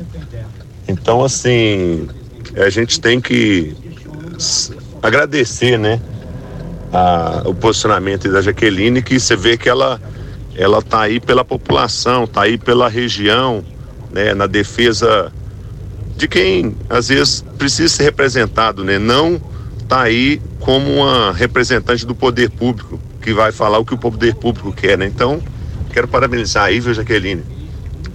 Então, 0.88 1.22
assim, 1.22 2.08
a 2.56 2.70
gente 2.70 2.98
tem 2.98 3.20
que 3.20 3.76
agradecer, 5.06 5.78
né? 5.78 6.00
a- 6.92 7.42
o 7.44 7.54
posicionamento 7.54 8.30
da 8.30 8.40
Jaqueline, 8.40 9.02
que 9.02 9.18
você 9.18 9.36
vê 9.36 9.56
que 9.56 9.68
ela 9.68 10.00
ela 10.58 10.80
tá 10.80 11.02
aí 11.02 11.20
pela 11.20 11.44
população, 11.44 12.26
tá 12.26 12.42
aí 12.42 12.56
pela 12.56 12.88
região, 12.88 13.62
né, 14.10 14.32
na 14.32 14.46
defesa 14.46 15.30
de 16.16 16.26
quem 16.26 16.74
às 16.88 17.08
vezes 17.08 17.44
precisa 17.58 17.94
ser 17.94 18.04
representado, 18.04 18.82
né, 18.82 18.98
não 18.98 19.38
está 19.82 20.00
aí 20.02 20.40
como 20.60 20.90
uma 20.90 21.32
representante 21.32 22.06
do 22.06 22.14
poder 22.14 22.48
público, 22.48 22.98
que 23.20 23.34
vai 23.34 23.52
falar 23.52 23.78
o 23.78 23.84
que 23.84 23.92
o 23.92 23.98
poder 23.98 24.34
público 24.34 24.72
quer, 24.72 24.96
né? 24.96 25.06
Então, 25.06 25.40
quero 25.92 26.08
parabenizar 26.08 26.64
aí, 26.64 26.80
viu, 26.80 26.94
Jaqueline? 26.94 27.42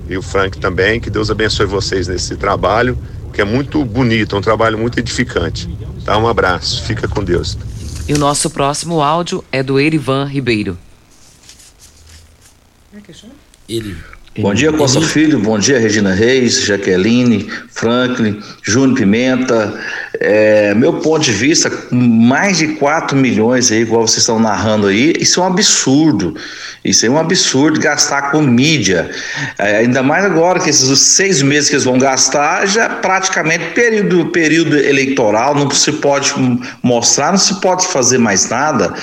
E 0.10 0.18
o 0.18 0.22
Frank 0.22 0.58
também, 0.58 1.00
que 1.00 1.10
Deus 1.10 1.30
abençoe 1.30 1.66
vocês 1.68 2.08
nesse 2.08 2.36
trabalho, 2.36 2.98
que 3.32 3.40
é 3.40 3.46
muito 3.46 3.86
bonito, 3.86 4.36
é 4.36 4.40
um 4.40 4.42
trabalho 4.42 4.78
muito 4.78 5.00
edificante. 5.00 5.70
Tá? 6.06 6.18
Um 6.18 6.28
abraço, 6.28 6.84
fica 6.84 7.08
com 7.08 7.24
Deus. 7.24 7.58
E 8.08 8.14
o 8.14 8.18
nosso 8.18 8.50
próximo 8.50 9.02
áudio 9.02 9.44
é 9.52 9.62
do 9.62 9.80
Erivan 9.80 10.26
Ribeiro. 10.26 10.78
Ele. 13.70 13.96
Bom 14.40 14.54
dia, 14.54 14.72
Costa 14.72 15.02
Filho. 15.02 15.40
Bom 15.40 15.60
dia, 15.60 15.80
Regina 15.80 16.14
Reis, 16.14 16.64
Jaqueline, 16.64 17.50
Franklin, 17.70 18.42
Júnior 18.64 18.98
Pimenta. 18.98 19.80
É, 20.24 20.76
meu 20.76 20.94
ponto 20.94 21.20
de 21.20 21.32
vista, 21.32 21.72
mais 21.92 22.60
de 22.60 22.68
4 22.76 23.18
milhões 23.18 23.72
aí, 23.72 23.82
igual 23.82 24.08
vocês 24.08 24.20
estão 24.20 24.40
narrando 24.40 24.86
aí, 24.86 25.14
isso 25.20 25.40
é 25.40 25.44
um 25.44 25.48
absurdo. 25.48 26.36
Isso 26.86 27.06
é 27.08 27.10
um 27.10 27.18
absurdo 27.18 27.80
gastar 27.80 28.30
com 28.30 28.40
mídia. 28.42 29.10
É, 29.58 29.78
ainda 29.78 30.04
mais 30.04 30.24
agora 30.24 30.60
que 30.60 30.70
esses 30.70 31.00
seis 31.00 31.42
meses 31.42 31.70
que 31.70 31.76
eles 31.76 31.86
vão 31.86 31.98
gastar, 31.98 32.68
já 32.68 32.88
praticamente 32.88 33.74
período, 33.74 34.28
período 34.28 34.78
eleitoral, 34.78 35.56
não 35.56 35.70
se 35.72 35.92
pode 35.94 36.34
mostrar, 36.84 37.32
não 37.32 37.40
se 37.40 37.60
pode 37.60 37.88
fazer 37.88 38.20
mais 38.20 38.48
nada. 38.48 38.94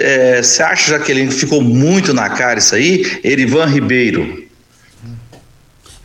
É, 0.00 0.42
você 0.42 0.62
acha, 0.62 0.98
que 0.98 1.30
ficou 1.30 1.62
muito 1.62 2.12
na 2.12 2.28
cara 2.28 2.58
isso 2.58 2.74
aí? 2.74 3.20
Erivan 3.24 3.66
Ribeiro. 3.66 4.45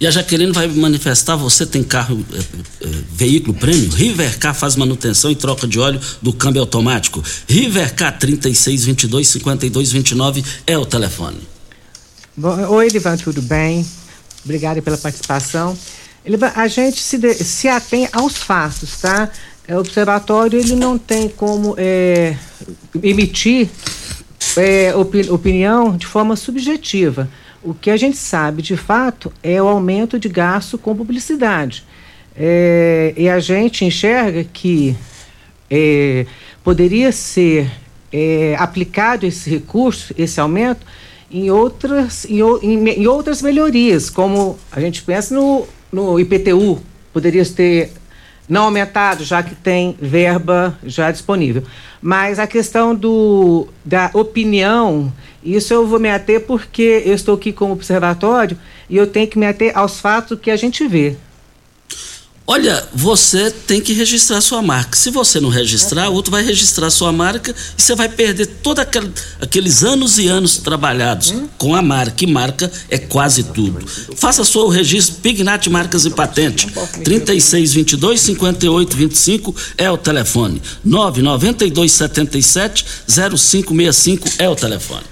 E 0.02 0.08
a 0.08 0.10
Jaqueline 0.10 0.52
vai 0.52 0.68
manifestar, 0.68 1.36
você 1.36 1.64
tem 1.64 1.84
carro, 1.84 2.26
é, 2.34 2.38
é, 2.40 2.90
veículo 3.12 3.54
prêmio? 3.54 3.88
Rivercar 3.92 4.56
faz 4.56 4.76
manutenção 4.76 5.30
e 5.30 5.36
troca 5.36 5.68
de 5.68 5.80
óleo 5.80 6.02
do 6.20 6.34
câmbio 6.34 6.60
automático. 6.60 7.24
Rivercar 7.48 8.18
3622 8.18 9.28
5229 9.28 10.44
é 10.66 10.76
o 10.76 10.88
telefone. 10.88 11.38
Bom, 12.36 12.50
oi, 12.70 12.88
Elivan, 12.88 13.16
tudo 13.16 13.44
bem? 13.44 13.86
Obrigada 14.44 14.82
pela 14.82 14.98
participação. 14.98 15.78
Elivan, 16.26 16.52
a 16.56 16.68
gente 16.68 17.00
se, 17.00 17.20
de, 17.20 17.36
se 17.36 17.68
atém 17.68 18.10
aos 18.12 18.38
fatos, 18.38 19.02
tá? 19.02 19.30
O 19.70 19.76
observatório 19.76 20.60
ele 20.60 20.76
não 20.76 20.98
tem 20.98 21.30
como 21.30 21.76
é, 21.78 22.36
emitir 23.04 23.70
opi, 24.96 25.30
opinião 25.30 25.96
de 25.96 26.08
forma 26.08 26.36
subjetiva. 26.36 27.30
O 27.64 27.74
que 27.74 27.92
a 27.92 27.98
gente 27.98 28.18
sabe, 28.18 28.62
de 28.62 28.76
fato, 28.76 29.32
é 29.44 29.62
o 29.62 29.68
aumento 29.68 30.18
de 30.20 30.28
gasto 30.28 30.78
com 30.78 30.96
publicidade. 30.96 31.86
É, 32.36 33.14
e 33.16 33.30
a 33.30 33.40
gente 33.40 33.86
enxerga 33.86 34.44
que 34.44 34.96
é, 35.70 36.26
poderia 36.64 37.12
ser 37.12 37.70
é, 38.12 38.56
aplicado 38.58 39.26
esse 39.26 39.50
recurso, 39.50 40.14
esse 40.18 40.40
aumento, 40.40 40.86
em 41.30 41.50
outras, 41.50 42.26
em, 42.26 42.42
em, 42.62 42.90
em, 42.90 43.08
outras 43.08 43.42
melhorias, 43.42 44.10
como 44.10 44.58
a 44.72 44.82
gente 44.82 45.02
pensa 45.02 45.34
no, 45.34 45.66
no 45.92 46.20
IPTU, 46.20 46.82
poderia 47.14 47.46
ter 47.46 47.92
não 48.52 48.66
aumentado, 48.66 49.24
já 49.24 49.42
que 49.42 49.56
tem 49.56 49.96
verba 49.98 50.78
já 50.84 51.10
disponível. 51.10 51.64
Mas 52.02 52.38
a 52.38 52.46
questão 52.46 52.94
do, 52.94 53.70
da 53.86 54.12
opinião 54.14 55.12
isso 55.44 55.74
eu 55.74 55.88
vou 55.88 56.00
me 56.00 56.10
ater 56.10 56.42
porque 56.42 57.02
eu 57.06 57.14
estou 57.14 57.36
aqui 57.36 57.52
como 57.54 57.74
observatório 57.74 58.58
e 58.90 58.98
eu 58.98 59.08
tenho 59.08 59.28
que 59.28 59.40
me 59.40 59.48
ater 59.48 59.76
aos 59.76 60.00
fatos 60.00 60.38
que 60.40 60.52
a 60.52 60.56
gente 60.56 60.86
vê. 60.86 61.16
Olha, 62.48 62.84
você 62.94 63.52
tem 63.52 63.80
que 63.80 63.94
registrar 63.94 64.42
sua 64.42 64.62
marca. 64.62 64.98
Se 64.98 65.10
você 65.12 65.40
não 65.40 65.50
registrar, 65.50 66.10
o 66.10 66.14
outro 66.14 66.32
vai 66.32 66.44
registrar 66.44 66.90
sua 66.90 67.12
marca 67.12 67.56
e 67.78 67.82
você 67.82 67.96
vai 67.96 68.10
perder 68.10 68.46
todos 68.46 68.84
aqueles 69.40 69.84
anos 69.84 70.18
e 70.18 70.28
anos 70.28 70.58
trabalhados 70.58 71.34
com 71.58 71.76
a 71.76 71.82
marca. 71.82 72.24
E 72.24 72.28
marca 72.28 72.72
é 72.90 72.98
quase 72.98 73.44
tudo. 73.44 73.86
Faça 74.18 74.44
seu 74.44 74.68
registro 74.68 75.16
Pignat 75.22 75.70
Marcas 75.70 76.06
e 76.06 76.10
Patente. 76.10 76.68
3622 77.04 78.20
5825 78.20 79.56
é 79.78 79.90
o 79.90 79.98
telefone. 79.98 80.62
992 80.84 81.92
77 81.92 82.86
0565 83.08 84.28
é 84.40 84.50
o 84.50 84.56
telefone. 84.56 85.04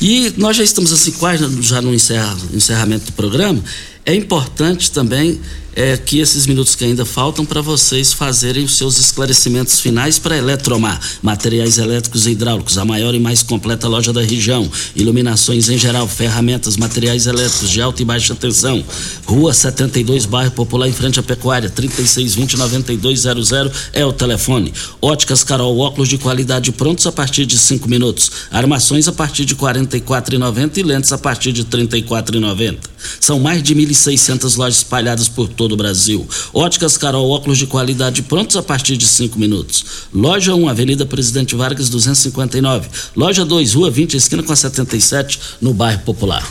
E 0.00 0.32
nós 0.36 0.56
já 0.56 0.62
estamos 0.62 0.92
assim 0.92 1.12
quase 1.12 1.44
já 1.62 1.82
no 1.82 1.92
encerra, 1.92 2.36
encerramento 2.52 3.06
do 3.06 3.12
programa. 3.12 3.62
É 4.08 4.14
importante 4.14 4.90
também 4.90 5.38
é, 5.78 5.96
que 5.96 6.18
esses 6.18 6.44
minutos 6.44 6.74
que 6.74 6.84
ainda 6.84 7.04
faltam 7.04 7.46
para 7.46 7.60
vocês 7.60 8.12
fazerem 8.12 8.64
os 8.64 8.76
seus 8.76 8.98
esclarecimentos 8.98 9.78
finais 9.78 10.18
para 10.18 10.36
Eletromar, 10.36 11.00
materiais 11.22 11.78
elétricos 11.78 12.26
e 12.26 12.32
hidráulicos, 12.32 12.76
a 12.78 12.84
maior 12.84 13.14
e 13.14 13.20
mais 13.20 13.44
completa 13.44 13.86
loja 13.86 14.12
da 14.12 14.20
região, 14.20 14.68
iluminações 14.96 15.68
em 15.68 15.78
geral, 15.78 16.08
ferramentas, 16.08 16.76
materiais 16.76 17.28
elétricos 17.28 17.70
de 17.70 17.80
alta 17.80 18.02
e 18.02 18.04
baixa 18.04 18.34
tensão. 18.34 18.84
Rua 19.24 19.54
72, 19.54 20.26
bairro 20.26 20.50
Popular, 20.50 20.88
em 20.88 20.92
frente 20.92 21.20
à 21.20 21.22
Pecuária, 21.22 21.70
3620-9200 21.70 23.70
é 23.92 24.04
o 24.04 24.12
telefone. 24.12 24.74
Óticas 25.00 25.44
Carol, 25.44 25.78
óculos 25.78 26.08
de 26.08 26.18
qualidade 26.18 26.72
prontos 26.72 27.06
a 27.06 27.12
partir 27.12 27.46
de 27.46 27.56
5 27.56 27.88
minutos. 27.88 28.32
Armações 28.50 29.06
a 29.06 29.12
partir 29.12 29.44
de 29.44 29.54
R$ 29.54 29.60
44,90 29.60 30.78
e 30.78 30.82
lentes 30.82 31.12
a 31.12 31.18
partir 31.18 31.52
de 31.52 31.60
R$ 31.60 31.68
34,90. 31.68 32.78
São 33.20 33.38
mais 33.38 33.62
de 33.62 33.76
1.600 33.98 34.56
lojas 34.56 34.76
espalhadas 34.78 35.28
por 35.28 35.48
todo 35.48 35.72
o 35.72 35.76
Brasil. 35.76 36.26
Óticas 36.52 36.96
Carol, 36.96 37.30
óculos 37.30 37.58
de 37.58 37.66
qualidade 37.66 38.22
prontos 38.22 38.56
a 38.56 38.62
partir 38.62 38.96
de 38.96 39.06
5 39.06 39.38
minutos. 39.38 39.84
Loja 40.14 40.54
1, 40.54 40.68
Avenida 40.68 41.04
Presidente 41.04 41.56
Vargas 41.56 41.88
259. 41.88 42.88
Loja 43.16 43.44
2, 43.44 43.74
Rua 43.74 43.90
20, 43.90 44.16
esquina 44.16 44.42
com 44.42 44.52
a 44.52 44.56
77, 44.56 45.40
no 45.60 45.74
bairro 45.74 46.02
Popular. 46.02 46.46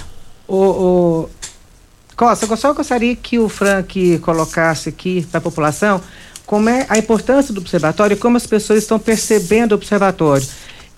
O, 0.48 0.56
o... 0.56 1.30
Costa, 2.16 2.45
eu 2.45 2.58
só 2.58 2.74
gostaria 2.74 3.16
que 3.16 3.38
o 3.38 3.48
Frank 3.48 4.20
colocasse 4.20 4.89
aqui 4.89 5.26
para 5.30 5.38
a 5.38 5.41
população 5.41 6.02
como 6.48 6.70
é 6.70 6.86
a 6.89 6.98
importância 6.98 7.54
do 7.54 7.60
observatório 7.60 8.16
e 8.16 8.18
como 8.18 8.38
as 8.38 8.48
pessoas 8.48 8.82
estão 8.82 8.98
percebendo 8.98 9.74
o 9.74 9.76
observatório. 9.76 10.48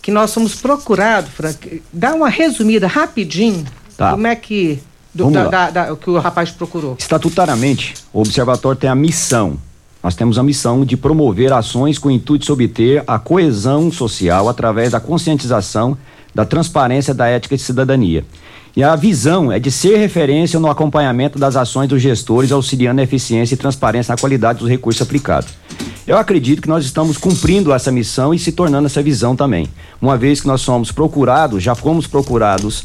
Que 0.02 0.12
nós 0.12 0.30
somos 0.30 0.56
procurados, 0.56 1.32
Frank. 1.32 1.82
Dá 1.91 2.14
uma 2.14 2.30
resumida 2.30 2.88
rapidinho. 2.88 3.66
Tá. 3.97 4.12
Como 4.12 4.28
é 4.28 4.36
que 4.36 4.80
do, 5.14 5.32
da, 5.32 5.47
da, 5.47 5.70
da, 5.70 5.95
que 5.95 6.10
o 6.10 6.20
rapaz 6.20 6.51
procurou. 6.51 6.95
Estatutariamente, 6.97 7.95
o 8.14 8.22
observatório 8.22 8.80
tem 8.80 8.89
a 8.89 8.95
missão. 8.95 9.57
Nós 10.01 10.16
temos 10.16 10.38
a 10.38 10.43
missão 10.43 10.86
de 10.86 10.95
promover 10.95 11.51
ações 11.51 11.97
com 11.97 12.07
o 12.07 12.12
intuito 12.12 12.45
de 12.45 12.51
obter 12.51 13.03
a 13.05 13.20
coesão 13.20 13.91
social 13.91 14.47
através 14.47 14.91
da 14.91 14.99
conscientização, 14.99 15.97
da 16.34 16.45
transparência, 16.45 17.14
da 17.14 17.28
ética 17.28 17.55
e 17.55 17.60
cidadania. 17.60 18.24
E 18.76 18.84
a 18.84 18.95
visão 18.95 19.51
é 19.51 19.60
de 19.60 19.72
ser 19.72 19.97
referência 19.97 20.60
no 20.60 20.70
acompanhamento 20.70 21.38
das 21.38 21.55
ações 21.55 21.89
dos 21.89 22.01
gestores, 22.01 22.51
auxiliando 22.51 23.01
a 23.01 23.03
eficiência 23.03 23.55
e 23.55 23.57
transparência 23.57 24.14
na 24.14 24.18
qualidade 24.18 24.60
dos 24.60 24.70
recursos 24.70 25.01
aplicados. 25.01 25.49
Eu 26.07 26.18
acredito 26.18 26.62
que 26.62 26.70
nós 26.70 26.86
estamos 26.86 27.18
cumprindo 27.18 27.74
essa 27.74 27.91
missão 27.91 28.34
e 28.34 28.39
se 28.39 28.51
tornando 28.51 28.86
essa 28.86 29.01
visão 29.01 29.36
também. 29.36 29.68
Uma 30.01 30.18
vez 30.18 30.39
que 30.39 30.47
nós 30.47 30.62
somos 30.62 30.91
procurados, 30.91 31.62
já 31.62 31.76
fomos 31.76 32.07
procurados 32.07 32.84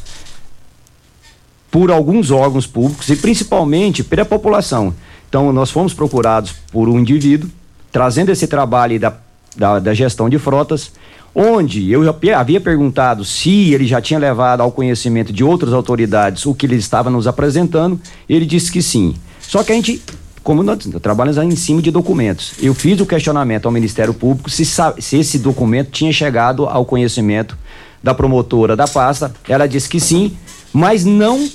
por 1.74 1.90
alguns 1.90 2.30
órgãos 2.30 2.68
públicos 2.68 3.08
e 3.08 3.16
principalmente 3.16 4.04
pela 4.04 4.24
população. 4.24 4.94
Então, 5.28 5.52
nós 5.52 5.72
fomos 5.72 5.92
procurados 5.92 6.54
por 6.70 6.88
um 6.88 7.00
indivíduo, 7.00 7.50
trazendo 7.90 8.30
esse 8.30 8.46
trabalho 8.46 9.00
da, 9.00 9.12
da, 9.56 9.80
da 9.80 9.92
gestão 9.92 10.28
de 10.28 10.38
frotas, 10.38 10.92
onde 11.34 11.90
eu 11.90 12.02
havia 12.36 12.60
perguntado 12.60 13.24
se 13.24 13.74
ele 13.74 13.88
já 13.88 14.00
tinha 14.00 14.20
levado 14.20 14.60
ao 14.60 14.70
conhecimento 14.70 15.32
de 15.32 15.42
outras 15.42 15.72
autoridades 15.72 16.46
o 16.46 16.54
que 16.54 16.64
ele 16.64 16.76
estava 16.76 17.10
nos 17.10 17.26
apresentando, 17.26 18.00
ele 18.28 18.46
disse 18.46 18.70
que 18.70 18.80
sim. 18.80 19.16
Só 19.40 19.64
que 19.64 19.72
a 19.72 19.74
gente, 19.74 20.00
como 20.44 20.62
nós 20.62 20.78
trabalhamos 21.02 21.38
em 21.38 21.56
cima 21.56 21.82
de 21.82 21.90
documentos, 21.90 22.52
eu 22.62 22.72
fiz 22.72 23.00
o 23.00 23.06
questionamento 23.06 23.66
ao 23.66 23.72
Ministério 23.72 24.14
Público 24.14 24.48
se, 24.48 24.64
se 24.64 25.18
esse 25.18 25.40
documento 25.40 25.90
tinha 25.90 26.12
chegado 26.12 26.66
ao 26.66 26.84
conhecimento 26.84 27.58
da 28.00 28.14
promotora 28.14 28.76
da 28.76 28.86
pasta, 28.86 29.34
ela 29.48 29.66
disse 29.66 29.88
que 29.88 29.98
sim, 29.98 30.36
mas 30.72 31.04
não 31.04 31.48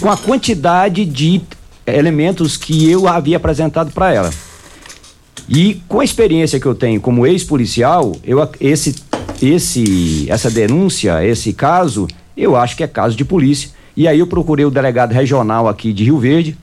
com 0.00 0.10
a 0.10 0.16
quantidade 0.16 1.04
de 1.04 1.40
elementos 1.86 2.56
que 2.56 2.90
eu 2.90 3.08
havia 3.08 3.36
apresentado 3.36 3.92
para 3.92 4.12
ela. 4.12 4.30
E 5.48 5.82
com 5.88 6.00
a 6.00 6.04
experiência 6.04 6.60
que 6.60 6.66
eu 6.66 6.74
tenho 6.74 7.00
como 7.00 7.26
ex-policial, 7.26 8.16
eu 8.24 8.48
esse 8.60 8.94
esse 9.40 10.26
essa 10.30 10.50
denúncia, 10.50 11.24
esse 11.24 11.52
caso, 11.52 12.06
eu 12.36 12.56
acho 12.56 12.76
que 12.76 12.84
é 12.84 12.86
caso 12.86 13.16
de 13.16 13.24
polícia. 13.24 13.70
E 13.96 14.06
aí 14.06 14.20
eu 14.20 14.26
procurei 14.26 14.64
o 14.64 14.70
delegado 14.70 15.12
regional 15.12 15.68
aqui 15.68 15.92
de 15.92 16.04
Rio 16.04 16.18
Verde, 16.18 16.56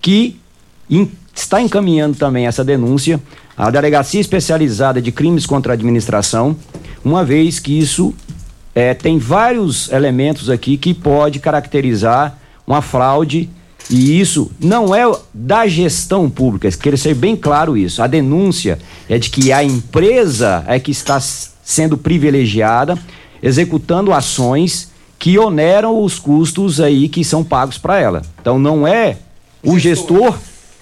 que 0.00 0.36
está 1.34 1.60
encaminhando 1.60 2.16
também 2.16 2.46
essa 2.46 2.64
denúncia 2.64 3.20
à 3.56 3.70
delegacia 3.70 4.20
especializada 4.20 5.00
de 5.00 5.10
crimes 5.10 5.46
contra 5.46 5.72
a 5.72 5.74
administração, 5.74 6.56
uma 7.04 7.24
vez 7.24 7.58
que 7.58 7.76
isso 7.76 8.14
é, 8.74 8.94
tem 8.94 9.18
vários 9.18 9.90
elementos 9.90 10.50
aqui 10.50 10.76
que 10.76 10.92
pode 10.92 11.40
caracterizar 11.40 12.38
uma 12.66 12.82
fraude 12.82 13.48
E 13.88 14.20
isso 14.20 14.50
não 14.58 14.94
é 14.94 15.04
da 15.32 15.66
gestão 15.66 16.28
pública, 16.28 16.68
quero 16.72 16.98
ser 16.98 17.14
bem 17.14 17.36
claro 17.36 17.76
isso. 17.76 18.02
A 18.02 18.06
denúncia 18.06 18.78
é 19.08 19.18
de 19.18 19.30
que 19.30 19.52
a 19.52 19.62
empresa 19.62 20.64
é 20.66 20.80
que 20.80 20.90
está 20.90 21.20
sendo 21.20 21.96
privilegiada, 21.96 22.98
executando 23.42 24.12
ações 24.12 24.90
que 25.18 25.38
oneram 25.38 26.02
os 26.02 26.18
custos 26.18 26.80
aí 26.80 27.08
que 27.08 27.24
são 27.24 27.44
pagos 27.44 27.78
para 27.78 28.00
ela. 28.00 28.22
Então 28.40 28.58
não 28.58 28.86
é 28.86 29.18
o 29.62 29.78
gestor 29.78 30.36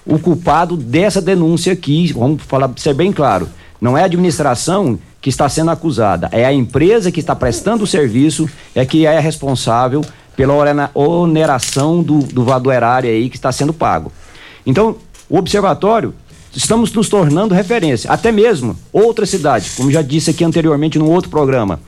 o 0.05 0.19
culpado 0.19 0.77
dessa 0.77 1.21
denúncia 1.21 1.73
aqui, 1.73 2.13
vamos 2.13 2.43
falar 2.43 2.71
ser 2.77 2.93
bem 2.93 3.11
claro. 3.11 3.49
Não 3.81 3.97
é 3.97 4.03
a 4.03 4.05
administração 4.05 4.99
que 5.19 5.29
está 5.29 5.49
sendo 5.49 5.71
acusada, 5.71 6.29
é 6.31 6.45
a 6.45 6.53
empresa 6.53 7.11
que 7.11 7.19
está 7.19 7.35
prestando 7.35 7.83
o 7.83 7.87
serviço, 7.87 8.47
é 8.75 8.85
que 8.85 9.05
é 9.05 9.19
responsável 9.19 10.05
pela 10.35 10.53
oneração 10.93 12.03
do, 12.03 12.19
do 12.19 12.43
valor 12.43 12.73
erário 12.73 13.09
aí 13.09 13.29
que 13.29 13.37
está 13.37 13.51
sendo 13.51 13.73
pago. 13.73 14.11
Então, 14.65 14.97
o 15.29 15.37
observatório, 15.37 16.13
estamos 16.53 16.91
nos 16.93 17.09
tornando 17.09 17.53
referência, 17.53 18.11
até 18.11 18.31
mesmo 18.31 18.75
outras 18.91 19.29
cidades, 19.29 19.75
como 19.75 19.91
já 19.91 20.01
disse 20.01 20.31
aqui 20.31 20.43
anteriormente 20.43 20.99
num 20.99 21.09
outro 21.09 21.29
programa. 21.29 21.79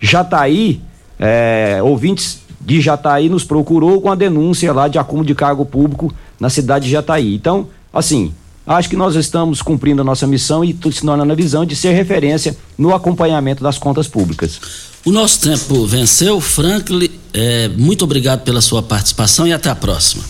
Jataí, 0.00 0.80
é, 1.18 1.80
ouvintes 1.82 2.40
de 2.60 2.80
Jataí 2.80 3.28
nos 3.28 3.44
procurou 3.44 4.00
com 4.00 4.10
a 4.10 4.14
denúncia 4.14 4.72
lá 4.72 4.88
de 4.88 4.98
acúmulo 4.98 5.26
de 5.26 5.34
cargo 5.34 5.64
público 5.64 6.12
na 6.38 6.48
cidade 6.48 6.86
de 6.86 6.92
Jataí. 6.92 7.34
Então, 7.34 7.68
assim, 7.92 8.34
acho 8.66 8.88
que 8.88 8.96
nós 8.96 9.14
estamos 9.14 9.60
cumprindo 9.60 10.02
a 10.02 10.04
nossa 10.04 10.26
missão 10.26 10.64
e 10.64 10.76
se 10.92 11.00
tornando 11.02 11.32
a 11.32 11.36
visão 11.36 11.64
de 11.64 11.76
ser 11.76 11.92
referência 11.92 12.56
no 12.78 12.94
acompanhamento 12.94 13.62
das 13.62 13.78
contas 13.78 14.08
públicas. 14.08 14.60
O 15.04 15.10
nosso 15.12 15.40
tempo 15.40 15.86
venceu. 15.86 16.40
Franklin, 16.40 17.10
é, 17.32 17.68
muito 17.68 18.04
obrigado 18.04 18.42
pela 18.42 18.60
sua 18.60 18.82
participação 18.82 19.46
e 19.46 19.52
até 19.52 19.68
a 19.68 19.74
próxima. 19.74 20.24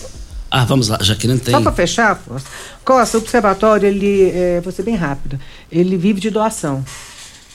Ah, 0.51 0.65
vamos 0.65 0.89
lá, 0.89 0.97
Jaqueline 1.01 1.39
tem. 1.39 1.53
Só 1.53 1.61
para 1.61 1.71
fechar, 1.71 2.21
Costa, 2.83 3.17
o 3.17 3.21
observatório, 3.21 3.87
ele, 3.87 4.29
é, 4.29 4.61
vou 4.61 4.71
ser 4.71 4.83
bem 4.83 4.95
rápido, 4.95 5.39
ele 5.71 5.97
vive 5.97 6.19
de 6.19 6.29
doação. 6.29 6.83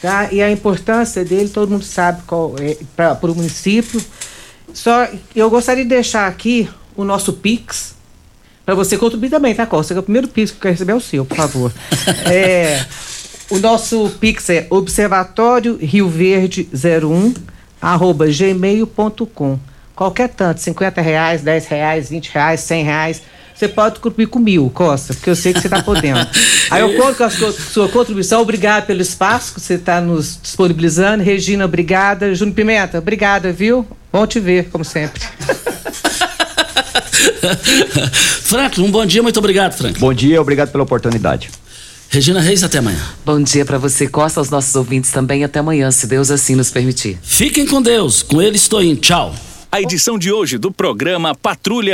Tá? 0.02 0.32
E 0.32 0.42
a 0.42 0.50
importância 0.50 1.24
dele, 1.24 1.48
todo 1.50 1.70
mundo 1.70 1.84
sabe 1.84 2.22
qual 2.26 2.54
é 2.58 2.76
para 2.96 3.30
o 3.30 3.34
município. 3.34 4.02
Só 4.72 5.08
eu 5.34 5.50
gostaria 5.50 5.82
de 5.82 5.90
deixar 5.90 6.26
aqui 6.26 6.68
o 6.96 7.04
nosso 7.04 7.34
Pix, 7.34 7.94
para 8.64 8.74
você 8.74 8.96
contribuir 8.96 9.30
também, 9.30 9.54
tá, 9.54 9.66
Costa? 9.66 9.94
É 9.94 9.98
o 9.98 10.02
primeiro 10.02 10.28
Pix 10.28 10.50
que 10.50 10.56
eu 10.58 10.60
quero 10.60 10.72
receber 10.72 10.92
é 10.92 10.94
o 10.94 11.00
seu, 11.00 11.24
por 11.24 11.36
favor. 11.36 11.72
é, 12.30 12.84
o 13.50 13.58
nosso 13.58 14.10
Pix 14.20 14.48
é 14.50 14.66
observatório 14.70 15.76
Rio 15.76 16.08
Verde 16.08 16.68
01 16.72 17.34
arroba 17.80 18.26
gmail.com. 18.26 19.58
Qualquer 19.94 20.28
tanto, 20.28 20.60
50 20.60 21.00
reais, 21.00 21.42
10 21.42 21.66
reais, 21.66 22.08
20 22.10 22.28
reais, 22.28 22.60
100 22.60 22.84
reais. 22.84 23.22
Você 23.54 23.68
pode 23.68 24.00
contribuir 24.00 24.28
com 24.28 24.38
mil, 24.38 24.70
Costa, 24.70 25.12
porque 25.12 25.28
eu 25.28 25.36
sei 25.36 25.52
que 25.52 25.60
você 25.60 25.66
está 25.66 25.82
podendo. 25.82 26.26
Aí 26.70 26.80
eu 26.80 26.96
conto 26.96 27.18
com 27.18 27.24
a 27.24 27.28
sua, 27.28 27.52
sua 27.52 27.88
contribuição. 27.90 28.40
Obrigado 28.40 28.86
pelo 28.86 29.02
espaço 29.02 29.52
que 29.52 29.60
você 29.60 29.74
está 29.74 30.00
nos 30.00 30.38
disponibilizando. 30.40 31.22
Regina, 31.22 31.66
obrigada. 31.66 32.34
Júnior 32.34 32.54
Pimenta, 32.54 32.98
obrigada, 32.98 33.52
viu? 33.52 33.86
Bom 34.10 34.26
te 34.26 34.40
ver, 34.40 34.70
como 34.70 34.84
sempre. 34.84 35.20
Franklin, 38.42 38.84
um 38.84 38.90
bom 38.90 39.06
dia, 39.06 39.22
muito 39.22 39.38
obrigado, 39.38 39.76
Franklin. 39.76 40.00
Bom 40.00 40.12
dia, 40.12 40.40
obrigado 40.40 40.70
pela 40.70 40.84
oportunidade. 40.84 41.50
Regina 42.12 42.40
Reis, 42.40 42.64
até 42.64 42.78
amanhã. 42.78 42.98
Bom 43.24 43.40
dia 43.40 43.64
para 43.64 43.78
você, 43.78 44.08
Costa, 44.08 44.40
aos 44.40 44.50
nossos 44.50 44.74
ouvintes 44.74 45.12
também. 45.12 45.44
Até 45.44 45.60
amanhã, 45.60 45.92
se 45.92 46.08
Deus 46.08 46.28
assim 46.28 46.56
nos 46.56 46.68
permitir. 46.68 47.16
Fiquem 47.22 47.64
com 47.64 47.80
Deus. 47.80 48.20
Com 48.20 48.42
ele 48.42 48.56
estou 48.56 48.82
indo. 48.82 49.00
Tchau. 49.00 49.32
A 49.70 49.80
edição 49.80 50.18
de 50.18 50.32
hoje 50.32 50.58
do 50.58 50.72
programa 50.72 51.32
Patrulha 51.32 51.88